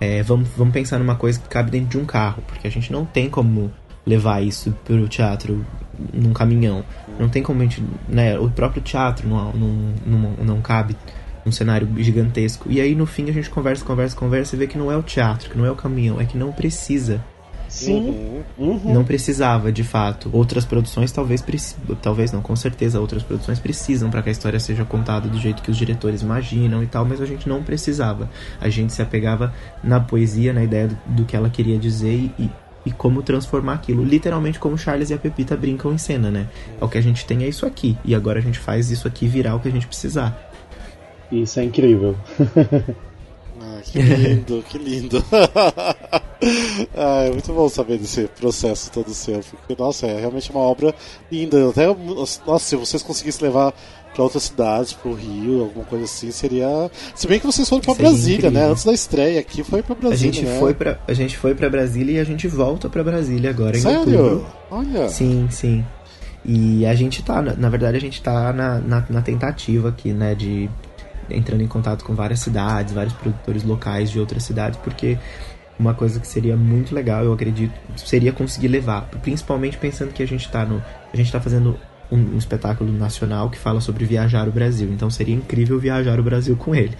É, 0.00 0.22
vamos, 0.22 0.48
vamos 0.56 0.72
pensar 0.72 0.98
numa 0.98 1.14
coisa 1.14 1.38
que 1.38 1.48
cabe 1.48 1.70
dentro 1.70 1.90
de 1.90 1.98
um 1.98 2.04
carro, 2.04 2.42
porque 2.46 2.66
a 2.66 2.70
gente 2.70 2.92
não 2.92 3.04
tem 3.04 3.30
como 3.30 3.72
levar 4.06 4.42
isso 4.42 4.72
pro 4.84 5.08
teatro 5.08 5.64
num 6.12 6.32
caminhão. 6.32 6.84
Não 7.18 7.28
tem 7.28 7.42
como 7.42 7.60
a 7.60 7.64
gente. 7.64 7.82
Né, 8.08 8.38
o 8.38 8.50
próprio 8.50 8.82
teatro 8.82 9.28
não, 9.28 9.52
não, 9.52 9.94
não, 10.06 10.44
não 10.44 10.60
cabe 10.60 10.96
um 11.46 11.52
cenário 11.52 11.88
gigantesco. 11.98 12.70
E 12.70 12.80
aí 12.80 12.94
no 12.94 13.06
fim 13.06 13.28
a 13.28 13.32
gente 13.32 13.50
conversa, 13.50 13.84
conversa, 13.84 14.16
conversa 14.16 14.56
e 14.56 14.58
vê 14.58 14.66
que 14.66 14.78
não 14.78 14.90
é 14.90 14.96
o 14.96 15.02
teatro, 15.02 15.50
que 15.50 15.58
não 15.58 15.64
é 15.64 15.70
o 15.70 15.76
caminhão, 15.76 16.20
é 16.20 16.24
que 16.24 16.36
não 16.36 16.52
precisa 16.52 17.22
Sim. 17.74 18.44
Uhum. 18.56 18.94
Não 18.94 19.04
precisava, 19.04 19.72
de 19.72 19.82
fato. 19.82 20.30
Outras 20.32 20.64
produções 20.64 21.10
talvez 21.10 21.44
talvez 22.00 22.30
não, 22.30 22.40
com 22.40 22.54
certeza 22.54 23.00
outras 23.00 23.22
produções 23.24 23.58
precisam 23.58 24.10
para 24.10 24.22
que 24.22 24.28
a 24.28 24.32
história 24.32 24.60
seja 24.60 24.84
contada 24.84 25.28
do 25.28 25.38
jeito 25.38 25.60
que 25.60 25.72
os 25.72 25.76
diretores 25.76 26.22
imaginam 26.22 26.84
e 26.84 26.86
tal, 26.86 27.04
mas 27.04 27.20
a 27.20 27.26
gente 27.26 27.48
não 27.48 27.64
precisava. 27.64 28.30
A 28.60 28.68
gente 28.68 28.92
se 28.92 29.02
apegava 29.02 29.52
na 29.82 29.98
poesia, 29.98 30.52
na 30.52 30.62
ideia 30.62 30.86
do, 30.86 30.96
do 31.06 31.24
que 31.24 31.34
ela 31.34 31.50
queria 31.50 31.76
dizer 31.76 32.30
e, 32.38 32.48
e 32.86 32.92
como 32.92 33.22
transformar 33.22 33.74
aquilo. 33.74 34.04
Literalmente 34.04 34.60
como 34.60 34.78
Charles 34.78 35.10
e 35.10 35.14
a 35.14 35.18
Pepita 35.18 35.56
brincam 35.56 35.92
em 35.92 35.98
cena, 35.98 36.30
né? 36.30 36.46
É 36.80 36.84
o 36.84 36.88
que 36.88 36.96
a 36.96 37.02
gente 37.02 37.26
tem 37.26 37.42
é 37.42 37.48
isso 37.48 37.66
aqui. 37.66 37.98
E 38.04 38.14
agora 38.14 38.38
a 38.38 38.42
gente 38.42 38.60
faz 38.60 38.88
isso 38.92 39.08
aqui 39.08 39.26
virar 39.26 39.56
o 39.56 39.60
que 39.60 39.66
a 39.66 39.72
gente 39.72 39.88
precisar. 39.88 40.38
Isso 41.32 41.58
é 41.58 41.64
incrível. 41.64 42.14
que 43.84 44.00
lindo, 44.00 44.64
que 44.68 44.78
lindo. 44.78 45.24
ah, 46.96 47.24
é 47.24 47.30
muito 47.30 47.52
bom 47.52 47.68
saber 47.68 47.98
desse 47.98 48.26
processo 48.28 48.90
todo 48.90 49.12
seu, 49.12 49.40
porque, 49.40 49.80
nossa, 49.80 50.06
é 50.06 50.20
realmente 50.20 50.50
uma 50.50 50.60
obra 50.60 50.94
linda. 51.30 51.68
Até, 51.68 51.86
nossa, 52.46 52.64
se 52.64 52.76
vocês 52.76 53.02
conseguissem 53.02 53.46
levar 53.46 53.74
para 54.14 54.22
outras 54.22 54.44
cidades, 54.44 54.92
para 54.92 55.10
o 55.10 55.14
Rio, 55.14 55.62
alguma 55.62 55.84
coisa 55.84 56.04
assim, 56.04 56.30
seria. 56.30 56.90
Se 57.14 57.26
bem 57.26 57.40
que 57.40 57.46
vocês 57.46 57.68
foram 57.68 57.82
para 57.82 57.94
Brasília, 57.94 58.42
né? 58.42 58.46
incrível. 58.48 58.66
né? 58.66 58.70
Antes 58.70 58.84
da 58.84 58.92
estreia 58.92 59.40
aqui 59.40 59.62
foi 59.64 59.82
para 59.82 59.94
Brasília. 59.94 60.30
A 60.30 60.34
gente 60.34 60.46
né? 60.46 60.58
foi 60.58 60.74
para 60.74 61.00
a 61.06 61.12
gente 61.12 61.36
foi 61.36 61.54
para 61.54 61.68
Brasília 61.68 62.12
e 62.16 62.20
a 62.20 62.24
gente 62.24 62.46
volta 62.46 62.88
para 62.88 63.02
Brasília 63.02 63.50
agora 63.50 63.76
Sério? 63.76 64.08
em 64.08 64.16
outubro. 64.16 64.46
Olha. 64.70 65.08
Sim, 65.08 65.48
sim. 65.50 65.84
E 66.44 66.84
a 66.84 66.94
gente 66.94 67.22
tá, 67.22 67.40
na 67.40 67.68
verdade, 67.68 67.96
a 67.96 68.00
gente 68.00 68.22
tá 68.22 68.52
na, 68.52 68.78
na, 68.78 69.06
na 69.08 69.22
tentativa 69.22 69.88
aqui, 69.88 70.12
né, 70.12 70.34
de 70.34 70.68
entrando 71.30 71.62
em 71.62 71.66
contato 71.66 72.04
com 72.04 72.14
várias 72.14 72.40
cidades, 72.40 72.94
vários 72.94 73.14
produtores 73.14 73.62
locais 73.62 74.10
de 74.10 74.18
outras 74.18 74.42
cidades, 74.42 74.78
porque 74.82 75.18
uma 75.78 75.94
coisa 75.94 76.20
que 76.20 76.26
seria 76.26 76.56
muito 76.56 76.94
legal, 76.94 77.24
eu 77.24 77.32
acredito, 77.32 77.72
seria 77.96 78.32
conseguir 78.32 78.68
levar, 78.68 79.08
principalmente 79.22 79.76
pensando 79.76 80.12
que 80.12 80.22
a 80.22 80.26
gente 80.26 80.46
está 80.46 80.64
no, 80.64 80.82
a 81.12 81.16
gente 81.16 81.30
tá 81.32 81.40
fazendo 81.40 81.78
um, 82.10 82.18
um, 82.34 82.38
espetáculo 82.38 82.92
nacional 82.92 83.50
que 83.50 83.58
fala 83.58 83.80
sobre 83.80 84.04
viajar 84.04 84.48
o 84.48 84.52
Brasil, 84.52 84.88
então 84.92 85.10
seria 85.10 85.34
incrível 85.34 85.78
viajar 85.78 86.18
o 86.20 86.22
Brasil 86.22 86.56
com 86.56 86.74
ele. 86.74 86.96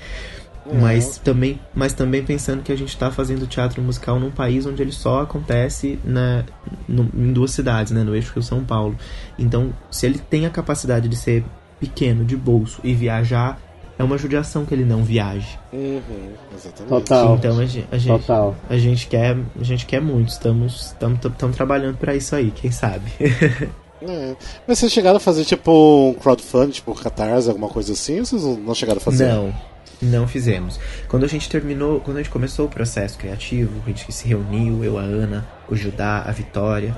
Uhum. 0.67 0.81
Mas 0.81 1.19
também, 1.19 1.61
mas 1.75 1.93
também 1.93 2.25
pensando 2.25 2.63
que 2.63 2.73
a 2.73 2.77
gente 2.77 2.89
está 2.89 3.11
fazendo 3.11 3.47
teatro 3.47 3.83
musical 3.83 4.19
num 4.19 4.31
país 4.31 4.65
onde 4.65 4.81
ele 4.81 4.93
só 4.93 5.21
acontece 5.21 5.99
na, 6.03 6.43
no, 6.89 7.09
em 7.15 7.33
duas 7.33 7.51
cidades, 7.51 7.93
né, 7.93 8.03
no 8.03 8.15
eixo 8.15 8.33
Rio 8.33 8.43
São 8.43 8.65
Paulo. 8.65 8.97
Então, 9.39 9.73
se 9.91 10.07
ele 10.07 10.19
tem 10.19 10.47
a 10.47 10.51
capacidade 10.51 11.07
de 11.07 11.17
ser 11.17 11.45
pequeno, 11.79 12.25
de 12.25 12.35
bolso 12.35 12.81
e 12.83 12.95
viajar 12.95 13.61
é 13.99 14.03
uma 14.03 14.19
judiação 14.19 14.65
que 14.65 14.75
ele 14.75 14.85
não 14.85 15.05
viaje. 15.05 15.59
Uhum, 15.73 16.33
exatamente. 16.55 16.89
Total. 16.89 17.35
Então 17.37 17.59
a 17.59 17.67
gente, 17.67 17.89
a 17.93 17.99
gente, 17.99 18.21
Total. 18.21 18.57
A 18.69 18.77
gente 18.77 19.07
quer, 19.07 19.37
a 19.59 19.65
gente 19.65 19.87
quer 19.87 20.01
muito. 20.01 20.31
Estamos, 20.31 20.87
estamos, 20.87 21.25
estamos 21.25 21.57
trabalhando 21.57 21.97
para 21.97 22.15
isso 22.15 22.35
aí, 22.35 22.51
quem 22.51 22.71
sabe. 22.71 23.13
é. 24.03 24.37
Mas 24.67 24.79
vocês 24.79 24.93
chegaram 24.93 25.17
a 25.17 25.21
fazer 25.21 25.45
tipo 25.45 26.11
um 26.11 26.15
crowdfunding, 26.15 26.73
tipo 26.73 26.95
Catarse, 26.95 27.49
alguma 27.49 27.69
coisa 27.69 27.93
assim? 27.93 28.21
Ou 28.21 28.27
vocês 28.27 28.43
não 28.43 28.75
chegaram 28.75 28.99
a 28.99 29.03
fazer? 29.03 29.29
Não. 29.29 29.55
Não 30.03 30.29
fizemos. 30.29 30.79
Quando 31.09 31.25
a 31.25 31.29
gente 31.29 31.49
terminou, 31.49 32.01
quando 32.01 32.19
a 32.19 32.23
gente 32.23 32.31
começou 32.31 32.67
o 32.67 32.69
processo 32.69 33.17
criativo, 33.17 33.81
a 33.85 33.89
gente 33.89 34.13
se 34.13 34.27
reuniu, 34.27 34.85
eu, 34.85 34.99
a 34.99 35.03
Ana, 35.03 35.47
o 35.69 35.77
Judá, 35.77 36.25
a 36.27 36.33
Vitória, 36.33 36.95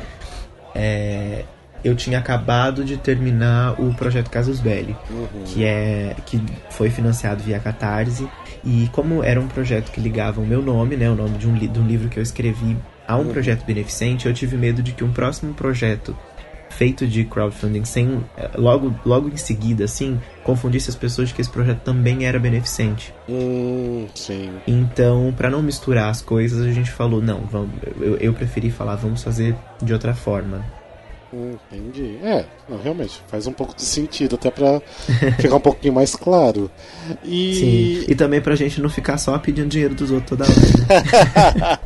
é, 0.74 1.44
eu 1.86 1.94
tinha 1.94 2.18
acabado 2.18 2.84
de 2.84 2.96
terminar 2.96 3.80
o 3.80 3.94
projeto 3.94 4.28
Casus 4.28 4.58
Belli, 4.58 4.96
uhum. 5.08 5.44
que 5.44 5.64
é 5.64 6.16
que 6.26 6.42
foi 6.68 6.90
financiado 6.90 7.44
via 7.44 7.60
Catarse 7.60 8.28
e 8.64 8.88
como 8.90 9.22
era 9.22 9.40
um 9.40 9.46
projeto 9.46 9.92
que 9.92 10.00
ligava 10.00 10.40
o 10.40 10.46
meu 10.46 10.60
nome, 10.60 10.96
né, 10.96 11.08
o 11.08 11.14
nome 11.14 11.38
de 11.38 11.46
um, 11.46 11.54
de 11.54 11.78
um 11.78 11.86
livro 11.86 12.08
que 12.08 12.18
eu 12.18 12.22
escrevi 12.22 12.76
a 13.06 13.16
um 13.16 13.20
uhum. 13.20 13.32
projeto 13.32 13.64
beneficente, 13.64 14.26
eu 14.26 14.34
tive 14.34 14.56
medo 14.56 14.82
de 14.82 14.90
que 14.92 15.04
um 15.04 15.12
próximo 15.12 15.54
projeto 15.54 16.16
feito 16.70 17.06
de 17.06 17.24
crowdfunding 17.24 17.84
sem 17.84 18.24
eh, 18.36 18.50
logo 18.56 18.92
logo 19.06 19.28
em 19.28 19.36
seguida 19.36 19.84
assim 19.84 20.20
confundisse 20.42 20.90
as 20.90 20.96
pessoas 20.96 21.28
de 21.28 21.34
que 21.34 21.40
esse 21.40 21.48
projeto 21.48 21.82
também 21.82 22.26
era 22.26 22.40
beneficente. 22.40 23.14
Hum, 23.28 24.08
sim. 24.12 24.50
Então, 24.66 25.32
para 25.36 25.48
não 25.48 25.62
misturar 25.62 26.10
as 26.10 26.20
coisas, 26.20 26.66
a 26.66 26.72
gente 26.72 26.90
falou 26.90 27.22
não, 27.22 27.42
vamos, 27.42 27.70
eu, 28.00 28.16
eu 28.16 28.32
preferi 28.34 28.72
falar 28.72 28.96
vamos 28.96 29.22
fazer 29.22 29.54
de 29.80 29.92
outra 29.92 30.12
forma 30.12 30.64
Entendi. 31.32 32.18
É, 32.22 32.44
não, 32.68 32.78
realmente, 32.80 33.20
faz 33.26 33.46
um 33.46 33.52
pouco 33.52 33.74
de 33.74 33.82
sentido, 33.82 34.36
até 34.36 34.50
pra 34.50 34.80
ficar 35.38 35.56
um 35.56 35.60
pouquinho 35.60 35.92
mais 35.92 36.14
claro. 36.14 36.70
E... 37.24 37.54
Sim, 37.54 38.12
e 38.12 38.14
também 38.14 38.40
pra 38.40 38.54
gente 38.54 38.80
não 38.80 38.88
ficar 38.88 39.18
só 39.18 39.36
pedindo 39.38 39.68
dinheiro 39.68 39.94
dos 39.94 40.10
outros 40.10 40.30
toda 40.30 40.44
hora. 40.44 40.54
Né? 40.54 41.78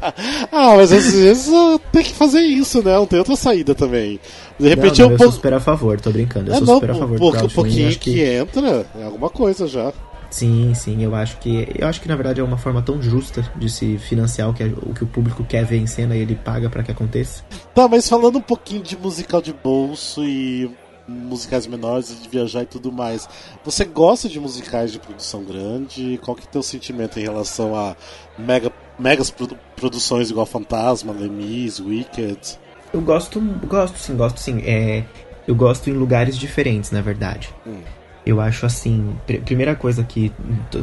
ah, 0.53 0.77
mas 0.77 0.93
às 0.93 1.13
vezes 1.13 1.49
uh, 1.49 1.81
tem 1.91 2.03
que 2.03 2.13
fazer 2.13 2.41
isso, 2.41 2.83
né? 2.83 2.95
Não 2.95 3.07
tem 3.07 3.19
outra 3.19 3.35
saída 3.35 3.75
também. 3.75 4.21
De 4.59 4.69
repente 4.69 5.01
não, 5.01 5.09
não, 5.09 5.15
eu, 5.15 5.19
eu 5.19 5.25
sou 5.25 5.33
super 5.33 5.55
a 5.55 5.61
favor, 5.61 6.01
tô 6.01 6.11
brincando. 6.11 6.51
Eu 6.51 6.55
é, 6.55 6.59
sou 6.59 6.67
não, 6.67 6.75
super 6.75 6.91
a 6.91 6.95
favor 6.95 7.37
um 7.45 7.49
pouquinho 7.49 7.91
que... 7.91 8.13
que 8.13 8.23
entra 8.23 8.87
é 8.99 9.05
alguma 9.05 9.31
coisa 9.31 9.67
já. 9.67 9.93
Sim, 10.31 10.73
sim, 10.75 11.03
eu 11.03 11.15
acho 11.15 11.39
que 11.39 11.69
eu 11.77 11.89
acho 11.89 12.01
que 12.01 12.09
na 12.09 12.15
verdade 12.15 12.41
é 12.41 12.45
uma 12.45 12.57
forma 12.57 12.81
tão 12.81 13.03
justa 13.03 13.43
de 13.57 13.69
se 13.69 13.99
financiar 13.99 14.49
o 14.49 14.55
que, 14.55 14.63
o 14.63 14.95
que 14.95 15.03
o 15.03 15.07
público 15.07 15.45
quer 15.45 15.65
ver 15.65 15.79
em 15.79 15.87
cena 15.87 16.17
e 16.17 16.21
ele 16.21 16.37
paga 16.37 16.71
para 16.71 16.83
que 16.83 16.93
aconteça. 16.93 17.43
Tá, 17.75 17.89
mas 17.89 18.09
falando 18.09 18.39
um 18.39 18.43
pouquinho 18.43 18.83
de 18.83 18.97
musical 18.97 19.43
de 19.43 19.53
bolso 19.53 20.25
e 20.25 20.71
musicais 21.09 21.67
menores 21.67 22.23
de 22.23 22.29
viajar 22.29 22.63
e 22.63 22.67
tudo 22.67 22.93
mais. 22.93 23.29
Você 23.65 23.85
gosta 23.85 24.29
de 24.29 24.39
musicais 24.39 24.93
de 24.93 25.01
produção 25.01 25.45
grande? 25.45 26.19
Qual 26.23 26.37
que 26.37 26.45
é 26.45 26.47
o 26.47 26.51
teu 26.51 26.63
sentimento 26.63 27.19
em 27.19 27.23
relação 27.23 27.75
a 27.75 27.97
mega, 28.39 28.73
megas 28.99 29.31
produ 29.31 29.59
produções 29.75 30.31
igual 30.31 30.47
Fantasma, 30.47 31.13
Lemis, 31.13 31.81
Wicked? 31.81 32.59
Eu 32.93 33.01
gosto, 33.01 33.41
gosto 33.67 33.99
sim, 33.99 34.17
gosto 34.17 34.39
sim. 34.39 34.61
É, 34.65 35.05
eu 35.47 35.55
gosto 35.55 35.91
em 35.91 35.95
lugares 35.95 36.37
diferentes, 36.39 36.91
na 36.91 37.01
verdade. 37.01 37.53
Hum. 37.67 37.81
Eu 38.25 38.41
acho 38.41 38.67
assim, 38.67 39.17
pr 39.27 39.39
primeira 39.41 39.75
coisa 39.75 40.05
que 40.05 40.31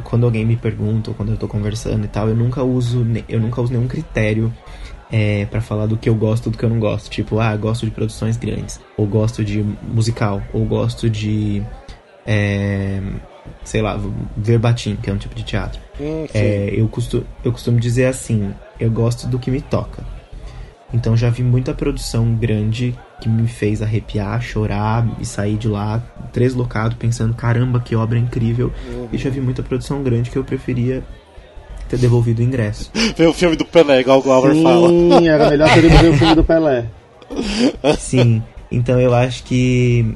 quando 0.03 0.25
alguém 0.25 0.45
me 0.45 0.55
pergunta 0.55 1.11
ou 1.11 1.15
quando 1.15 1.31
eu 1.31 1.37
tô 1.37 1.47
conversando 1.47 2.05
e 2.05 2.07
tal, 2.07 2.27
eu 2.27 2.35
nunca 2.35 2.63
uso, 2.63 3.05
eu 3.29 3.39
nunca 3.39 3.61
uso 3.61 3.71
nenhum 3.71 3.87
critério 3.87 4.51
é, 5.11 5.45
para 5.45 5.61
falar 5.61 5.85
do 5.85 5.97
que 5.97 6.09
eu 6.09 6.15
gosto 6.15 6.49
do 6.49 6.57
que 6.57 6.63
eu 6.63 6.69
não 6.69 6.79
gosto. 6.79 7.09
Tipo, 7.09 7.39
ah, 7.39 7.55
gosto 7.55 7.85
de 7.85 7.91
produções 7.91 8.37
grandes, 8.37 8.79
ou 8.97 9.05
gosto 9.05 9.43
de 9.43 9.63
musical, 9.83 10.41
ou 10.53 10.65
gosto 10.65 11.09
de. 11.09 11.63
É, 12.25 13.01
sei 13.63 13.81
lá, 13.81 13.99
verbatim, 14.35 14.95
que 14.95 15.09
é 15.09 15.13
um 15.13 15.17
tipo 15.17 15.35
de 15.35 15.43
teatro. 15.43 15.79
Hum, 15.99 16.25
é, 16.33 16.73
eu, 16.73 16.87
costumo, 16.87 17.25
eu 17.43 17.51
costumo 17.51 17.79
dizer 17.79 18.05
assim: 18.05 18.53
eu 18.79 18.91
gosto 18.91 19.27
do 19.27 19.39
que 19.39 19.49
me 19.49 19.61
toca. 19.61 20.03
Então 20.93 21.17
já 21.17 21.29
vi 21.29 21.43
muita 21.43 21.73
produção 21.73 22.33
grande 22.35 22.97
que 23.19 23.27
me 23.27 23.47
fez 23.47 23.81
arrepiar, 23.81 24.41
chorar 24.41 25.07
e 25.19 25.25
sair 25.25 25.57
de 25.57 25.67
lá 25.67 26.01
deslocado 26.31 26.95
pensando, 26.95 27.33
caramba, 27.33 27.79
que 27.79 27.95
obra 27.95 28.19
incrível. 28.19 28.71
Uhum. 28.87 29.09
E 29.11 29.17
já 29.17 29.29
vi 29.29 29.41
muita 29.41 29.63
produção 29.63 30.03
grande 30.03 30.29
que 30.29 30.37
eu 30.37 30.43
preferia 30.43 31.03
ter 31.89 31.97
devolvido 31.97 32.41
o 32.41 32.45
ingresso. 32.45 32.91
Ver 33.17 33.27
o 33.27 33.33
filme 33.33 33.55
do 33.55 33.65
Pelé, 33.65 34.01
igual 34.01 34.19
o 34.19 34.21
Glauber 34.21 34.53
Sim, 34.53 34.63
fala. 34.63 34.89
Sim, 34.89 35.27
era 35.27 35.49
melhor 35.49 35.73
ter 35.73 35.85
ido 35.85 35.97
ver 35.97 36.09
o 36.09 36.17
filme 36.17 36.35
do 36.35 36.43
Pelé. 36.43 36.85
Sim, 37.97 38.43
então 38.71 38.99
eu 38.99 39.13
acho 39.13 39.43
que 39.43 40.15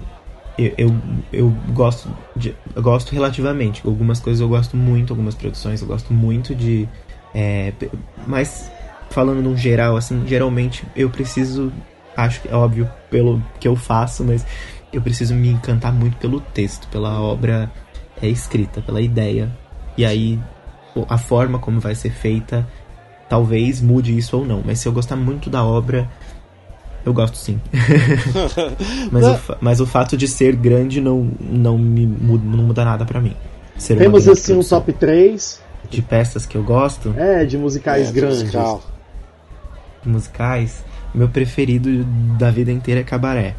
eu, 0.57 0.73
eu, 0.77 0.95
eu 1.31 1.57
gosto 1.69 2.09
de, 2.35 2.55
eu 2.75 2.81
gosto 2.81 3.13
relativamente. 3.13 3.81
Algumas 3.85 4.19
coisas 4.19 4.41
eu 4.41 4.47
gosto 4.47 4.77
muito, 4.77 5.11
algumas 5.11 5.33
produções 5.33 5.81
eu 5.81 5.87
gosto 5.87 6.13
muito 6.13 6.53
de. 6.53 6.87
É, 7.33 7.73
mas 8.27 8.69
falando 9.09 9.41
num 9.41 9.55
geral, 9.55 9.95
assim, 9.95 10.23
geralmente 10.27 10.83
eu 10.95 11.09
preciso 11.09 11.71
acho 12.15 12.41
que 12.41 12.49
é 12.49 12.55
óbvio 12.55 12.89
pelo 13.09 13.41
que 13.59 13.67
eu 13.67 13.75
faço, 13.75 14.23
mas 14.23 14.45
eu 14.91 15.01
preciso 15.01 15.33
me 15.33 15.49
encantar 15.49 15.93
muito 15.93 16.17
pelo 16.17 16.39
texto, 16.39 16.87
pela 16.87 17.21
obra 17.21 17.71
é, 18.21 18.27
escrita, 18.27 18.81
pela 18.81 19.01
ideia. 19.01 19.49
E 19.97 20.05
aí 20.05 20.39
a 21.07 21.17
forma 21.17 21.59
como 21.59 21.79
vai 21.79 21.95
ser 21.95 22.11
feita 22.11 22.67
talvez 23.29 23.79
mude 23.79 24.17
isso 24.17 24.37
ou 24.37 24.45
não. 24.45 24.61
Mas 24.65 24.79
se 24.79 24.87
eu 24.87 24.91
gostar 24.91 25.15
muito 25.15 25.49
da 25.49 25.63
obra, 25.63 26.09
eu 27.05 27.13
gosto 27.13 27.37
sim. 27.37 27.61
mas, 29.09 29.25
o, 29.25 29.55
mas 29.61 29.79
o 29.79 29.85
fato 29.85 30.17
de 30.17 30.27
ser 30.27 30.53
grande 30.53 30.99
não, 30.99 31.31
não 31.39 31.77
me 31.77 32.05
muda, 32.05 32.43
não 32.45 32.63
muda 32.65 32.83
nada 32.83 33.05
para 33.05 33.21
mim. 33.21 33.33
Ser 33.77 33.97
Temos 33.97 34.27
assim 34.27 34.53
um 34.53 34.63
top 34.63 34.91
3 34.91 35.61
de 35.89 36.01
peças 36.01 36.45
que 36.45 36.57
eu 36.57 36.63
gosto. 36.63 37.13
É, 37.17 37.45
de 37.45 37.57
musicais 37.57 38.09
é, 38.09 38.11
grandes. 38.11 38.41
Musical. 38.41 38.83
Musicais 40.05 40.83
meu 41.13 41.29
preferido 41.29 42.03
da 42.37 42.49
vida 42.49 42.71
inteira 42.71 43.01
é 43.01 43.03
cabaré. 43.03 43.55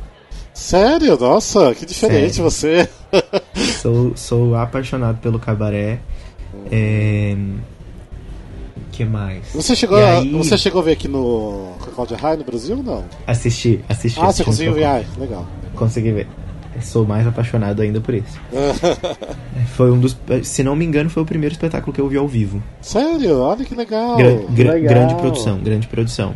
Sério? 0.55 1.19
Nossa, 1.19 1.75
que 1.75 1.87
diferente 1.87 2.35
Sério. 2.35 2.51
você. 2.51 2.89
sou, 3.81 4.13
sou 4.17 4.55
apaixonado 4.55 5.19
pelo 5.19 5.39
cabaré. 5.39 5.99
É... 6.71 7.37
que 8.91 9.05
mais? 9.05 9.47
Você 9.55 9.75
chegou, 9.75 9.97
a, 9.99 10.19
aí... 10.19 10.31
você 10.33 10.57
chegou 10.59 10.83
a 10.83 10.85
ver 10.85 10.93
aqui 10.93 11.09
no 11.09 11.73
Cláudia 11.95 12.17
High 12.17 12.37
no 12.37 12.45
Brasil 12.45 12.77
ou 12.77 12.83
não? 12.83 13.05
Assisti, 13.27 13.81
assisti. 13.89 14.21
Ah, 14.21 14.25
assisti 14.25 14.45
você 14.45 14.45
conseguiu 14.45 14.75
ver? 14.75 14.85
Ah, 14.85 15.03
legal. 15.19 15.47
Consegui 15.75 16.13
ver. 16.13 16.29
Sou 16.81 17.07
mais 17.07 17.27
apaixonado 17.27 17.83
ainda 17.83 18.01
por 18.01 18.15
isso. 18.15 18.41
foi 19.77 19.91
um 19.91 19.99
dos. 19.99 20.17
Se 20.43 20.63
não 20.63 20.75
me 20.75 20.85
engano, 20.85 21.11
foi 21.11 21.23
o 21.23 21.27
primeiro 21.27 21.53
espetáculo 21.53 21.93
que 21.93 22.01
eu 22.01 22.09
vi 22.09 22.17
ao 22.17 22.27
vivo. 22.27 22.63
Sério? 22.81 23.41
Olha 23.41 23.65
que 23.65 23.75
legal. 23.75 24.17
Gra 24.17 24.33
gra 24.49 24.73
legal. 24.73 24.95
Grande 24.95 25.15
produção, 25.17 25.59
grande 25.59 25.87
produção. 25.87 26.35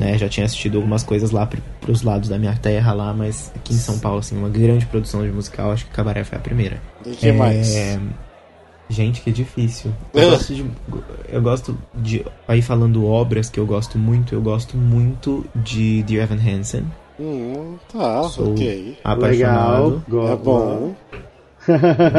Né? 0.00 0.16
Já 0.16 0.30
tinha 0.30 0.46
assistido 0.46 0.76
algumas 0.76 1.02
coisas 1.02 1.30
lá 1.30 1.46
pros 1.78 2.00
lados 2.00 2.30
da 2.30 2.38
minha 2.38 2.56
terra 2.56 2.94
lá, 2.94 3.12
mas 3.12 3.52
aqui 3.54 3.74
em 3.74 3.76
São 3.76 3.98
Paulo, 3.98 4.20
assim, 4.20 4.34
uma 4.34 4.48
grande 4.48 4.86
produção 4.86 5.22
de 5.22 5.30
musical, 5.30 5.72
acho 5.72 5.84
que 5.84 5.90
Cabaré 5.90 6.24
foi 6.24 6.38
a 6.38 6.40
primeira. 6.40 6.80
E 7.04 7.10
que 7.10 7.28
é... 7.28 7.32
mais? 7.32 7.76
Gente, 8.88 9.20
que 9.20 9.30
difícil. 9.30 9.92
Eu 10.14 10.30
gosto 10.30 10.54
de. 10.54 10.66
Eu 11.28 11.42
gosto 11.42 11.78
de. 11.94 12.24
Aí 12.48 12.62
falando 12.62 13.06
obras 13.06 13.50
que 13.50 13.60
eu 13.60 13.66
gosto 13.66 13.96
muito, 13.98 14.34
eu 14.34 14.40
gosto 14.40 14.76
muito 14.76 15.46
de 15.54 16.02
The 16.08 16.14
Evan 16.14 16.38
Hansen. 16.38 16.84
Hum, 17.20 17.76
tá, 17.92 18.24
Sou 18.24 18.52
ok. 18.52 18.98
Apaixonado. 19.04 20.02
Legal, 20.08 20.28
é 20.32 20.36
bom. 20.36 20.94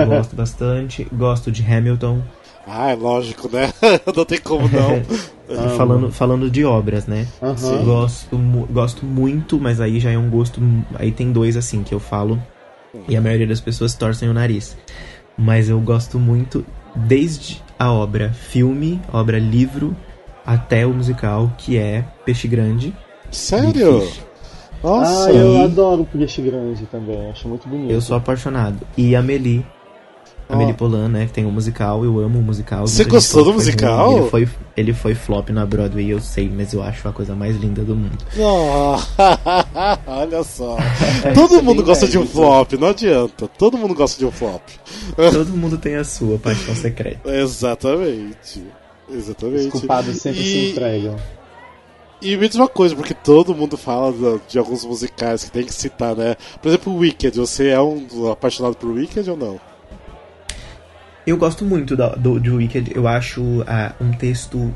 gosto 0.07 0.35
bastante. 0.35 1.05
Gosto 1.11 1.51
de 1.51 1.61
Hamilton. 1.61 2.21
Ah, 2.65 2.91
é 2.91 2.95
lógico, 2.95 3.49
né? 3.51 3.71
não 4.15 4.25
tem 4.25 4.39
como 4.39 4.69
não. 4.69 5.01
falando, 5.77 6.11
falando 6.11 6.49
de 6.49 6.63
obras, 6.63 7.07
né? 7.07 7.27
Uhum. 7.41 7.85
Gosto, 7.85 8.37
gosto 8.69 9.05
muito, 9.05 9.59
mas 9.59 9.81
aí 9.81 9.99
já 9.99 10.11
é 10.11 10.17
um 10.17 10.29
gosto. 10.29 10.61
Aí 10.95 11.11
tem 11.11 11.31
dois 11.31 11.57
assim 11.57 11.83
que 11.83 11.93
eu 11.93 11.99
falo. 11.99 12.41
E 13.07 13.15
a 13.15 13.21
maioria 13.21 13.47
das 13.47 13.61
pessoas 13.61 13.93
torcem 13.93 14.29
o 14.29 14.33
nariz. 14.33 14.77
Mas 15.37 15.69
eu 15.69 15.79
gosto 15.79 16.19
muito 16.19 16.65
desde 16.95 17.61
a 17.79 17.91
obra 17.91 18.31
filme, 18.31 19.01
obra 19.11 19.39
livro, 19.39 19.95
até 20.45 20.85
o 20.85 20.93
musical, 20.93 21.51
que 21.57 21.77
é 21.77 22.05
Peixe 22.25 22.47
Grande. 22.47 22.93
Sério? 23.31 24.07
Nossa! 24.83 25.29
Ah, 25.29 25.33
eu 25.33 25.61
adoro 25.63 26.05
Peixe 26.05 26.41
Grande 26.41 26.85
também, 26.85 27.29
acho 27.29 27.47
muito 27.47 27.67
bonito. 27.67 27.91
Eu 27.91 28.01
sou 28.01 28.17
apaixonado. 28.17 28.85
E 28.97 29.15
Amelie, 29.15 29.65
Amélie 30.51 30.73
Polan, 30.73 31.07
né? 31.07 31.25
Que 31.25 31.33
tem 31.33 31.45
um 31.45 31.51
musical, 31.51 32.03
eu 32.03 32.19
amo 32.19 32.39
o 32.39 32.41
musical. 32.41 32.87
Você 32.87 33.03
gostou 33.03 33.43
do 33.43 33.53
musical? 33.53 34.17
Ele 34.17 34.29
foi, 34.29 34.49
ele 34.75 34.93
foi 34.93 35.15
flop 35.15 35.49
na 35.49 35.65
Broadway, 35.65 36.09
eu 36.09 36.19
sei, 36.19 36.49
mas 36.49 36.73
eu 36.73 36.83
acho 36.83 37.07
a 37.07 37.13
coisa 37.13 37.35
mais 37.35 37.55
linda 37.57 37.83
do 37.83 37.95
mundo. 37.95 38.17
Oh, 38.37 38.97
olha 40.07 40.43
só. 40.43 40.77
Todo 41.33 41.63
mundo 41.63 41.83
gosta 41.83 42.07
de 42.07 42.17
um 42.17 42.25
flop, 42.25 42.73
não 42.73 42.89
adianta. 42.89 43.47
Todo 43.47 43.77
mundo 43.77 43.93
gosta 43.93 44.17
de 44.17 44.25
um 44.25 44.31
flop. 44.31 44.61
Todo 45.15 45.57
mundo 45.57 45.77
tem 45.77 45.95
a 45.95 46.03
sua 46.03 46.37
paixão 46.37 46.75
secreta. 46.75 47.29
Exatamente. 47.31 48.63
Exatamente. 49.09 49.67
Os 49.67 49.71
culpados 49.71 50.17
sempre 50.17 50.41
e... 50.41 50.43
se 50.43 50.71
entregam. 50.71 51.15
E 52.21 52.37
me 52.37 52.47
diz 52.47 52.55
uma 52.55 52.67
coisa, 52.67 52.95
porque 52.95 53.15
todo 53.15 53.55
mundo 53.55 53.75
fala 53.75 54.39
de, 54.47 54.59
alguns 54.59 54.85
musicais 54.85 55.43
que 55.43 55.51
tem 55.51 55.65
que 55.65 55.73
citar, 55.73 56.15
né? 56.15 56.35
Por 56.61 56.69
exemplo, 56.69 56.95
Wicked. 56.95 57.35
Você 57.39 57.69
é 57.69 57.81
um 57.81 58.29
apaixonado 58.31 58.75
por 58.75 58.91
Wicked 58.91 59.27
ou 59.29 59.35
não? 59.35 59.70
Eu 61.25 61.37
gosto 61.37 61.63
muito 61.63 61.95
do, 61.95 62.09
do, 62.15 62.39
de 62.39 62.49
Wicked, 62.49 62.91
eu 62.95 63.07
acho 63.07 63.41
uh, 63.41 63.93
um 63.99 64.11
texto 64.11 64.73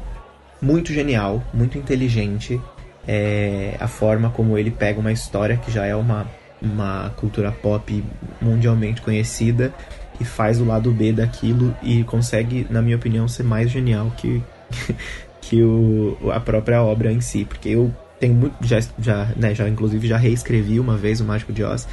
muito 0.61 0.93
genial, 0.93 1.43
muito 1.53 1.77
inteligente. 1.77 2.61
É, 3.07 3.75
a 3.79 3.87
forma 3.87 4.29
como 4.31 4.57
ele 4.57 4.71
pega 4.71 4.99
uma 4.99 5.11
história 5.11 5.57
que 5.57 5.71
já 5.71 5.85
é 5.85 5.95
uma, 5.95 6.27
uma 6.61 7.11
cultura 7.17 7.51
pop 7.51 8.03
mundialmente 8.41 8.99
conhecida 9.01 9.71
e 10.19 10.25
faz 10.25 10.59
o 10.59 10.65
lado 10.65 10.91
B 10.91 11.11
daquilo 11.11 11.75
e 11.83 12.03
consegue, 12.03 12.65
na 12.69 12.81
minha 12.81 12.95
opinião, 12.95 13.27
ser 13.27 13.43
mais 13.43 13.69
genial 13.69 14.11
que, 14.17 14.41
que 15.41 15.63
o, 15.63 16.17
a 16.31 16.39
própria 16.39 16.81
obra 16.83 17.11
em 17.11 17.21
si. 17.21 17.45
Porque 17.45 17.69
eu 17.69 17.93
tenho 18.19 18.33
muito. 18.35 18.55
Já, 18.61 18.79
já, 18.99 19.27
né, 19.35 19.53
já 19.53 19.67
inclusive 19.67 20.07
já 20.07 20.17
reescrevi 20.17 20.79
uma 20.79 20.95
vez 20.95 21.21
o 21.21 21.25
Mágico 21.25 21.51
de 21.51 21.63
Oz. 21.63 21.87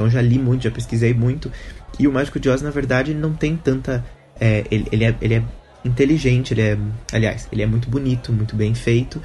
Então 0.00 0.08
já 0.08 0.22
li 0.22 0.38
muito, 0.38 0.62
já 0.62 0.70
pesquisei 0.70 1.12
muito. 1.12 1.52
E 1.98 2.08
o 2.08 2.12
Mágico 2.12 2.40
de 2.40 2.48
Oz, 2.48 2.62
na 2.62 2.70
verdade, 2.70 3.10
ele 3.10 3.20
não 3.20 3.34
tem 3.34 3.54
tanta. 3.54 4.02
É, 4.40 4.64
ele, 4.70 4.88
ele, 4.90 5.04
é, 5.04 5.14
ele 5.20 5.34
é 5.34 5.42
inteligente, 5.84 6.54
ele 6.54 6.62
é. 6.62 6.78
Aliás, 7.12 7.46
ele 7.52 7.60
é 7.62 7.66
muito 7.66 7.90
bonito, 7.90 8.32
muito 8.32 8.56
bem 8.56 8.74
feito, 8.74 9.20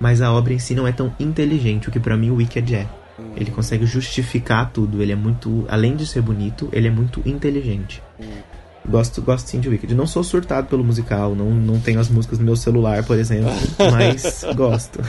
mas 0.00 0.20
a 0.20 0.32
obra 0.32 0.52
em 0.52 0.58
si 0.58 0.74
não 0.74 0.84
é 0.84 0.90
tão 0.90 1.14
inteligente, 1.20 1.88
o 1.88 1.92
que 1.92 2.00
para 2.00 2.16
mim 2.16 2.30
o 2.30 2.36
Wicked 2.36 2.74
é. 2.74 2.88
Hum. 3.16 3.34
Ele 3.36 3.52
consegue 3.52 3.86
justificar 3.86 4.72
tudo, 4.72 5.00
ele 5.00 5.12
é 5.12 5.16
muito. 5.16 5.64
Além 5.68 5.94
de 5.94 6.04
ser 6.04 6.22
bonito, 6.22 6.68
ele 6.72 6.88
é 6.88 6.90
muito 6.90 7.22
inteligente. 7.24 8.02
Gosto, 8.88 9.20
gosto 9.20 9.48
sim 9.48 9.58
de 9.58 9.68
Wicked. 9.68 9.94
Não 9.94 10.06
sou 10.06 10.22
surtado 10.22 10.68
pelo 10.68 10.84
musical, 10.84 11.34
não, 11.34 11.50
não 11.50 11.80
tenho 11.80 11.98
as 11.98 12.08
músicas 12.08 12.38
no 12.38 12.44
meu 12.44 12.56
celular, 12.56 13.04
por 13.04 13.18
exemplo, 13.18 13.50
mas 13.92 14.44
gosto. 14.54 15.00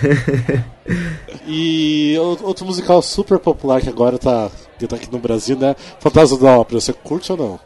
e 1.47 2.15
outro 2.19 2.65
musical 2.65 3.01
super 3.01 3.37
popular 3.37 3.81
que 3.81 3.89
agora 3.89 4.17
tá, 4.17 4.49
que 4.79 4.87
tá 4.87 4.95
aqui 4.95 5.11
no 5.11 5.19
Brasil, 5.19 5.57
né? 5.57 5.75
Fantasma 5.99 6.37
da 6.39 6.57
Ópera, 6.57 6.81
você 6.81 6.91
curte 6.91 7.31
ou 7.31 7.37
não? 7.37 7.59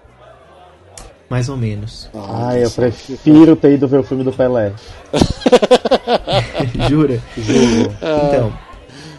Mais 1.30 1.48
ou 1.48 1.56
menos. 1.56 2.10
Ah, 2.14 2.50
ah 2.50 2.60
eu 2.60 2.70
prefiro 2.70 3.56
ter 3.56 3.74
ido 3.74 3.88
ver 3.88 4.00
o 4.00 4.04
filme 4.04 4.22
do 4.22 4.34
Pelé. 4.34 4.74
Jura? 6.90 7.22
Juro. 7.38 7.96
Então, 8.28 8.54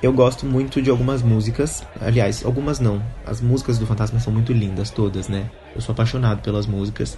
eu 0.03 0.13
gosto 0.13 0.45
muito 0.45 0.83
de 0.83 0.91
algumas 0.91 1.23
músicas. 1.23 1.85
Aliás, 2.01 2.45
algumas 2.45 2.81
não. 2.81 3.01
As 3.25 3.41
músicas 3.41 3.79
do 3.79 3.87
Fantasma 3.87 4.19
são 4.19 4.33
muito 4.33 4.53
lindas, 4.53 4.91
todas, 4.91 5.29
né? 5.29 5.49
Eu 5.75 5.81
sou 5.81 5.93
apaixonado 5.93 6.43
pelas 6.43 6.67
músicas. 6.67 7.17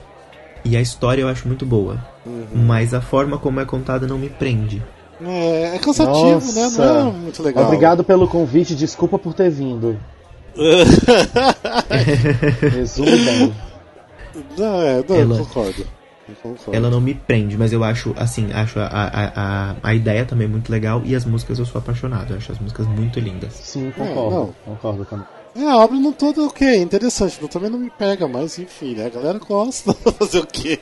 E 0.65 0.77
a 0.77 0.81
história 0.81 1.23
eu 1.23 1.29
acho 1.29 1.49
muito 1.49 1.65
boa. 1.65 2.05
Uhum. 2.27 2.47
Mas 2.55 2.93
a 2.93 3.01
forma 3.01 3.39
como 3.39 3.61
é 3.61 3.65
contada 3.65 4.07
não 4.07 4.19
me 4.19 4.29
prende. 4.29 4.83
É, 5.23 5.77
é 5.77 5.79
cansativo, 5.79 6.35
Nossa. 6.35 6.85
né? 6.85 6.87
Não 6.87 7.09
é 7.09 7.13
muito 7.13 7.43
legal. 7.43 7.65
Obrigado 7.65 8.05
pelo 8.05 8.29
convite, 8.29 8.75
desculpa 8.75 9.19
por 9.19 9.33
ter 9.33 9.51
vindo. 9.51 9.99
Resumo 12.71 13.11
bem. 13.11 13.55
Não, 14.59 14.83
é, 14.83 15.05
não, 15.09 15.17
Ela... 15.17 15.39
concordo. 15.39 15.87
Ela 16.73 16.91
não 16.91 17.01
me 17.01 17.15
prende, 17.15 17.57
mas 17.57 17.73
eu 17.73 17.85
acho, 17.85 18.15
assim, 18.17 18.53
acho 18.53 18.79
a, 18.81 18.87
a, 18.87 19.71
a, 19.73 19.77
a 19.83 19.95
ideia 19.95 20.25
também 20.25 20.49
muito 20.49 20.71
legal 20.71 21.03
e 21.05 21.15
as 21.15 21.25
músicas 21.25 21.59
eu 21.59 21.67
sou 21.67 21.79
apaixonado. 21.79 22.33
Eu 22.33 22.39
acho 22.39 22.53
as 22.53 22.59
músicas 22.59 22.87
muito 22.87 23.21
lindas. 23.21 23.53
Sim, 23.53 23.93
concordo. 23.97 24.55
É, 24.67 24.71
concordo 24.71 25.05
também. 25.05 25.27
É, 25.57 25.71
a 25.71 25.77
obra 25.77 25.97
não 25.97 26.13
toda 26.13 26.43
ok, 26.43 26.83
interessante, 26.83 27.39
não, 27.41 27.47
também 27.47 27.71
não 27.71 27.79
me 27.79 27.89
pega, 27.89 28.27
mas 28.27 28.59
enfim, 28.59 28.97
né? 28.97 29.07
A 29.07 29.09
galera 29.09 29.39
gosta 29.39 29.93
fazer 30.19 30.41
o 30.41 30.47
quê? 30.47 30.81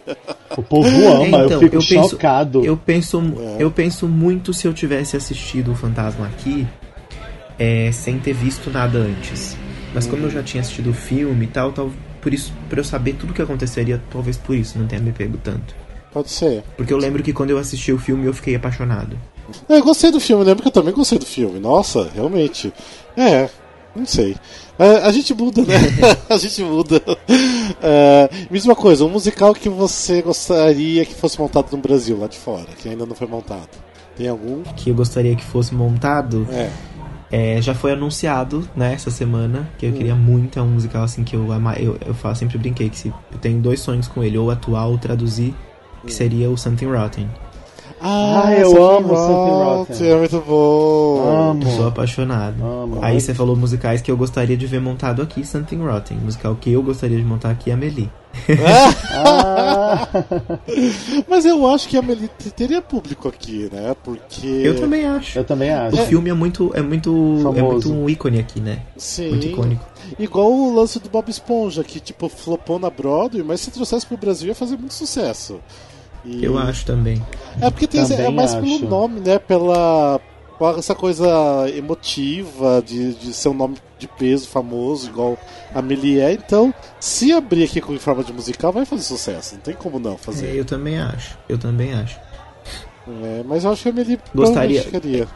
O 0.57 0.63
povo 0.63 0.89
ama, 0.89 1.43
é, 1.43 1.45
então, 1.45 1.51
eu 1.51 1.61
fico 1.61 1.77
eu 1.77 1.83
penso, 1.87 2.11
chocado. 2.11 2.65
Eu 2.65 2.77
penso, 2.77 3.23
é. 3.39 3.57
eu 3.63 3.71
penso 3.71 4.09
muito 4.09 4.55
se 4.55 4.67
eu 4.67 4.73
tivesse 4.73 5.15
assistido 5.15 5.73
o 5.73 5.75
Fantasma 5.75 6.27
aqui 6.27 6.67
é, 7.59 7.93
sem 7.93 8.19
ter 8.19 8.33
visto 8.33 8.71
nada 8.71 8.99
antes. 8.99 9.57
Mas 9.95 10.07
hum. 10.07 10.11
como 10.11 10.23
eu 10.25 10.31
já 10.31 10.43
tinha 10.43 10.63
assistido 10.63 10.91
o 10.91 10.95
filme 10.95 11.45
e 11.45 11.49
tal, 11.49 11.71
tal 11.73 11.91
por 12.23 12.33
isso, 12.33 12.53
para 12.71 12.79
eu 12.81 12.85
saber 12.85 13.15
tudo 13.15 13.31
o 13.31 13.35
que 13.35 13.43
aconteceria, 13.43 14.01
talvez 14.11 14.37
por 14.37 14.55
isso 14.55 14.79
não 14.79 14.87
tenha 14.87 15.03
me 15.03 15.11
pego 15.13 15.37
tanto. 15.43 15.75
Pode 16.13 16.31
ser. 16.31 16.63
Porque 16.77 16.93
eu 16.93 16.99
lembro 16.99 17.23
que 17.23 17.33
quando 17.33 17.51
eu 17.51 17.59
assisti 17.59 17.93
o 17.93 17.99
filme 17.99 18.27
eu 18.27 18.33
fiquei 18.33 18.55
apaixonado. 18.55 19.19
É, 19.69 19.79
eu 19.79 19.83
gostei 19.83 20.13
do 20.13 20.21
filme, 20.21 20.45
lembro 20.45 20.63
que 20.63 20.69
eu 20.69 20.73
também 20.73 20.95
gostei 20.95 21.19
do 21.19 21.27
filme. 21.27 21.59
Nossa, 21.59 22.09
realmente. 22.15 22.73
É, 23.17 23.49
não 23.97 24.07
sei. 24.07 24.37
A, 24.79 24.85
é, 24.85 25.07
a 25.07 25.11
gente 25.11 25.35
muda, 25.35 25.63
né? 25.63 25.75
a 26.31 26.37
gente 26.37 26.63
muda. 26.63 27.03
É, 27.83 28.31
mesma 28.51 28.77
coisa, 28.77 29.05
um 29.05 29.09
musical 29.09 29.53
que 29.53 29.69
você 29.69 30.23
gostaria 30.23 31.05
que 31.05 31.15
fosse 31.15 31.41
montado 31.41 31.73
no 31.73 31.79
Brasil, 31.79 32.19
lá 32.19 32.29
de 32.29 32.39
fora, 32.39 32.67
que 32.79 32.89
ainda 32.89 33.05
não 33.05 33.17
foi 33.17 33.27
montado. 33.27 33.69
Tem 34.17 34.29
algum? 34.29 34.63
Que 34.63 34.91
eu 34.91 34.95
gostaria 34.95 35.35
que 35.35 35.45
fosse 35.45 35.75
montado? 35.75 36.47
É. 36.53 36.71
É, 37.33 37.63
já 37.63 37.75
foi 37.75 37.93
anunciado, 37.93 38.69
né, 38.77 38.93
essa 38.93 39.11
semana, 39.11 39.67
que 39.79 39.87
eu 39.87 39.91
hum. 39.91 39.95
queria 39.95 40.15
muito, 40.15 40.59
é 40.59 40.63
um 40.63 40.69
musical 40.69 41.03
assim 41.03 41.25
que 41.25 41.35
eu 41.35 41.49
eu, 41.79 41.99
eu 42.07 42.13
faço, 42.13 42.41
sempre 42.41 42.59
brinquei 42.59 42.91
que 42.91 42.99
se, 42.99 43.09
eu 43.09 43.39
tenho 43.41 43.59
dois 43.59 43.81
sonhos 43.81 44.07
com 44.07 44.23
ele, 44.23 44.37
ou 44.37 44.51
atuar 44.51 44.85
ou 44.85 44.99
traduzir, 44.99 45.55
que 46.03 46.13
hum. 46.13 46.15
seria 46.15 46.51
o 46.51 46.59
Something 46.59 46.93
Rotten. 46.93 47.29
Ah, 48.03 48.43
ah 48.47 48.55
eu 48.55 48.85
amo 48.85 49.15
Something 49.17 49.97
Rotten. 49.97 50.11
É 50.11 50.17
muito 50.17 50.41
bom. 50.41 51.51
Amo. 51.51 51.71
Sou 51.71 51.87
apaixonado. 51.87 52.63
Amo. 52.65 52.99
Aí 53.01 53.21
você 53.21 53.33
falou 53.33 53.55
musicais 53.55 54.03
que 54.03 54.11
eu 54.11 54.17
gostaria 54.17 54.57
de 54.57 54.67
ver 54.67 54.81
montado 54.81 55.23
aqui, 55.23 55.47
Something 55.47 55.79
Rotten. 55.79 56.19
Musical 56.19 56.57
que 56.61 56.73
eu 56.73 56.83
gostaria 56.83 57.17
de 57.17 57.25
montar 57.25 57.51
aqui, 57.51 57.71
Amelie. 57.71 58.11
Ah. 59.15 60.09
Mas 61.29 61.45
eu 61.45 61.67
acho 61.69 61.89
que 61.89 61.97
a 61.97 62.01
Amelie 62.01 62.29
teria 62.57 62.83
público 62.83 63.29
aqui, 63.29 63.69
né? 63.73 63.95
Porque. 64.03 64.47
Eu 64.47 64.81
também 64.81 65.07
acho. 65.07 65.39
Eu 65.39 65.45
também 65.45 65.71
acho. 65.71 66.03
O 66.03 66.07
filme 66.07 66.31
é 66.31 66.35
muito. 66.35 66.73
É 66.75 66.83
muito. 66.83 67.13
Famoso. 67.43 67.59
É 67.59 67.63
muito 67.63 67.93
um 67.93 68.09
ícone 68.09 68.41
aqui, 68.41 68.61
né? 68.61 68.83
Sim. 68.97 69.31
Muito 69.31 69.47
icônico. 69.47 69.85
Igual 70.19 70.53
o 70.53 70.75
lance 70.75 70.99
do 70.99 71.09
Bob 71.09 71.29
Esponja, 71.29 71.85
que 71.85 72.01
tipo, 72.01 72.29
flopou 72.29 72.79
na 72.79 72.91
Broadway, 72.91 73.43
mas 73.43 73.61
se 73.61 73.71
trouxesse 73.71 74.07
pro 74.07 74.17
Brasil 74.17 74.49
ia 74.49 74.55
fazer 74.55 74.77
muito 74.77 74.95
sucesso. 74.95 75.61
E... 76.25 76.45
Eu 76.45 76.59
acho 76.59 76.85
também. 76.85 77.25
É 77.61 77.71
porque 77.71 77.87
tem, 77.87 78.01
é 78.01 78.31
mais 78.31 78.55
acho. 78.55 78.63
pelo 78.63 78.89
nome, 78.89 79.21
né? 79.21 79.39
Pela, 79.39 80.21
essa 80.79 80.95
coisa 80.95 81.27
emotiva 81.75 82.83
de, 82.85 83.15
de 83.15 83.33
ser 83.33 83.49
um 83.49 83.55
nome 83.55 83.77
de 83.99 84.07
peso 84.07 84.49
famoso, 84.49 85.09
igual 85.09 85.39
a 85.75 85.83
Melie 85.83 86.21
é. 86.21 86.33
Então, 86.33 86.73
se 87.01 87.33
abrir 87.33 87.65
aqui 87.65 87.81
com 87.81 87.99
forma 87.99 88.23
de 88.23 88.33
musical, 88.33 88.73
vai 88.73 88.85
fazer 88.85 89.03
sucesso. 89.03 89.55
Não 89.55 89.63
tem 89.63 89.75
como 89.75 89.99
não 89.99 90.17
fazer. 90.17 90.49
É, 90.49 90.61
eu 90.61 90.65
também 90.65 90.99
acho. 90.99 91.37
Eu 91.49 91.59
também 91.59 91.93
acho. 91.93 92.19
É, 93.09 93.43
mas 93.45 93.65
eu 93.65 93.73
acho 93.73 93.83
que 93.83 93.89
a 93.89 94.19
gostaria. 94.35 94.85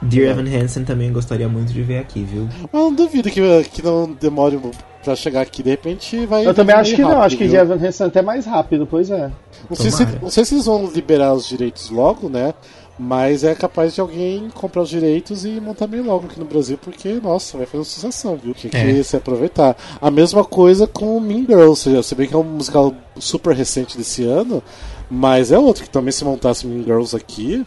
Dear 0.01 0.29
é. 0.29 0.31
Evan 0.31 0.49
Hansen 0.49 0.85
também 0.85 1.13
gostaria 1.13 1.49
muito 1.49 1.73
de 1.73 1.83
ver 1.83 1.99
aqui, 1.99 2.23
viu? 2.23 2.49
Mas 2.73 2.83
não 2.83 2.95
duvido 2.95 3.31
que, 3.31 3.41
que 3.65 3.83
não 3.83 4.13
demore 4.21 4.61
pra 5.03 5.17
chegar 5.17 5.41
aqui. 5.41 5.63
De 5.63 5.71
repente 5.71 6.27
vai. 6.27 6.47
Eu 6.47 6.55
também 6.55 6.75
acho 6.77 6.95
que 6.95 7.03
rápido, 7.03 7.17
não. 7.17 7.23
Acho 7.23 7.37
que 7.37 7.49
Dear 7.49 7.65
Evan 7.65 7.87
Hansen 7.87 8.05
é 8.05 8.09
até 8.09 8.23
mais 8.23 8.47
rápido, 8.47 8.87
pois 8.87 9.11
é. 9.11 9.31
Não 9.69 9.77
sei, 9.77 9.91
se, 9.91 10.07
não 10.23 10.31
sei 10.31 10.45
se 10.45 10.55
eles 10.55 10.67
vão 10.67 10.87
liberar 10.87 11.35
os 11.35 11.49
direitos 11.49 11.91
logo, 11.91 12.29
né? 12.29 12.55
Mas 12.99 13.45
é 13.45 13.55
capaz 13.55 13.95
de 13.95 14.01
alguém 14.01 14.49
comprar 14.55 14.83
os 14.83 14.89
direitos 14.89 15.45
e 15.45 15.61
montar 15.61 15.87
meio 15.87 16.03
logo 16.03 16.27
aqui 16.27 16.39
no 16.39 16.47
Brasil, 16.47 16.79
porque, 16.81 17.21
nossa, 17.23 17.59
vai 17.59 17.67
fazer 17.67 17.79
uma 17.79 17.85
sucessão, 17.85 18.37
viu? 18.37 18.55
Que 18.55 18.75
é. 18.75 19.03
se 19.03 19.17
aproveitar. 19.17 19.77
A 20.01 20.11
mesma 20.11 20.43
coisa 20.43 20.87
com 20.87 21.21
Mean 21.21 21.45
Girls, 21.47 22.03
se 22.03 22.15
bem 22.15 22.27
que 22.27 22.35
é 22.35 22.39
um 22.39 22.43
musical 22.43 22.95
super 23.19 23.55
recente 23.55 23.99
desse 23.99 24.25
ano, 24.25 24.63
mas 25.11 25.53
é 25.53 25.59
outro 25.59 25.85
que 25.85 25.91
também 25.91 26.13
se 26.13 26.25
montasse 26.25 26.67
Mean 26.67 26.83
Girls 26.83 27.15
aqui, 27.15 27.65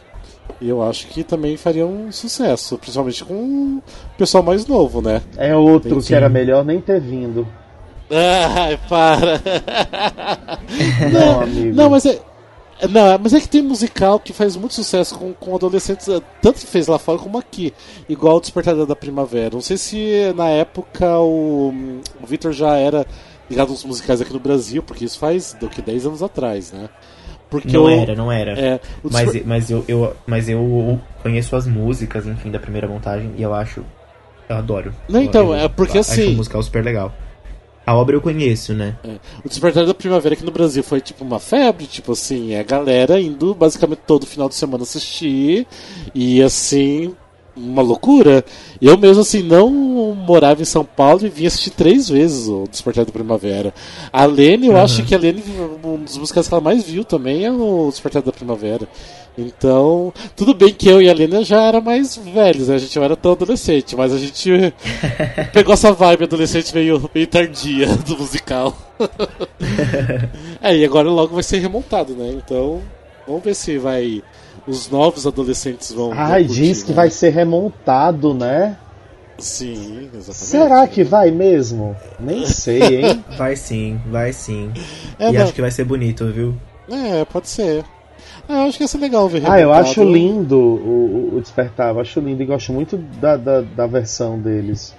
eu 0.62 0.82
acho 0.82 1.08
que 1.08 1.24
também 1.24 1.56
faria 1.56 1.86
um 1.86 2.12
sucesso, 2.12 2.78
principalmente 2.78 3.24
com 3.24 3.78
o 3.78 3.84
pessoal 4.18 4.44
mais 4.44 4.66
novo, 4.66 5.02
né? 5.02 5.22
É 5.38 5.56
outro 5.56 6.02
que 6.02 6.14
era 6.14 6.28
melhor 6.28 6.66
nem 6.66 6.82
ter 6.82 7.00
vindo. 7.00 7.48
Ai, 8.12 8.78
para! 8.90 9.40
não, 11.14 11.42
amigo. 11.42 11.76
Não, 11.76 11.90
mas 11.90 12.06
é, 12.06 12.20
não, 12.90 13.18
mas 13.22 13.34
é 13.34 13.42
que 13.42 13.48
tem 13.48 13.62
musical 13.62 14.20
que 14.20 14.32
faz 14.34 14.56
muito 14.56 14.74
sucesso 14.74 15.18
com, 15.18 15.34
com 15.34 15.56
adolescentes, 15.56 16.08
eh, 16.08 16.22
tanto 16.42 16.60
que 16.60 16.68
fez 16.68 16.88
lá 16.88 16.98
fora 16.98 17.20
como 17.20 17.38
aqui. 17.38 17.74
Igual 18.08 18.38
o 18.38 18.42
Despertador 18.42 18.86
da 18.86 18.96
Primavera. 18.96 19.52
Não 19.54 19.62
sei 19.62 19.78
se 19.78 20.34
na 20.36 20.48
época 20.48 21.20
o, 21.20 21.74
o 22.22 22.26
Victor 22.26 22.54
já 22.54 22.76
era 22.78 23.06
ligado 23.50 23.72
aos 23.72 23.84
musicais 23.84 24.22
aqui 24.22 24.32
no 24.32 24.40
Brasil, 24.40 24.82
porque 24.82 25.04
isso 25.04 25.20
faz 25.20 25.54
do 25.54 25.68
que 25.68 25.82
10 25.82 26.06
anos 26.06 26.24
atrás, 26.24 26.72
né? 26.72 26.90
Porque 27.50 27.76
não 27.76 27.90
eu, 27.90 28.00
era, 28.02 28.16
não 28.16 28.32
era. 28.32 28.60
É, 28.60 28.80
mas, 29.04 29.46
mas, 29.46 29.72
eu, 29.72 29.84
eu, 29.88 30.16
mas 30.28 30.48
eu 30.48 31.02
conheço 31.24 31.56
as 31.56 31.66
músicas, 31.66 32.28
enfim, 32.28 32.52
da 32.52 32.60
primeira 32.60 32.88
montagem 32.88 33.32
e 33.38 33.42
eu 33.42 33.54
acho. 33.54 33.84
Eu 34.48 34.56
adoro. 34.56 34.94
Não, 35.08 35.22
então, 35.22 35.48
eu, 35.48 35.56
é 35.56 35.68
porque 35.68 35.98
eu, 35.98 36.02
assim. 36.02 36.22
Acho 36.22 36.32
um 36.32 36.36
musical 36.36 36.64
super 36.64 36.84
legal. 36.84 37.14
A 37.90 37.96
obra 37.96 38.16
eu 38.16 38.22
conheço, 38.22 38.76
né? 38.76 38.96
É. 39.04 39.16
O 39.44 39.50
Despertar 39.50 39.84
da 39.84 39.96
Primavera 39.96 40.36
aqui 40.36 40.46
no 40.46 40.52
Brasil 40.52 40.84
foi 40.84 41.02
tipo 41.02 41.24
uma 41.24 41.40
febre, 41.40 41.88
tipo 41.88 42.12
assim, 42.12 42.54
é 42.54 42.60
a 42.60 42.64
galera 42.64 43.20
indo 43.20 43.56
basicamente 43.56 44.02
todo 44.06 44.28
final 44.28 44.48
de 44.48 44.54
semana 44.54 44.84
assistir 44.84 45.66
e 46.14 46.40
assim, 46.44 47.16
uma 47.60 47.82
loucura. 47.82 48.44
Eu 48.82 48.98
mesmo 48.98 49.22
assim 49.22 49.44
não 49.44 49.70
morava 50.16 50.62
em 50.62 50.66
São 50.66 50.86
Paulo 50.86 51.26
e 51.26 51.30
vim 51.30 51.46
assistir 51.46 51.72
três 51.72 52.10
vezes 52.10 52.48
o 52.48 52.66
Despertar 52.70 53.06
da 53.06 53.12
Primavera. 53.12 53.74
A 54.12 54.26
Lene, 54.26 54.68
eu 54.68 54.74
uhum. 54.74 54.82
acho 54.82 55.04
que 55.04 55.14
a 55.14 55.18
Lene, 55.18 55.44
um 55.84 55.98
dos 55.98 56.18
músicas 56.18 56.48
que 56.48 56.54
ela 56.54 56.64
mais 56.64 56.84
viu 56.84 57.04
também 57.04 57.46
é 57.46 57.52
o 57.52 57.90
Despertar 57.90 58.22
da 58.22 58.32
Primavera. 58.32 58.88
Então, 59.38 60.14
tudo 60.36 60.54
bem 60.54 60.74
que 60.74 60.90
eu 60.90 61.02
e 61.02 61.10
a 61.10 61.14
Lena 61.14 61.44
já 61.44 61.62
era 61.62 61.80
mais 61.80 62.18
velhos, 62.18 62.68
né? 62.68 62.76
A 62.76 62.78
gente 62.78 62.96
não 62.98 63.06
era 63.06 63.16
tão 63.16 63.32
adolescente, 63.32 63.96
mas 63.96 64.14
a 64.14 64.18
gente 64.18 64.74
pegou 65.54 65.74
essa 65.74 65.94
vibe 65.94 66.26
adolescente 66.26 66.74
meio, 66.74 67.10
meio 67.14 67.28
tardia 67.28 67.88
do 68.06 68.18
musical. 68.18 68.76
é, 70.62 70.76
e 70.76 70.84
agora 70.84 71.10
logo 71.10 71.36
vai 71.36 71.44
ser 71.44 71.60
remontado, 71.60 72.14
né? 72.14 72.32
Então, 72.34 72.82
vamos 73.26 73.44
ver 73.44 73.56
se 73.56 73.78
vai. 73.78 74.22
Os 74.70 74.90
novos 74.90 75.26
adolescentes 75.26 75.92
vão. 75.92 76.12
Ai, 76.14 76.44
curtir, 76.46 76.62
diz 76.62 76.84
que 76.84 76.92
né? 76.92 76.96
vai 76.96 77.10
ser 77.10 77.30
remontado, 77.32 78.34
né? 78.34 78.78
Sim, 79.40 80.10
exatamente. 80.14 80.34
Será 80.34 80.88
que 80.88 81.04
vai 81.04 81.32
mesmo? 81.32 81.96
Nem 82.20 82.46
sei, 82.46 82.82
hein? 83.02 83.24
Vai 83.38 83.56
sim, 83.56 84.00
vai 84.12 84.34
sim. 84.34 84.72
É, 85.18 85.30
e 85.30 85.32
não... 85.32 85.44
acho 85.44 85.54
que 85.54 85.62
vai 85.62 85.72
ser 85.72 85.86
bonito, 85.86 86.30
viu? 86.32 86.56
É, 86.90 87.24
pode 87.24 87.48
ser. 87.48 87.86
Ah, 88.48 88.64
eu 88.64 88.68
acho 88.68 88.78
que 88.78 88.84
ia 88.84 88.88
ser 88.88 88.98
legal 88.98 89.30
ver 89.30 89.44
Ah, 89.50 89.60
eu 89.60 89.72
acho 89.72 90.04
lindo 90.04 90.58
o, 90.58 91.36
o 91.36 91.42
Despertar, 91.42 91.94
eu 91.94 92.02
acho 92.02 92.20
lindo 92.20 92.44
e 92.44 92.46
gosto 92.46 92.74
muito 92.74 92.98
da, 92.98 93.38
da, 93.38 93.62
da 93.62 93.88
versão 93.88 94.38
deles. 94.38 94.94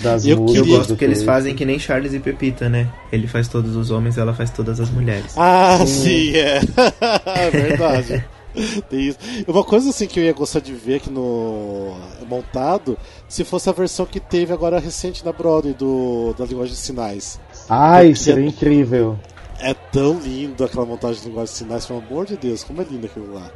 Das 0.00 0.26
eu, 0.26 0.38
músicas. 0.38 0.68
Eu 0.68 0.76
gosto 0.76 0.96
que 0.96 1.04
eles 1.04 1.22
fazem 1.22 1.54
que 1.54 1.64
nem 1.64 1.78
Charles 1.78 2.12
e 2.12 2.18
Pepita, 2.18 2.68
né? 2.68 2.88
Ele 3.10 3.26
faz 3.26 3.48
todos 3.48 3.76
os 3.76 3.90
homens, 3.90 4.18
ela 4.18 4.34
faz 4.34 4.50
todas 4.50 4.80
as 4.80 4.90
mulheres. 4.90 5.34
Ah, 5.36 5.78
hum. 5.80 5.86
sim, 5.86 6.34
é. 6.36 6.60
é 7.26 7.50
verdade. 7.50 8.24
Tem 8.88 9.08
isso. 9.08 9.18
Uma 9.46 9.64
coisa 9.64 9.90
assim 9.90 10.06
que 10.06 10.20
eu 10.20 10.24
ia 10.24 10.32
gostar 10.32 10.60
de 10.60 10.72
ver 10.72 10.96
aqui 10.96 11.10
no 11.10 11.96
montado, 12.28 12.98
se 13.28 13.44
fosse 13.44 13.68
a 13.68 13.72
versão 13.72 14.06
que 14.06 14.20
teve 14.20 14.52
agora 14.52 14.78
recente 14.78 15.24
na 15.24 15.32
Broadway 15.32 15.74
do 15.74 16.34
da 16.38 16.44
linguagem 16.44 16.74
de 16.74 16.80
sinais. 16.80 17.40
Ai, 17.68 18.08
Porque... 18.08 18.20
seria 18.20 18.46
incrível. 18.46 19.18
É 19.58 19.74
tão 19.74 20.18
lindo 20.18 20.64
aquela 20.64 20.84
montagem 20.84 21.22
de 21.22 21.28
linguagem 21.28 21.52
de 21.52 21.58
sinais, 21.58 21.86
pelo 21.86 22.00
amor 22.00 22.26
de 22.26 22.36
Deus, 22.36 22.64
como 22.64 22.82
é 22.82 22.84
lindo 22.84 23.06
aquilo 23.06 23.32
lá. 23.32 23.50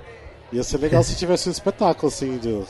Ia 0.53 0.63
ser 0.63 0.79
legal 0.79 1.03
se 1.03 1.17
tivesse 1.17 1.49
um 1.49 1.53
espetáculo 1.53 2.07
assim, 2.07 2.39
de, 2.39 2.63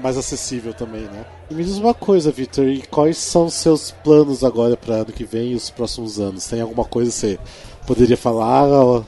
mais 0.00 0.16
acessível 0.16 0.74
também, 0.74 1.02
né? 1.02 1.24
E 1.48 1.54
me 1.54 1.62
diz 1.62 1.76
uma 1.76 1.94
coisa, 1.94 2.32
Victor, 2.32 2.66
e 2.66 2.82
quais 2.82 3.16
são 3.18 3.46
os 3.46 3.54
seus 3.54 3.92
planos 3.92 4.42
agora 4.42 4.76
para 4.76 4.96
ano 4.96 5.12
que 5.12 5.24
vem 5.24 5.52
e 5.52 5.54
os 5.54 5.70
próximos 5.70 6.18
anos? 6.18 6.46
Tem 6.46 6.60
alguma 6.60 6.84
coisa 6.84 7.10
que 7.10 7.16
você 7.16 7.38
poderia 7.86 8.16
falar? 8.16 8.64
Ou 8.64 9.04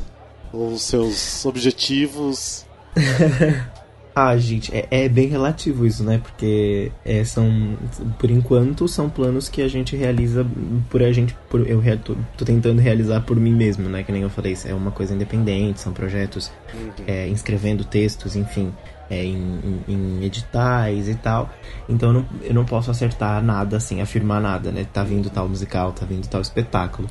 os 0.52 0.82
seus 0.82 1.44
objetivos? 1.46 2.66
Ah, 4.14 4.36
gente, 4.36 4.70
é, 4.74 4.86
é, 4.90 5.08
bem 5.08 5.26
relativo 5.26 5.86
isso, 5.86 6.04
né? 6.04 6.20
Porque 6.22 6.92
é, 7.02 7.24
são, 7.24 7.78
por 8.18 8.30
enquanto, 8.30 8.86
são 8.86 9.08
planos 9.08 9.48
que 9.48 9.62
a 9.62 9.68
gente 9.68 9.96
realiza 9.96 10.46
por 10.90 11.02
a 11.02 11.10
gente, 11.10 11.34
por, 11.48 11.66
eu 11.66 11.80
tô, 11.98 12.14
tô, 12.36 12.44
tentando 12.44 12.80
realizar 12.80 13.22
por 13.22 13.38
mim 13.38 13.54
mesmo, 13.54 13.88
né? 13.88 14.02
Que 14.02 14.12
nem 14.12 14.20
eu 14.20 14.28
falei, 14.28 14.54
é 14.66 14.74
uma 14.74 14.90
coisa 14.90 15.14
independente, 15.14 15.80
são 15.80 15.94
projetos 15.94 16.52
uhum. 16.74 16.90
é, 17.06 17.26
inscrevendo 17.28 17.84
textos, 17.86 18.36
enfim, 18.36 18.70
é, 19.08 19.24
em, 19.24 19.82
em, 19.88 19.94
em, 19.94 20.24
editais 20.24 21.08
e 21.08 21.14
tal. 21.14 21.48
Então 21.88 22.10
eu 22.10 22.12
não, 22.12 22.26
eu 22.42 22.54
não 22.54 22.64
posso 22.66 22.90
acertar 22.90 23.42
nada, 23.42 23.78
assim, 23.78 24.02
afirmar 24.02 24.42
nada, 24.42 24.70
né? 24.70 24.86
Tá 24.92 25.02
vindo 25.02 25.30
tal 25.30 25.48
musical, 25.48 25.90
tá 25.90 26.04
vindo 26.04 26.26
tal 26.28 26.42
espetáculo. 26.42 27.08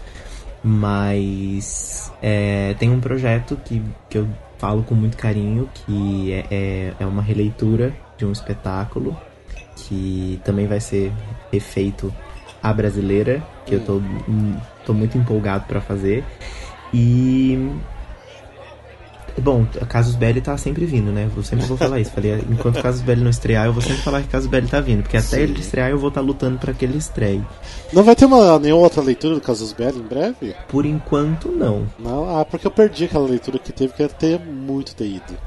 Mas 0.64 2.12
é, 2.22 2.76
tem 2.78 2.90
um 2.92 3.00
projeto 3.00 3.58
que, 3.66 3.82
que 4.10 4.18
eu 4.18 4.28
falo 4.58 4.84
com 4.84 4.94
muito 4.94 5.18
carinho, 5.18 5.68
que 5.74 6.32
é, 6.32 6.46
é, 6.52 6.94
é 7.00 7.06
uma 7.06 7.22
releitura 7.22 7.94
de 8.18 8.26
um 8.26 8.32
espetáculo 8.32 9.18
que 9.76 10.40
também 10.44 10.68
vai 10.68 10.80
ser 10.80 11.12
refeito 11.52 12.14
a 12.62 12.72
brasileira, 12.72 13.42
que 13.66 13.76
eu 13.76 13.84
tô, 13.84 13.98
hum, 13.98 14.56
tô 14.86 14.94
muito 14.94 15.18
empolgado 15.18 15.66
para 15.66 15.82
fazer. 15.82 16.24
E 16.94 17.58
Bom, 19.40 19.66
Casus 19.88 20.16
Belli 20.16 20.42
tá 20.42 20.58
sempre 20.58 20.86
vindo, 20.86 21.12
né? 21.12 21.30
Eu 21.36 21.44
sempre 21.44 21.66
vou 21.66 21.78
falar 21.78 22.00
isso. 22.00 22.12
Falei, 22.12 22.44
enquanto 22.50 22.82
Casus 22.82 23.02
Belli 23.02 23.22
não 23.22 23.30
estrear, 23.30 23.66
eu 23.66 23.74
vou 23.74 23.82
sempre 23.82 24.02
falar 24.02 24.22
que 24.22 24.28
Casus 24.28 24.50
Belli 24.50 24.68
tá 24.68 24.80
vindo. 24.82 25.04
Porque 25.04 25.18
até 25.18 25.38
Sim. 25.38 25.42
ele 25.42 25.60
estrear, 25.60 25.90
eu 25.90 25.98
vou 25.98 26.10
estar 26.10 26.22
tá 26.22 26.28
lutando 26.28 26.58
para 26.58 26.74
que 26.74 26.86
ele 26.86 26.98
estreie. 26.98 27.44
Não 27.94 28.04
vai 28.04 28.16
ter 28.16 28.26
uma, 28.26 28.60
nenhuma 28.60 28.84
outra 28.84 29.02
leitura 29.02 29.36
do 29.36 29.42
Casus 29.42 29.72
Belli 29.74 30.00
em 30.00 30.04
breve? 30.04 30.56
Por 30.68 30.86
enquanto, 30.86 31.50
não. 31.50 31.88
Não? 31.98 32.40
Ah, 32.40 32.46
porque 32.46 32.68
eu 32.68 32.72
perdi 32.72 33.06
aquela 33.06 33.28
leitura 33.28 33.58
que 33.58 33.72
teve, 33.72 33.94
que 33.94 34.04
ia 34.04 34.10
ter 34.10 34.40
muito 34.40 34.96
ter 34.96 35.08
ido. 35.08 35.38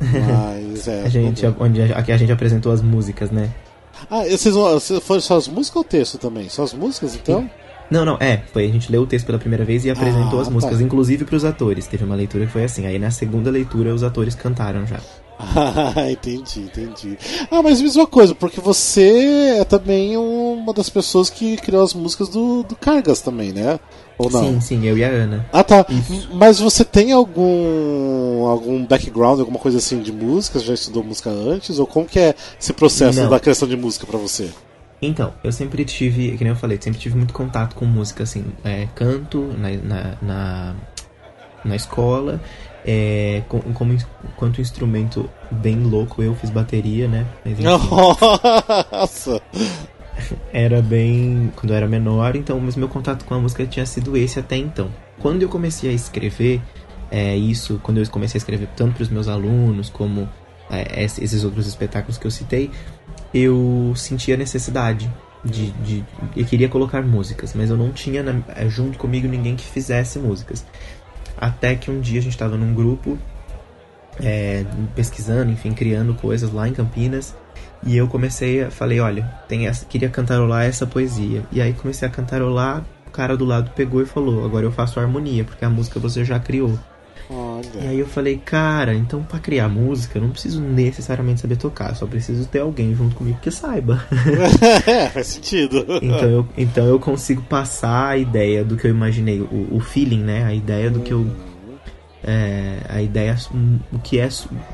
Mas, 0.00 0.88
é. 0.88 1.02
a 1.06 1.08
gente, 1.08 1.46
onde 1.58 1.82
aqui 1.82 2.12
a 2.12 2.16
gente 2.16 2.32
apresentou 2.32 2.72
as 2.72 2.82
músicas, 2.82 3.30
né? 3.30 3.50
Ah, 4.10 4.24
vocês, 4.24 4.54
vocês 4.54 5.02
foram 5.02 5.20
só 5.20 5.36
as 5.36 5.46
músicas 5.46 5.76
ou 5.76 5.82
o 5.82 5.84
texto 5.84 6.18
também? 6.18 6.48
Só 6.48 6.62
as 6.62 6.72
músicas, 6.72 7.14
então? 7.14 7.42
Sim. 7.42 7.50
Não, 7.90 8.04
não, 8.04 8.16
é. 8.20 8.42
Foi, 8.52 8.66
a 8.66 8.68
gente 8.68 8.90
leu 8.90 9.02
o 9.02 9.06
texto 9.06 9.26
pela 9.26 9.38
primeira 9.38 9.64
vez 9.64 9.84
e 9.84 9.90
apresentou 9.90 10.38
ah, 10.38 10.42
as 10.42 10.48
músicas, 10.48 10.78
tá. 10.78 10.84
inclusive 10.84 11.24
pros 11.24 11.44
atores. 11.44 11.86
Teve 11.86 12.04
uma 12.04 12.14
leitura 12.14 12.46
que 12.46 12.52
foi 12.52 12.64
assim. 12.64 12.86
Aí 12.86 12.98
na 12.98 13.10
segunda 13.10 13.50
leitura 13.50 13.94
os 13.94 14.02
atores 14.02 14.34
cantaram 14.34 14.86
já. 14.86 15.00
Ah, 15.38 15.94
entendi, 16.10 16.60
entendi. 16.60 17.18
Ah, 17.50 17.62
mas 17.62 17.80
mesma 17.80 18.06
coisa, 18.06 18.34
porque 18.34 18.60
você 18.60 19.56
é 19.58 19.64
também 19.64 20.16
uma 20.16 20.72
das 20.72 20.90
pessoas 20.90 21.30
que 21.30 21.56
criou 21.56 21.82
as 21.82 21.94
músicas 21.94 22.28
do, 22.28 22.62
do 22.62 22.76
Cargas 22.76 23.20
também, 23.20 23.52
né? 23.52 23.80
Ou 24.18 24.30
não? 24.30 24.44
Sim, 24.44 24.60
sim, 24.60 24.86
eu 24.86 24.98
e 24.98 25.02
a 25.02 25.08
Ana. 25.08 25.46
Ah, 25.50 25.64
tá. 25.64 25.86
Isso. 25.88 26.28
Mas 26.34 26.60
você 26.60 26.84
tem 26.84 27.10
algum 27.10 28.46
algum 28.46 28.84
background, 28.84 29.40
alguma 29.40 29.58
coisa 29.58 29.78
assim 29.78 30.00
de 30.00 30.12
música? 30.12 30.58
Já 30.58 30.74
estudou 30.74 31.02
música 31.02 31.30
antes? 31.30 31.78
Ou 31.78 31.86
como 31.86 32.06
que 32.06 32.18
é 32.18 32.34
esse 32.60 32.72
processo 32.74 33.20
não. 33.20 33.30
da 33.30 33.40
criação 33.40 33.66
de 33.66 33.76
música 33.76 34.06
para 34.06 34.18
você? 34.18 34.50
Então, 35.02 35.32
eu 35.42 35.50
sempre 35.50 35.84
tive, 35.84 36.36
que 36.36 36.44
nem 36.44 36.52
eu 36.52 36.56
falei, 36.56 36.78
sempre 36.80 37.00
tive 37.00 37.16
muito 37.16 37.32
contato 37.32 37.74
com 37.74 37.86
música, 37.86 38.22
assim, 38.22 38.44
é, 38.62 38.86
canto 38.94 39.42
na, 39.56 39.70
na, 39.70 40.16
na, 40.20 40.76
na 41.64 41.76
escola, 41.76 42.40
é, 42.84 43.42
com, 43.48 43.60
como 43.72 43.92
enquanto 43.92 44.60
instrumento 44.60 45.28
bem 45.50 45.82
louco, 45.82 46.22
eu 46.22 46.34
fiz 46.34 46.50
bateria, 46.50 47.08
né? 47.08 47.26
Mas, 47.44 47.58
Nossa! 47.58 49.40
Era 50.52 50.82
bem. 50.82 51.50
quando 51.56 51.70
eu 51.70 51.76
era 51.76 51.88
menor, 51.88 52.36
então, 52.36 52.60
mas 52.60 52.76
meu 52.76 52.88
contato 52.88 53.24
com 53.24 53.34
a 53.34 53.38
música 53.38 53.66
tinha 53.66 53.86
sido 53.86 54.16
esse 54.16 54.38
até 54.38 54.56
então. 54.56 54.90
Quando 55.18 55.42
eu 55.42 55.48
comecei 55.48 55.88
a 55.88 55.92
escrever, 55.92 56.60
é, 57.10 57.34
isso, 57.36 57.80
quando 57.82 57.98
eu 57.98 58.10
comecei 58.10 58.38
a 58.38 58.40
escrever 58.40 58.68
tanto 58.76 58.94
para 58.94 59.02
os 59.02 59.08
meus 59.08 59.28
alunos 59.28 59.88
como 59.88 60.28
é, 60.70 61.02
esses 61.02 61.42
outros 61.44 61.66
espetáculos 61.66 62.16
que 62.18 62.26
eu 62.26 62.30
citei, 62.30 62.70
eu 63.32 63.92
sentia 63.96 64.36
necessidade 64.36 65.10
de, 65.44 65.70
de, 65.72 66.04
eu 66.36 66.44
queria 66.44 66.68
colocar 66.68 67.02
músicas, 67.02 67.54
mas 67.54 67.70
eu 67.70 67.76
não 67.76 67.92
tinha 67.92 68.22
na, 68.22 68.40
eh, 68.48 68.68
junto 68.68 68.98
comigo 68.98 69.26
ninguém 69.26 69.56
que 69.56 69.64
fizesse 69.64 70.18
músicas. 70.18 70.64
Até 71.36 71.74
que 71.74 71.90
um 71.90 72.00
dia 72.00 72.18
a 72.18 72.22
gente 72.22 72.32
estava 72.32 72.56
num 72.56 72.74
grupo 72.74 73.18
é, 74.22 74.64
pesquisando, 74.94 75.50
enfim, 75.50 75.72
criando 75.72 76.14
coisas 76.14 76.52
lá 76.52 76.68
em 76.68 76.72
Campinas. 76.72 77.34
E 77.82 77.96
eu 77.96 78.06
comecei 78.06 78.64
a 78.64 78.70
falei, 78.70 79.00
olha, 79.00 79.22
tem 79.48 79.66
essa, 79.66 79.86
queria 79.86 80.10
cantarolar 80.10 80.64
essa 80.64 80.86
poesia. 80.86 81.42
E 81.50 81.62
aí 81.62 81.72
comecei 81.72 82.06
a 82.06 82.10
cantarolar, 82.10 82.84
o 83.06 83.10
cara 83.10 83.36
do 83.36 83.44
lado 83.44 83.70
pegou 83.74 84.02
e 84.02 84.06
falou, 84.06 84.44
agora 84.44 84.66
eu 84.66 84.72
faço 84.72 85.00
harmonia, 85.00 85.44
porque 85.44 85.64
a 85.64 85.70
música 85.70 85.98
você 85.98 86.24
já 86.24 86.38
criou. 86.38 86.78
Olha. 87.32 87.84
E 87.84 87.86
aí 87.86 87.98
eu 88.00 88.06
falei, 88.06 88.38
cara, 88.38 88.92
então 88.92 89.22
para 89.22 89.38
criar 89.38 89.68
música 89.68 90.18
eu 90.18 90.22
não 90.22 90.30
preciso 90.30 90.60
necessariamente 90.60 91.40
saber 91.40 91.56
tocar, 91.56 91.94
só 91.94 92.04
preciso 92.04 92.46
ter 92.48 92.58
alguém 92.58 92.92
junto 92.94 93.14
comigo 93.14 93.38
que 93.40 93.52
saiba. 93.52 94.04
é, 94.86 95.08
faz 95.10 95.28
sentido. 95.28 95.86
então, 96.02 96.28
eu, 96.28 96.48
então 96.56 96.86
eu 96.86 96.98
consigo 96.98 97.42
passar 97.42 98.08
a 98.08 98.16
ideia 98.16 98.64
do 98.64 98.76
que 98.76 98.86
eu 98.86 98.90
imaginei, 98.90 99.40
o, 99.40 99.68
o 99.70 99.80
feeling, 99.80 100.24
né? 100.24 100.44
A 100.44 100.52
ideia 100.52 100.90
do 100.90 101.00
que 101.00 101.12
eu. 101.12 101.26
É, 102.22 102.80
a 102.88 103.00
ideia, 103.00 103.34
o 103.90 103.98
que 103.98 104.18
é, 104.18 104.28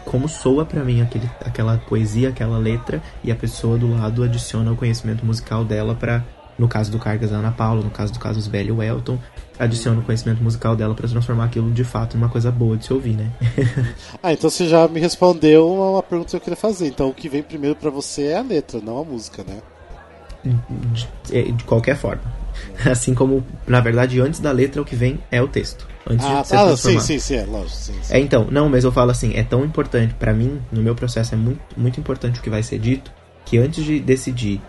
como 0.05 0.29
soa 0.29 0.65
para 0.65 0.83
mim 0.83 1.01
aquele, 1.01 1.31
aquela 1.45 1.77
poesia, 1.79 2.31
aquela 2.31 2.59
letra, 2.59 3.01
e 3.23 3.31
a 3.31 3.37
pessoa 3.37 3.79
do 3.79 3.89
lado 3.93 4.25
adiciona 4.25 4.73
o 4.73 4.77
conhecimento 4.77 5.25
musical 5.25 5.65
dela 5.65 5.95
para 5.95 6.25
no 6.59 6.69
caso 6.69 6.91
do 6.91 6.99
Cargas, 6.99 7.33
a 7.33 7.37
Ana 7.37 7.53
Paula, 7.53 7.83
no 7.83 7.91
caso 7.91 8.13
do 8.13 8.19
Casos 8.19 8.47
Velho, 8.47 8.77
o 8.77 8.83
Elton, 8.83 9.19
adiciona 9.59 10.01
o 10.01 10.03
conhecimento 10.03 10.43
musical 10.43 10.77
dela 10.77 10.95
para 10.95 11.09
transformar 11.09 11.45
aquilo 11.45 11.71
de 11.71 11.85
fato 11.85 12.17
numa 12.17 12.29
coisa 12.29 12.51
boa 12.51 12.77
de 12.77 12.87
se 12.87 12.93
ouvir, 12.93 13.15
né? 13.15 13.31
ah, 14.23 14.33
então 14.33 14.49
você 14.49 14.69
já 14.69 14.87
me 14.89 15.01
respondeu 15.01 15.71
uma 15.71 16.03
pergunta 16.03 16.31
que 16.31 16.37
eu 16.37 16.41
queria 16.41 16.57
fazer. 16.57 16.89
Então 16.89 17.09
o 17.09 17.15
que 17.15 17.29
vem 17.29 17.43
primeiro 17.43 17.77
para 17.77 17.91
você 17.91 18.29
é 18.29 18.39
a 18.39 18.43
letra, 18.43 18.81
não 18.81 18.99
a 18.99 19.05
música, 19.05 19.45
né? 19.45 19.59
De, 20.93 21.09
é, 21.37 21.43
de, 21.43 21.65
qualquer 21.65 21.97
forma. 21.97 22.23
Assim 22.89 23.15
como, 23.15 23.45
na 23.67 23.81
verdade, 23.81 24.21
antes 24.21 24.41
da 24.41 24.53
letra 24.53 24.81
o 24.81 24.85
que 24.85 24.95
vem 24.95 25.19
é 25.31 25.43
o 25.43 25.49
texto. 25.49 25.87
Antes 26.09 26.25
ah, 26.25 26.43
de 26.43 26.49
ser 26.49 26.57
ah 26.57 26.77
sim, 26.77 27.01
sim, 27.01 27.19
sim, 27.19 27.35
é 27.35 27.45
lógico. 27.45 27.77
Sim, 27.77 27.95
sim. 28.01 28.15
É, 28.15 28.21
então, 28.21 28.47
não, 28.51 28.69
mas 28.69 28.85
eu 28.85 28.93
falo 28.93 29.11
assim, 29.11 29.35
é 29.35 29.43
tão 29.43 29.65
importante, 29.65 30.15
para 30.15 30.33
mim, 30.33 30.63
no 30.71 30.81
meu 30.81 30.95
processo, 30.95 31.35
é 31.35 31.37
muito, 31.37 31.61
muito 31.77 31.99
importante 31.99 32.39
o 32.39 32.43
que 32.43 32.49
vai 32.49 32.63
ser 32.63 32.79
dito, 32.79 33.11
que 33.45 33.59
antes 33.59 33.85
de 33.85 33.99
decidir 33.99 34.61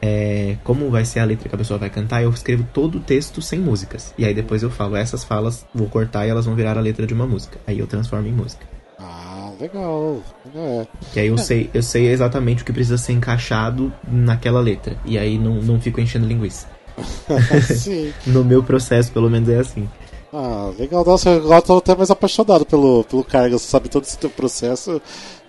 é, 0.00 0.56
como 0.64 0.90
vai 0.90 1.04
ser 1.04 1.20
a 1.20 1.24
letra 1.24 1.48
que 1.48 1.54
a 1.54 1.58
pessoa 1.58 1.78
vai 1.78 1.90
cantar, 1.90 2.22
eu 2.22 2.30
escrevo 2.30 2.66
todo 2.72 2.98
o 2.98 3.00
texto 3.00 3.40
sem 3.40 3.58
músicas. 3.58 4.12
E 4.18 4.24
aí 4.24 4.34
depois 4.34 4.62
eu 4.62 4.70
falo, 4.70 4.96
essas 4.96 5.24
falas 5.24 5.64
vou 5.74 5.88
cortar 5.88 6.26
e 6.26 6.30
elas 6.30 6.46
vão 6.46 6.54
virar 6.54 6.76
a 6.76 6.80
letra 6.80 7.06
de 7.06 7.14
uma 7.14 7.26
música. 7.26 7.58
Aí 7.66 7.78
eu 7.78 7.86
transformo 7.86 8.28
em 8.28 8.32
música. 8.32 8.66
Ah, 8.98 9.50
legal. 9.60 10.20
É. 10.54 10.86
Que 11.12 11.20
aí 11.20 11.26
eu, 11.26 11.34
é. 11.34 11.38
sei, 11.38 11.70
eu 11.72 11.82
sei 11.82 12.08
exatamente 12.08 12.62
o 12.62 12.66
que 12.66 12.72
precisa 12.72 12.98
ser 12.98 13.12
encaixado 13.12 13.92
naquela 14.06 14.60
letra. 14.60 14.96
E 15.04 15.18
aí 15.18 15.38
não, 15.38 15.56
não 15.56 15.80
fico 15.80 16.00
enchendo 16.00 16.26
linguiça. 16.26 16.68
Sim. 17.74 18.12
no 18.26 18.44
meu 18.44 18.62
processo, 18.62 19.10
pelo 19.10 19.30
menos, 19.30 19.48
é 19.48 19.58
assim. 19.58 19.88
Ah, 20.32 20.72
legal. 20.78 21.04
Nossa, 21.04 21.30
agora 21.30 21.62
tô 21.62 21.76
até 21.78 21.94
mais 21.94 22.10
apaixonado 22.10 22.66
pelo, 22.66 23.04
pelo 23.04 23.22
Carga. 23.22 23.56
Você 23.56 23.66
sabe 23.66 23.88
todo 23.88 24.02
esse 24.02 24.18
teu 24.18 24.30
processo. 24.30 25.00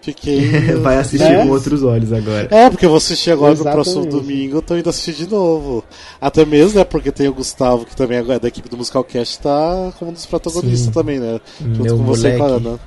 Fiquei. 0.06 0.52
Vai 0.84 0.98
assistir 0.98 1.32
né? 1.32 1.44
com 1.44 1.50
outros 1.50 1.82
olhos 1.82 2.14
agora. 2.14 2.48
É, 2.52 2.70
porque 2.70 2.86
eu 2.86 2.90
vou 2.90 2.98
assistir 2.98 3.32
agora 3.32 3.54
Exatamente. 3.54 3.78
no 3.78 3.84
próximo 3.84 4.22
domingo, 4.22 4.58
eu 4.58 4.62
tô 4.62 4.78
indo 4.78 4.88
assistir 4.88 5.14
de 5.14 5.28
novo. 5.28 5.84
Até 6.22 6.46
mesmo, 6.46 6.78
né? 6.78 6.86
Porque 6.86 7.12
tem 7.12 7.28
o 7.28 7.34
Gustavo, 7.34 7.86
que 7.86 7.96
também 7.96 8.20
é 8.20 8.40
da 8.40 8.48
equipe 8.48 8.70
do 8.70 8.78
Musical 8.78 9.04
Cast, 9.04 9.40
tá 9.40 9.92
como 9.98 10.12
um 10.12 10.14
dos 10.14 10.28
protagonistas 10.28 10.86
Sim. 10.86 10.92
também, 10.92 11.20
né? 11.20 11.42
Junto 11.60 11.82
Meu 11.82 11.98
com 11.98 12.04
moleque. 12.04 12.22
você 12.22 12.36
e 12.36 12.38
com 12.38 12.44
a 12.44 12.48
Ana. 12.48 12.80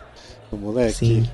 O 0.53 0.57
moleque. 0.57 0.95
Sim. 0.95 1.29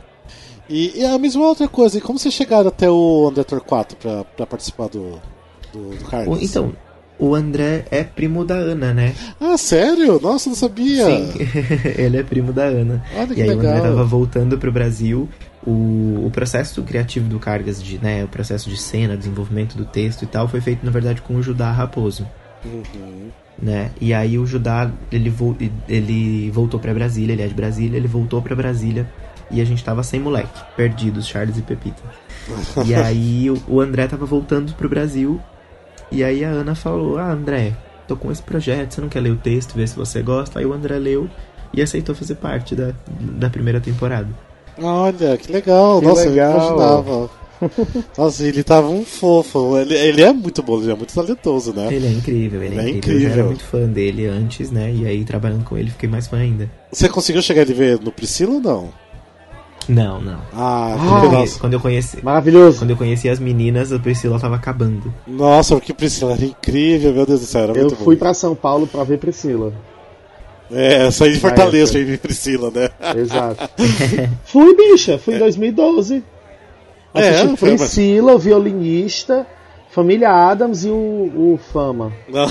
E, 0.70 1.01
e 1.01 1.05
a 1.05 1.18
mesma 1.18 1.47
outra 1.47 1.68
coisa, 1.68 1.99
e 1.99 2.01
como 2.01 2.18
vocês 2.18 2.32
chegaram 2.32 2.68
até 2.68 2.91
o 2.91 3.28
Undertor 3.28 3.61
4 3.61 3.99
pra, 3.99 4.24
pra 4.24 4.47
participar 4.47 4.89
do, 4.89 5.20
do, 5.70 5.91
do 5.91 6.05
Carlos? 6.07 6.43
Então, 6.43 6.72
o 7.18 7.35
André 7.35 7.85
é 7.91 8.03
primo 8.03 8.43
da 8.43 8.55
Ana, 8.55 8.95
né? 8.95 9.14
Ah, 9.39 9.59
sério? 9.59 10.18
Nossa, 10.18 10.49
não 10.49 10.57
sabia. 10.57 11.05
Sim, 11.05 11.32
ele 11.99 12.16
é 12.16 12.22
primo 12.22 12.53
da 12.53 12.64
Ana. 12.64 13.05
Olha 13.14 13.35
e 13.35 13.43
aí 13.43 13.49
legal. 13.49 13.57
o 13.57 13.68
André 13.68 13.80
tava 13.82 14.05
voltando 14.05 14.57
pro 14.57 14.72
Brasil. 14.72 15.28
O, 15.67 16.27
o 16.27 16.31
processo 16.31 16.83
criativo 16.83 17.29
do 17.29 17.39
Cargas, 17.39 17.83
de, 17.83 17.99
né, 17.99 18.25
o 18.25 18.29
processo 18.29 18.69
de 18.69 18.77
cena, 18.77 19.17
desenvolvimento 19.17 19.77
do 19.77 19.85
texto 19.85 20.23
e 20.23 20.27
tal, 20.27 20.47
foi 20.47 20.61
feito 20.61 20.85
na 20.85 20.91
verdade 20.91 21.23
com 21.23 21.37
o 21.37 21.43
Judá 21.43 21.71
Raposo. 21.71 22.27
Uhum. 22.65 23.31
Né? 23.61 23.91
E 24.01 24.12
aí 24.12 24.39
o 24.39 24.47
Judá, 24.47 24.91
ele, 25.11 25.31
vo, 25.31 25.57
ele 25.89 26.51
voltou 26.51 26.79
para 26.79 26.93
Brasília, 26.93 27.33
ele 27.33 27.43
é 27.43 27.47
de 27.47 27.55
Brasília, 27.55 27.97
ele 27.97 28.09
voltou 28.09 28.43
para 28.43 28.55
Brasília 28.55 29.09
e 29.51 29.61
a 29.61 29.65
gente 29.65 29.83
tava 29.83 30.03
sem 30.03 30.21
moleque, 30.21 30.61
perdidos, 30.77 31.27
Charles 31.27 31.57
e 31.57 31.62
Pepita. 31.62 32.03
e 32.85 32.95
aí 32.97 33.51
o, 33.51 33.62
o 33.69 33.81
André 33.81 34.07
tava 34.07 34.27
voltando 34.27 34.75
pro 34.75 34.89
Brasil 34.89 35.41
e 36.11 36.23
aí 36.23 36.45
a 36.45 36.49
Ana 36.49 36.75
falou: 36.75 37.19
Ah, 37.19 37.31
André, 37.31 37.75
tô 38.07 38.17
com 38.17 38.31
esse 38.31 38.43
projeto, 38.43 38.93
você 38.93 39.01
não 39.01 39.09
quer 39.09 39.21
ler 39.21 39.31
o 39.31 39.37
texto, 39.37 39.75
ver 39.75 39.89
se 39.89 39.97
você 39.97 40.23
gosta? 40.23 40.59
Aí 40.59 40.67
o 40.67 40.73
André 40.73 40.99
leu 40.99 41.29
e 41.73 41.83
aceitou 41.83 42.15
fazer 42.15 42.37
parte 42.37 42.75
da, 42.75 42.93
da 43.21 43.51
primeira 43.51 43.81
temporada. 43.81 44.29
Olha, 44.81 45.37
que 45.37 45.53
legal. 45.53 46.01
Que 46.01 46.07
Nossa, 46.07 46.29
legal. 46.29 46.51
eu 46.53 46.57
imaginava. 46.77 47.31
Nossa, 48.18 48.45
ele 48.47 48.62
tava 48.62 48.89
um 48.89 49.05
fofo. 49.05 49.79
Ele, 49.79 49.95
ele 49.95 50.22
é 50.22 50.33
muito 50.33 50.62
bom, 50.62 50.81
ele 50.81 50.91
é 50.93 50.95
muito 50.95 51.14
talentoso, 51.14 51.72
né? 51.72 51.89
Ele 51.93 52.07
é 52.07 52.11
incrível, 52.11 52.62
ele 52.62 52.77
é, 52.77 52.79
Ele 52.81 52.91
é 52.91 52.97
incrível. 52.97 53.14
Eu 53.14 53.20
já 53.20 53.27
era 53.27 53.33
incrível. 53.43 53.47
muito 53.47 53.64
fã 53.64 53.87
dele 53.87 54.27
antes, 54.27 54.70
né? 54.70 54.93
E 54.93 55.07
aí, 55.07 55.25
trabalhando 55.25 55.64
com 55.64 55.79
ele, 55.79 55.91
fiquei 55.91 56.09
mais 56.09 56.27
fã 56.27 56.39
ainda. 56.39 56.68
Você 56.93 57.09
conseguiu 57.09 57.41
chegar 57.41 57.62
a 57.62 57.64
ver 57.72 58.01
no 58.01 58.11
Priscila 58.12 58.55
ou 58.55 58.61
não? 58.61 58.89
Não, 59.89 60.20
não. 60.20 60.39
Ah, 60.53 60.95
Ah. 60.95 60.99
Quando, 60.99 61.25
eu, 61.25 61.31
nossa. 61.33 61.47
conhe- 61.47 61.61
quando 61.61 61.72
eu 61.75 61.81
conheci. 61.81 62.25
Maravilhoso. 62.25 62.79
Quando 62.79 62.91
eu 62.91 62.97
conheci 62.97 63.29
as 63.29 63.39
meninas, 63.39 63.93
a 63.93 63.99
Priscila 63.99 64.41
tava 64.41 64.57
acabando. 64.57 65.12
Nossa, 65.27 65.75
porque 65.77 65.93
Priscila 65.95 66.33
era 66.33 66.45
incrível, 66.45 67.12
meu 67.12 67.25
Deus 67.27 67.41
do 67.41 67.47
céu, 67.47 67.62
era 67.64 67.72
Eu 67.72 67.81
muito 67.87 67.97
fui 67.97 68.16
bom. 68.16 68.20
pra 68.20 68.35
São 68.35 68.55
Paulo 68.55 68.87
pra 68.87 69.05
ver 69.05 69.18
Priscila. 69.18 69.72
É, 70.71 71.11
saí 71.11 71.35
de 71.35 71.41
Fortaleza 71.41 71.99
é, 71.99 72.05
pra 72.05 72.12
ir 72.15 72.19
Priscila, 72.19 72.71
né? 72.71 72.89
Exato. 73.17 73.69
fui, 74.45 74.75
bicha, 74.75 75.19
fui 75.19 75.35
em 75.35 75.39
2012. 75.39 76.23
É, 77.15 77.29
Assisti 77.29 77.57
foi, 77.57 77.71
mas- 77.73 77.81
Priscila, 77.81 78.35
o 78.35 78.39
violinista, 78.39 79.47
Família 79.91 80.31
Adams 80.31 80.85
e 80.85 80.89
o, 80.89 81.55
o 81.55 81.61
Fama. 81.73 82.12
Não. 82.29 82.47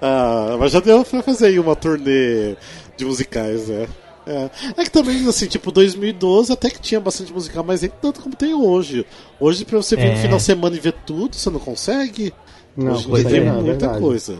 ah, 0.00 0.56
mas 0.58 0.72
já 0.72 0.80
deu 0.80 1.04
pra 1.04 1.22
fazer 1.22 1.46
aí 1.46 1.58
uma 1.58 1.74
turnê 1.74 2.56
de 2.96 3.04
musicais, 3.04 3.68
né? 3.68 3.86
É. 4.26 4.50
é 4.76 4.84
que 4.84 4.90
também, 4.90 5.26
assim, 5.28 5.46
tipo, 5.46 5.70
2012 5.70 6.52
até 6.52 6.68
que 6.68 6.80
tinha 6.80 7.00
bastante 7.00 7.32
musical, 7.32 7.62
mas 7.62 7.82
nem 7.82 7.90
tanto 8.02 8.20
como 8.20 8.34
tem 8.34 8.54
hoje. 8.54 9.06
Hoje, 9.38 9.64
pra 9.64 9.76
você 9.76 9.94
vir 9.94 10.06
É. 10.06 10.14
no 10.14 10.18
final 10.18 10.36
de 10.38 10.42
semana 10.42 10.76
e 10.76 10.80
ver 10.80 10.94
tudo, 11.06 11.36
você 11.36 11.48
não 11.48 11.60
consegue. 11.60 12.34
Não, 12.76 12.92
hoje 12.92 13.24
tem 13.24 13.36
é. 13.38 13.52
muita 13.52 13.62
verdade. 13.62 14.00
coisa. 14.00 14.38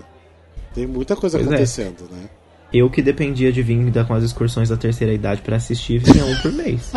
Tem 0.77 0.87
muita 0.87 1.16
coisa 1.16 1.39
Pois 1.39 1.51
é. 1.51 1.55
acontecendo, 1.55 2.07
né? 2.12 2.29
Eu 2.70 2.91
que 2.91 3.01
dependia 3.01 3.51
de 3.51 3.62
vir 3.62 3.91
com 4.07 4.12
as 4.12 4.22
excursões 4.22 4.68
da 4.68 4.77
terceira 4.77 5.14
idade 5.14 5.41
pra 5.41 5.57
assistir, 5.57 6.01
vinha 6.01 6.27
um 6.27 6.37
por 6.43 6.53
mês. 6.53 6.91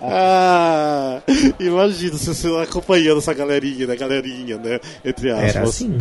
ah, 0.00 1.20
imagina 1.60 2.16
você 2.16 2.48
acompanhando 2.62 3.18
essa 3.18 3.34
galerinha, 3.34 3.86
né? 3.86 3.96
Galerinha, 3.96 4.56
né? 4.56 4.80
Entre 5.04 5.30
aspas. 5.30 5.56
Era 5.56 5.62
assim. 5.62 5.98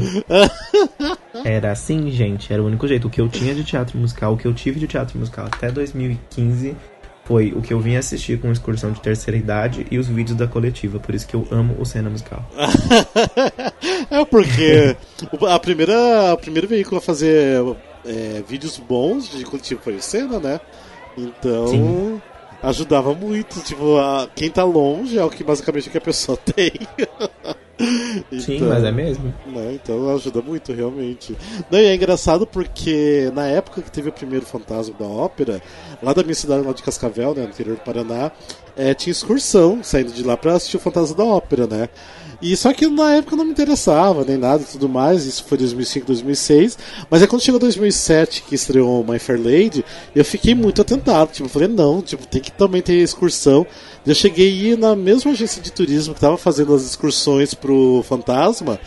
Era 1.44 1.72
assim, 1.74 2.10
gente. 2.12 2.54
Era 2.54 2.64
o 2.64 2.66
único 2.66 2.88
jeito. 2.88 3.08
O 3.08 3.12
que 3.12 3.20
eu 3.20 3.28
tinha 3.28 3.54
de 3.54 3.66
teatro 3.66 3.98
musical, 3.98 4.34
o 4.34 4.38
que 4.38 4.48
eu 4.48 4.54
tive 4.54 4.80
de 4.80 4.88
teatro 4.88 5.20
musical 5.20 5.48
até 5.48 5.70
2015 5.70 6.74
foi 7.28 7.52
o 7.52 7.62
que 7.62 7.74
eu 7.74 7.80
vim 7.80 7.96
assistir 7.98 8.40
com 8.40 8.52
excursão 8.52 8.92
de 8.92 9.02
terceira 9.02 9.38
idade 9.38 9.86
e 9.92 9.98
os 9.98 10.08
vídeos 10.08 10.38
da 10.38 10.48
coletiva. 10.48 10.98
Por 11.00 11.14
isso 11.14 11.28
que 11.28 11.36
eu 11.36 11.46
amo 11.52 11.76
o 11.78 11.86
cena 11.86 12.10
musical. 12.10 12.46
é 14.10 14.24
porque 14.26 14.96
o- 15.40 15.46
a 15.46 15.60
primeira, 15.60 16.34
o 16.34 16.38
primeiro 16.38 16.68
veículo 16.68 16.98
a 16.98 17.02
fazer 17.02 17.62
é, 18.06 18.42
vídeos 18.48 18.78
bons 18.78 19.30
de 19.30 19.44
coletivo 19.44 19.82
foi 19.84 19.96
o 19.96 20.02
Senna, 20.02 20.40
né? 20.40 20.60
Então 21.18 21.68
Sim. 21.68 22.22
ajudava 22.64 23.14
muito. 23.14 23.60
Tipo, 23.62 23.98
a- 23.98 24.30
quem 24.34 24.50
tá 24.50 24.64
longe 24.64 25.18
é 25.18 25.24
o 25.24 25.30
que 25.30 25.44
basicamente 25.44 25.90
que 25.90 25.98
a 25.98 26.02
pessoa 26.02 26.38
tem. 26.56 26.72
Sim, 28.40 28.56
Então, 28.56 28.70
mas 28.70 28.84
é 28.84 28.92
mesmo. 28.92 29.34
né, 29.48 29.78
Então 29.82 30.14
ajuda 30.16 30.42
muito, 30.42 30.74
realmente. 30.74 31.36
Não, 31.70 31.80
e 31.80 31.86
é 31.86 31.96
engraçado 31.96 32.48
porque 32.48 33.32
na 33.36 33.46
época 33.48 33.82
que 33.82 33.92
teve 33.92 34.10
o 34.10 34.14
primeiro 34.14 34.46
Fantasma 34.46 34.96
da 34.98 35.06
Ópera, 35.06 35.62
lá 36.02 36.14
da 36.14 36.24
minha 36.24 36.36
cidade, 36.36 36.66
lá 36.66 36.74
de 36.74 36.82
Cascavel, 36.84 37.36
né, 37.36 37.44
no 37.44 37.50
interior 37.50 37.76
do 37.76 37.82
Paraná, 37.84 38.32
é, 38.76 38.94
tinha 38.94 39.12
excursão 39.12 39.80
saindo 39.84 40.12
de 40.12 40.24
lá 40.24 40.36
pra 40.38 40.54
assistir 40.54 40.78
o 40.78 40.80
Fantasma 40.80 41.16
da 41.16 41.24
Ópera, 41.24 41.68
né? 41.68 41.90
E 42.40 42.56
só 42.56 42.72
que 42.72 42.86
na 42.88 43.16
época 43.16 43.36
não 43.36 43.44
me 43.46 43.50
interessava, 43.52 44.24
nem 44.24 44.38
nada 44.38 44.62
e 44.62 44.66
tudo 44.72 44.88
mais, 44.88 45.26
isso 45.26 45.44
foi 45.44 45.58
2005, 45.58 46.06
2006, 46.06 46.78
mas 47.10 47.24
aí 47.24 47.28
quando 47.28 47.42
chegou 47.42 47.60
2007, 47.60 48.44
que 48.44 48.54
estreou 48.54 49.04
My 49.04 49.18
Fair 49.18 49.40
Lady, 49.44 49.84
eu 50.16 50.24
fiquei 50.24 50.54
muito 50.54 50.80
atentado, 50.80 51.32
tipo, 51.32 51.46
eu 51.48 51.50
falei, 51.50 51.68
não, 51.68 52.00
tipo, 52.00 52.28
tem 52.28 52.40
que 52.40 52.52
também 52.52 52.82
ter 52.84 52.94
excursão. 52.94 53.66
Eu 54.06 54.14
cheguei 54.14 54.78
na 54.78 54.96
mesma 54.96 55.32
agência 55.32 55.62
de 55.62 55.72
turismo 55.72 56.14
que 56.14 56.22
tava 56.22 56.38
fazendo 56.38 56.74
as 56.76 56.84
excursões 56.84 57.56
pro 57.56 57.67
Fantasma, 58.04 58.80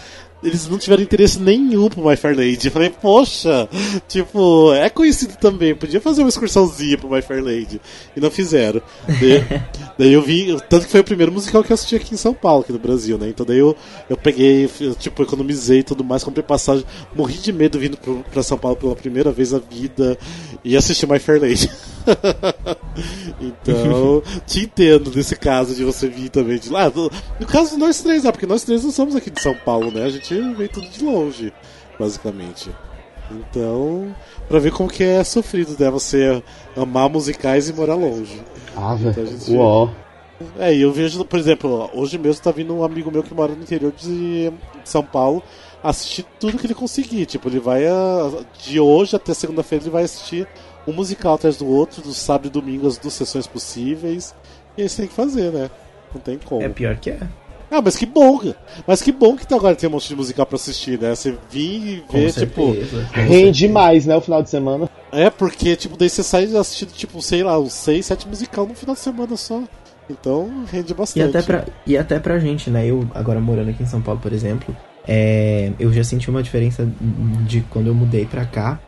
eles 0.42 0.68
não 0.68 0.78
tiveram 0.78 1.02
interesse 1.02 1.38
nenhum 1.38 1.88
pro 1.88 2.06
My 2.06 2.16
Fair 2.16 2.36
Lady. 2.36 2.66
Eu 2.66 2.72
falei, 2.72 2.90
poxa, 2.90 3.68
tipo, 4.08 4.72
é 4.74 4.88
conhecido 4.88 5.36
também, 5.36 5.74
podia 5.74 6.00
fazer 6.00 6.22
uma 6.22 6.28
excursãozinha 6.28 6.96
pro 6.96 7.10
My 7.10 7.22
Fair 7.22 7.44
Lady. 7.44 7.80
E 8.16 8.20
não 8.20 8.30
fizeram. 8.30 8.80
Daí, 9.06 9.62
daí 9.98 10.12
eu 10.12 10.22
vi, 10.22 10.56
tanto 10.68 10.86
que 10.86 10.92
foi 10.92 11.00
o 11.00 11.04
primeiro 11.04 11.32
musical 11.32 11.62
que 11.62 11.72
eu 11.72 11.74
assisti 11.74 11.96
aqui 11.96 12.14
em 12.14 12.18
São 12.18 12.32
Paulo, 12.32 12.62
aqui 12.62 12.72
no 12.72 12.78
Brasil, 12.78 13.18
né? 13.18 13.28
Então 13.28 13.44
daí 13.44 13.58
eu, 13.58 13.76
eu 14.08 14.16
peguei, 14.16 14.68
eu, 14.80 14.94
tipo, 14.94 15.22
economizei 15.22 15.80
e 15.80 15.84
tudo 15.84 16.02
mais, 16.02 16.24
comprei 16.24 16.42
passagem, 16.42 16.84
morri 17.14 17.34
de 17.34 17.52
medo 17.52 17.78
vindo 17.78 17.96
pro, 17.96 18.24
pra 18.30 18.42
São 18.42 18.58
Paulo 18.58 18.76
pela 18.76 18.96
primeira 18.96 19.30
vez 19.30 19.52
na 19.52 19.58
vida 19.58 20.18
e 20.64 20.76
assisti 20.76 21.06
My 21.06 21.18
Fair 21.18 21.40
Lady. 21.40 21.70
então, 23.40 24.22
te 24.46 24.60
entendo 24.60 25.12
nesse 25.14 25.36
caso 25.36 25.74
de 25.74 25.84
você 25.84 26.08
vir 26.08 26.30
também 26.30 26.58
de 26.58 26.70
lá. 26.70 26.90
No 26.90 27.10
no 27.38 27.46
caso 27.46 27.72
de 27.72 27.76
nós 27.78 28.00
três, 28.02 28.24
né? 28.24 28.32
Porque 28.32 28.46
nós 28.46 28.62
três 28.62 28.84
não 28.84 28.90
somos 28.90 29.16
aqui 29.16 29.30
de 29.30 29.40
São 29.40 29.54
Paulo, 29.54 29.90
né? 29.90 30.04
A 30.04 30.10
gente 30.10 30.29
veio 30.34 30.68
tudo 30.68 30.88
de 30.88 31.04
longe, 31.04 31.52
basicamente. 31.98 32.70
Então, 33.30 34.14
pra 34.48 34.58
ver 34.58 34.72
como 34.72 34.88
que 34.90 35.04
é 35.04 35.22
sofrido, 35.22 35.76
né? 35.78 35.88
Você 35.90 36.42
amar 36.76 37.08
musicais 37.08 37.68
e 37.68 37.72
morar 37.72 37.94
longe. 37.94 38.42
Ah, 38.76 38.96
Então 38.98 39.12
velho. 39.12 39.26
gente- 39.26 39.52
Uó. 39.54 39.88
É, 40.58 40.74
e 40.74 40.80
eu 40.80 40.90
vejo, 40.90 41.22
por 41.24 41.38
exemplo, 41.38 41.90
hoje 41.92 42.16
mesmo 42.16 42.42
tá 42.42 42.50
vindo 42.50 42.74
um 42.74 42.82
amigo 42.82 43.10
meu 43.10 43.22
que 43.22 43.34
mora 43.34 43.52
no 43.54 43.62
interior 43.62 43.92
de 43.92 44.50
de 44.82 44.88
São 44.88 45.04
Paulo 45.04 45.42
assistir 45.82 46.24
tudo 46.40 46.56
que 46.58 46.66
ele 46.66 46.74
conseguir. 46.74 47.26
Tipo, 47.26 47.48
ele 47.48 47.60
vai 47.60 47.86
a- 47.86 48.30
de 48.64 48.80
hoje 48.80 49.14
até 49.14 49.34
segunda-feira 49.34 49.84
ele 49.84 49.90
vai 49.90 50.04
assistir 50.04 50.48
um 50.88 50.92
musical 50.92 51.34
atrás 51.34 51.58
do 51.58 51.66
outro, 51.68 52.00
do 52.02 52.14
sábado 52.14 52.46
e 52.46 52.50
domingo 52.50 52.86
as 52.88 52.96
duas 52.96 53.12
sessões 53.14 53.46
possíveis. 53.46 54.34
E 54.78 54.82
isso 54.84 54.96
tem 54.96 55.06
que 55.06 55.14
fazer, 55.14 55.52
né? 55.52 55.70
Não 56.14 56.20
tem 56.20 56.38
como. 56.38 56.62
É 56.62 56.68
pior 56.70 56.96
que 56.96 57.10
é. 57.10 57.20
Ah, 57.70 57.80
mas 57.80 57.96
que 57.96 58.04
bom! 58.06 58.38
cara. 58.38 58.56
Mas 58.86 59.00
que 59.00 59.12
bom 59.12 59.36
que 59.36 59.46
tá 59.46 59.54
agora 59.56 59.76
tem 59.76 59.88
um 59.88 59.92
monte 59.92 60.08
de 60.08 60.16
musical 60.16 60.44
pra 60.44 60.56
assistir, 60.56 60.98
né? 60.98 61.14
Você 61.14 61.34
vir 61.50 62.04
e 62.10 62.12
ver, 62.12 62.32
tipo. 62.32 62.74
Rende 63.12 63.68
mais, 63.68 64.06
né, 64.06 64.16
o 64.16 64.20
final 64.20 64.42
de 64.42 64.50
semana. 64.50 64.88
É, 65.12 65.30
porque, 65.30 65.76
tipo, 65.76 65.96
daí 65.96 66.08
você 66.08 66.22
sai 66.22 66.44
assistindo, 66.56 66.90
tipo, 66.92 67.20
sei 67.22 67.42
lá, 67.42 67.58
uns 67.58 67.72
6, 67.72 68.06
7 68.06 68.28
musical 68.28 68.66
no 68.66 68.74
final 68.74 68.94
de 68.94 69.00
semana 69.00 69.36
só. 69.36 69.62
Então, 70.08 70.64
rende 70.70 70.92
E 70.92 70.94
bastante. 70.94 71.36
até, 71.36 71.42
pra, 71.42 71.64
e 71.86 71.96
até 71.96 72.18
pra 72.18 72.38
gente, 72.40 72.68
né? 72.70 72.86
Eu, 72.86 73.08
agora 73.14 73.38
morando 73.40 73.70
aqui 73.70 73.82
em 73.82 73.86
São 73.86 74.00
Paulo, 74.02 74.20
por 74.20 74.32
exemplo, 74.32 74.76
é, 75.06 75.70
eu 75.78 75.92
já 75.92 76.02
senti 76.02 76.28
uma 76.28 76.42
diferença 76.42 76.88
de 77.46 77.60
quando 77.70 77.86
eu 77.86 77.94
mudei 77.94 78.24
pra 78.26 78.44
cá. 78.44 78.80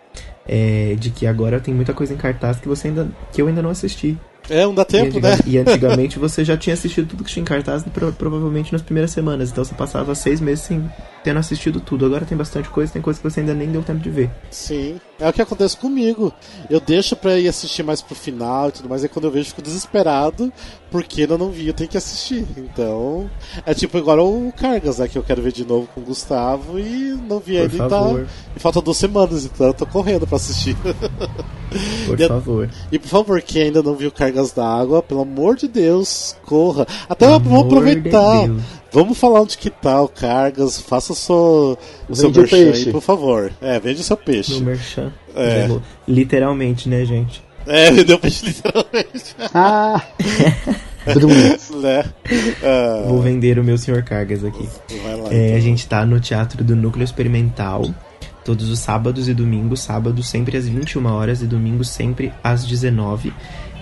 é, 0.47 0.97
de 0.99 1.11
que 1.11 1.25
agora 1.25 1.61
tem 1.61 1.73
muita 1.73 1.95
coisa 1.95 2.13
em 2.13 2.17
cartaz 2.17 2.59
que 2.59 2.67
você 2.67 2.89
ainda 2.89 3.09
que 3.33 3.41
eu 3.41 3.47
ainda 3.47 3.63
não 3.63 3.71
assisti. 3.71 4.19
É, 4.51 4.65
não 4.65 4.75
dá 4.75 4.83
E, 4.83 4.85
tempo, 4.85 5.07
antiga- 5.19 5.31
né? 5.31 5.39
e 5.47 5.59
antigamente 5.59 6.19
você 6.19 6.45
já 6.45 6.57
tinha 6.57 6.75
assistido 6.75 7.09
tudo 7.09 7.25
que 7.25 7.31
tinha 7.31 7.43
em 7.43 7.45
cartaz 7.47 7.83
pro- 7.85 8.13
provavelmente 8.13 8.73
nas 8.73 8.83
primeiras 8.83 9.11
semanas. 9.11 9.51
Então 9.51 9.65
você 9.65 9.75
passava 9.75 10.15
seis 10.15 10.41
meses 10.41 10.65
sem 10.65 10.91
tendo 11.23 11.39
assistido 11.39 11.81
tudo. 11.81 12.05
Agora 12.07 12.25
tem 12.25 12.37
bastante 12.37 12.69
coisa, 12.69 12.93
tem 12.93 13.01
coisa 13.03 13.21
que 13.21 13.29
você 13.31 13.41
ainda 13.41 13.55
nem 13.55 13.71
deu 13.71 13.83
tempo 13.83 14.01
de 14.01 14.11
ver. 14.11 14.31
Sim, 14.51 15.01
é 15.21 15.29
o 15.29 15.33
que 15.33 15.43
acontece 15.43 15.77
comigo. 15.77 16.33
Eu 16.71 16.81
deixo 16.81 17.15
pra 17.17 17.39
ir 17.39 17.49
assistir 17.49 17.83
mais 17.83 18.01
pro 18.03 18.15
final 18.15 18.69
e 18.69 18.73
tudo 18.73 18.89
mais, 18.89 19.03
aí 19.03 19.09
quando 19.09 19.27
eu 19.27 19.31
vejo 19.31 19.43
eu 19.47 19.49
fico 19.51 19.63
desesperado, 19.63 20.53
porque 20.91 21.23
ainda 21.23 21.39
não 21.39 21.51
vi, 21.51 21.69
eu 21.69 21.75
tenho 21.75 21.89
que 21.91 21.97
assistir. 21.97 22.47
Então, 22.57 23.31
é 23.67 23.73
tipo 23.75 23.97
agora 23.99 24.23
o 24.23 24.53
Cargas, 24.57 24.99
né, 24.99 25.09
que 25.09 25.17
eu 25.19 25.23
quero 25.23 25.43
ver 25.43 25.53
de 25.53 25.65
novo 25.65 25.89
com 25.95 26.01
o 26.01 26.05
Gustavo 26.05 26.79
e 26.79 27.19
não 27.29 27.39
vi 27.39 27.55
Por 27.57 27.63
ainda 27.63 27.77
e 27.77 27.89
tá. 27.89 28.33
E 28.57 28.61
falta 28.61 28.81
duas 28.81 28.97
semanas, 28.97 29.45
então 29.45 29.69
eu 29.69 29.75
tô 29.75 29.87
correndo 29.87 30.27
pra 30.27 30.37
assistir. 30.37 30.77
Por 32.07 32.21
E 32.21 32.25
a- 32.25 32.29
favor. 32.29 32.69
e 32.91 32.99
por 32.99 33.09
favor, 33.09 33.41
quem 33.41 33.63
ainda 33.63 33.83
não 33.83 33.95
viu 33.97 34.11
Cargas 34.13 34.53
d'Água, 34.53 35.03
pelo 35.03 35.23
amor 35.23 35.57
de 35.57 35.67
Deus, 35.67 36.37
corra. 36.45 36.87
Até 37.09 37.25
Amor 37.27 37.41
vamos 37.41 37.65
aproveitar. 37.65 38.43
de 38.43 38.49
Deus. 38.49 38.63
Vamos 38.93 39.19
falar 39.19 39.41
onde 39.41 39.57
que 39.57 39.71
tá 39.71 40.01
o 40.03 40.09
Cargas, 40.09 40.79
faça 40.81 41.13
o 41.13 41.17
seu, 41.17 41.79
o 42.09 42.31
merchan 42.31 42.57
aí, 42.57 42.73
peixe. 42.73 42.91
por 42.91 43.01
favor. 43.01 43.53
É, 43.61 43.81
vende 43.81 44.01
o 44.01 44.05
seu 44.05 44.17
peixe. 44.17 44.55
No 44.55 44.67
merchan. 44.67 45.13
É. 45.35 45.67
Literalmente, 46.07 46.89
né, 46.89 47.05
gente? 47.05 47.43
É, 47.67 47.91
vendeu 47.93 48.19
peixe 48.19 48.47
literalmente. 48.47 49.35
Ah! 49.55 50.03
Né? 51.05 52.05
Ah, 52.63 53.05
Vou 53.09 53.21
vender 53.21 53.59
o 53.59 53.65
meu 53.65 53.77
Sr. 53.77 54.05
Cargas 54.05 54.45
aqui. 54.45 54.69
vai 55.03 55.17
lá. 55.17 55.33
É, 55.33 55.47
então. 55.47 55.57
a 55.57 55.61
gente 55.61 55.85
tá 55.89 56.07
no 56.07 56.21
Teatro 56.21 56.63
do 56.63 56.77
Núcleo 56.77 57.03
Experimental. 57.03 57.93
Todos 58.45 58.71
os 58.71 58.79
sábados 58.79 59.29
e 59.29 59.35
domingos, 59.35 59.81
sábado 59.81 60.23
sempre 60.23 60.57
às 60.57 60.69
21 60.69 61.05
horas 61.07 61.43
e 61.43 61.47
domingo 61.47 61.85
sempre 61.85 62.33
às 62.43 62.65
19. 62.65 63.33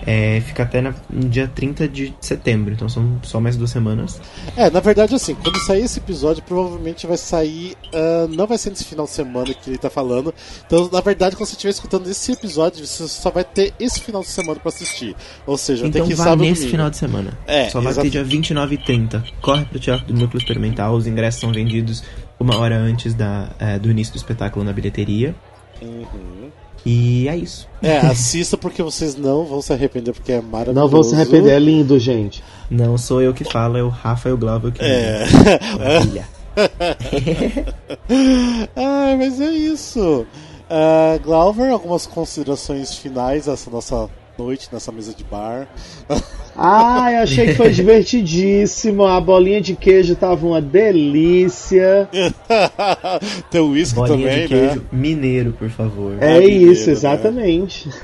É, 0.05 0.41
fica 0.41 0.63
até 0.63 0.81
na, 0.81 0.93
no 1.09 1.29
dia 1.29 1.47
30 1.47 1.87
de 1.87 2.13
setembro, 2.19 2.73
então 2.73 2.89
são 2.89 3.19
só 3.23 3.39
mais 3.39 3.55
duas 3.55 3.69
semanas. 3.69 4.19
É, 4.55 4.69
na 4.69 4.79
verdade, 4.79 5.13
assim, 5.13 5.35
quando 5.35 5.59
sair 5.59 5.83
esse 5.83 5.99
episódio, 5.99 6.43
provavelmente 6.43 7.05
vai 7.05 7.17
sair. 7.17 7.75
Uh, 7.93 8.27
não 8.29 8.47
vai 8.47 8.57
ser 8.57 8.71
nesse 8.71 8.85
final 8.85 9.05
de 9.05 9.11
semana 9.11 9.53
que 9.53 9.69
ele 9.69 9.77
tá 9.77 9.89
falando. 9.89 10.33
Então, 10.65 10.89
na 10.91 11.01
verdade, 11.01 11.35
quando 11.35 11.47
você 11.47 11.53
estiver 11.53 11.71
escutando 11.71 12.07
esse 12.07 12.31
episódio, 12.31 12.85
você 12.85 13.07
só 13.07 13.29
vai 13.29 13.43
ter 13.43 13.73
esse 13.79 13.99
final 13.99 14.21
de 14.21 14.27
semana 14.29 14.59
pra 14.59 14.69
assistir. 14.69 15.15
Ou 15.45 15.57
seja, 15.57 15.87
então 15.87 16.01
tem 16.01 16.09
que 16.09 16.15
vai 16.15 16.25
sábado 16.25 16.41
nesse 16.41 16.61
domingo. 16.61 16.71
final 16.71 16.89
de 16.89 16.97
semana. 16.97 17.37
É, 17.45 17.69
Só 17.69 17.79
vai 17.79 17.91
exato. 17.91 18.07
ter 18.07 18.11
dia 18.11 18.23
29 18.23 18.75
e 18.75 18.77
30. 18.77 19.23
Corre 19.41 19.65
pro 19.65 19.79
Teatro 19.79 20.07
do 20.07 20.13
Núcleo 20.13 20.39
Experimental, 20.39 20.95
os 20.95 21.07
ingressos 21.07 21.41
são 21.41 21.51
vendidos 21.51 22.03
uma 22.39 22.57
hora 22.57 22.75
antes 22.75 23.13
da, 23.13 23.49
é, 23.59 23.77
do 23.77 23.91
início 23.91 24.13
do 24.13 24.17
espetáculo 24.17 24.65
na 24.65 24.73
bilheteria. 24.73 25.35
Uhum. 25.81 26.40
E 26.85 27.27
é 27.27 27.35
isso. 27.35 27.67
É, 27.81 27.97
assista 27.99 28.57
porque 28.57 28.81
vocês 28.81 29.15
não 29.15 29.45
vão 29.45 29.61
se 29.61 29.71
arrepender, 29.71 30.13
porque 30.13 30.31
é 30.31 30.41
maravilhoso. 30.41 30.79
Não 30.79 30.87
vão 30.87 31.03
se 31.03 31.13
arrepender, 31.15 31.53
é 31.53 31.59
lindo, 31.59 31.99
gente. 31.99 32.43
Não 32.69 32.97
sou 32.97 33.21
eu 33.21 33.33
que 33.33 33.43
falo, 33.43 33.77
é 33.77 33.83
o 33.83 33.89
Rafael 33.89 34.37
Glauber 34.37 34.71
que 34.71 34.83
É. 34.83 35.25
Maravilha. 35.77 36.27
ah, 38.75 39.15
mas 39.17 39.39
é 39.39 39.51
isso. 39.51 40.25
Ah, 40.69 41.19
Glauber, 41.23 41.69
algumas 41.69 42.07
considerações 42.07 42.95
finais 42.95 43.45
dessa 43.45 43.69
nossa 43.69 44.09
noite, 44.41 44.67
nessa 44.71 44.91
mesa 44.91 45.13
de 45.13 45.23
bar. 45.23 45.67
Ai, 46.55 47.15
achei 47.17 47.47
que 47.47 47.53
foi 47.55 47.69
divertidíssimo. 47.73 49.05
A 49.05 49.19
bolinha 49.21 49.61
de 49.61 49.75
queijo 49.75 50.15
tava 50.15 50.45
uma 50.45 50.61
delícia. 50.61 52.09
Tem 53.49 53.61
o 53.61 53.69
uísque 53.71 53.95
Bolinha 53.95 54.17
também, 54.29 54.47
de 54.47 54.53
né? 54.55 54.59
queijo 54.67 54.83
mineiro, 54.91 55.53
por 55.53 55.69
favor. 55.69 56.15
É 56.19 56.39
mineiro, 56.39 56.71
isso, 56.71 56.87
né? 56.87 56.91
exatamente. 56.93 57.89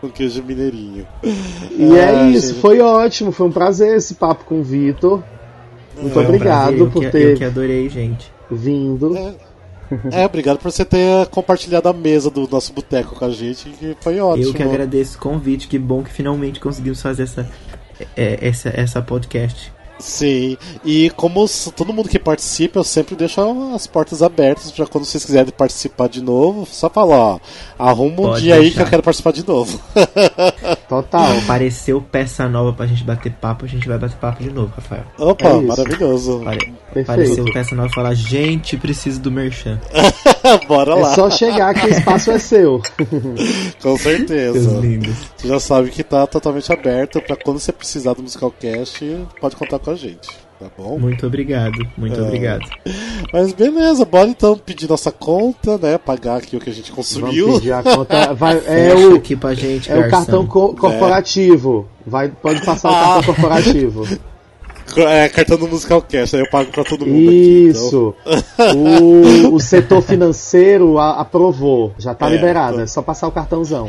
Com 0.00 0.08
queijo 0.10 0.42
mineirinho. 0.42 1.06
E 1.22 1.92
é 1.96 2.08
Ah, 2.08 2.28
isso, 2.30 2.48
gente. 2.48 2.60
foi 2.60 2.80
ótimo. 2.80 3.30
Foi 3.32 3.46
um 3.46 3.52
prazer 3.52 3.96
esse 3.96 4.14
papo 4.14 4.44
com 4.44 4.60
o 4.60 4.62
Vitor. 4.64 5.22
Muito 6.00 6.12
Foi 6.14 6.22
um 6.24 6.26
obrigado 6.26 6.76
eu 6.78 6.90
por 6.90 7.08
ter 7.10 7.32
Eu 7.32 7.36
que 7.36 7.44
adorei, 7.44 7.88
gente. 7.88 8.32
vindo. 8.50 9.16
É, 9.16 9.34
obrigado 10.24 10.58
por 10.58 10.70
você 10.70 10.84
ter 10.84 11.26
compartilhado 11.26 11.88
a 11.88 11.92
mesa 11.92 12.30
do 12.30 12.48
nosso 12.48 12.72
boteco 12.72 13.14
com 13.14 13.24
a 13.24 13.30
gente, 13.30 13.68
que 13.70 13.96
foi 14.00 14.20
ótimo. 14.20 14.48
Eu 14.48 14.54
que 14.54 14.62
agradeço 14.62 15.18
o 15.18 15.20
convite, 15.20 15.68
que 15.68 15.78
bom 15.78 16.02
que 16.02 16.10
finalmente 16.10 16.60
conseguimos 16.60 17.00
fazer 17.02 17.24
essa, 17.24 17.50
é, 18.16 18.38
essa, 18.46 18.70
essa 18.74 19.02
podcast. 19.02 19.72
Sim, 20.02 20.56
e 20.84 21.10
como 21.10 21.46
todo 21.76 21.92
mundo 21.92 22.08
que 22.08 22.18
participa, 22.18 22.80
eu 22.80 22.84
sempre 22.84 23.14
deixo 23.14 23.40
as 23.74 23.86
portas 23.86 24.20
abertas 24.22 24.70
pra 24.72 24.86
quando 24.86 25.04
vocês 25.04 25.24
quiserem 25.24 25.52
participar 25.56 26.08
de 26.08 26.20
novo, 26.20 26.66
só 26.70 26.90
falar, 26.90 27.16
ó, 27.16 27.40
arruma 27.78 28.12
um 28.12 28.16
Pode 28.24 28.42
dia 28.42 28.54
aí 28.56 28.62
que 28.62 28.66
deixar. 28.70 28.82
eu 28.82 28.90
quero 28.90 29.02
participar 29.02 29.32
de 29.32 29.46
novo. 29.46 29.80
Total. 30.88 31.38
Apareceu 31.38 32.00
peça 32.02 32.48
nova 32.48 32.72
pra 32.72 32.86
gente 32.86 33.04
bater 33.04 33.32
papo, 33.32 33.64
a 33.64 33.68
gente 33.68 33.86
vai 33.88 33.98
bater 33.98 34.16
papo 34.16 34.42
de 34.42 34.50
novo, 34.50 34.72
Rafael. 34.74 35.04
Opa, 35.18 35.48
É 35.48 35.60
maravilhoso. 35.60 36.40
Perfeito. 36.92 37.10
Apareceu 37.10 37.44
peça 37.52 37.74
nova 37.74 37.88
e 37.88 37.94
falar, 37.94 38.14
gente, 38.14 38.76
preciso 38.76 39.20
do 39.20 39.30
merchan. 39.30 39.80
Bora 40.68 40.92
É 40.92 40.94
lá, 41.02 41.14
só 41.14 41.30
chegar 41.30 41.72
que 41.74 41.86
o 41.86 41.90
espaço 41.90 42.30
é 42.30 42.38
seu. 42.38 42.82
com 43.82 43.96
certeza. 43.96 44.80
Você 45.36 45.48
já 45.48 45.60
sabe 45.60 45.90
que 45.90 46.02
tá 46.02 46.26
totalmente 46.26 46.70
aberto 46.72 47.20
pra 47.22 47.36
quando 47.36 47.58
você 47.58 47.72
precisar 47.72 48.14
do 48.14 48.22
Musicalcast, 48.22 49.26
pode 49.40 49.56
contar 49.56 49.78
com 49.78 49.90
a 49.90 49.91
gente, 49.94 50.28
tá 50.58 50.66
bom? 50.76 50.98
Muito 50.98 51.26
obrigado, 51.26 51.78
muito 51.96 52.18
É. 52.18 52.22
obrigado. 52.22 52.64
Mas 53.32 53.52
beleza, 53.52 54.04
bora 54.04 54.28
então 54.28 54.56
pedir 54.56 54.88
nossa 54.88 55.10
conta, 55.10 55.78
né? 55.78 55.98
Pagar 55.98 56.36
aqui 56.36 56.56
o 56.56 56.60
que 56.60 56.70
a 56.70 56.72
gente 56.72 56.90
Vamos 56.90 57.12
consumiu. 57.14 57.54
pedir 57.54 57.72
a 57.72 57.82
conta. 57.82 58.34
Vai, 58.34 58.56
é 58.66 58.90
Fecha 58.90 59.08
o, 59.08 59.14
aqui 59.16 59.36
pra 59.36 59.54
gente, 59.54 59.90
é 59.90 59.98
o 59.98 60.10
cartão 60.10 60.46
co- 60.46 60.74
corporativo. 60.74 61.88
Vai, 62.06 62.28
pode 62.28 62.64
passar 62.64 62.90
o 62.90 62.94
Ah. 62.94 63.00
cartão 63.14 63.22
corporativo. 63.34 64.06
É, 64.96 65.28
cartão 65.28 65.56
do 65.58 65.68
Musicalcast, 65.68 66.36
aí 66.36 66.42
eu 66.42 66.50
pago 66.50 66.70
pra 66.70 66.84
todo 66.84 67.06
mundo 67.06 67.28
aqui. 67.28 67.68
então. 67.70 67.82
Isso. 67.88 68.14
O, 68.76 69.54
o 69.54 69.60
setor 69.60 70.02
financeiro 70.02 70.98
a- 70.98 71.20
aprovou. 71.20 71.92
Já 71.98 72.14
tá 72.14 72.28
É, 72.28 72.34
liberado. 72.34 72.76
tô- 72.76 72.82
É 72.82 72.86
só 72.86 73.00
passar 73.02 73.26
o 73.28 73.32
cartãozão. 73.32 73.86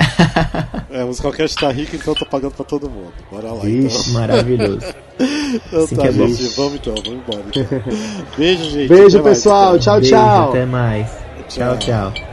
É, 0.89 1.03
o 1.03 1.07
Musicalcast 1.07 1.57
tá 1.57 1.69
rico, 1.71 1.95
então 1.95 2.13
eu 2.13 2.19
tô 2.19 2.25
pagando 2.25 2.51
pra 2.53 2.63
todo 2.65 2.89
mundo. 2.89 3.11
Bora 3.31 3.51
lá, 3.51 3.65
Ixi. 3.65 4.11
Maravilhoso. 4.11 4.77
então. 4.77 5.03
Então 5.67 5.83
assim 5.83 5.95
tá, 5.95 6.05
é 6.07 6.11
gente, 6.11 6.43
vamos 6.55 6.75
então, 6.75 6.93
vamos 6.95 7.19
embora. 7.19 7.43
então. 7.49 7.79
Beijo, 8.37 8.63
gente. 8.69 8.87
Beijo, 8.87 9.17
até 9.17 9.23
mais, 9.23 9.37
pessoal. 9.37 9.67
então. 9.75 9.79
Tchau, 9.79 9.95
Beijo, 9.99 10.09
tchau. 10.15 10.49
até 10.49 10.65
mais. 10.65 11.07
Tchau. 11.49 11.77
tchau. 11.77 12.11
tchau. 12.11 12.32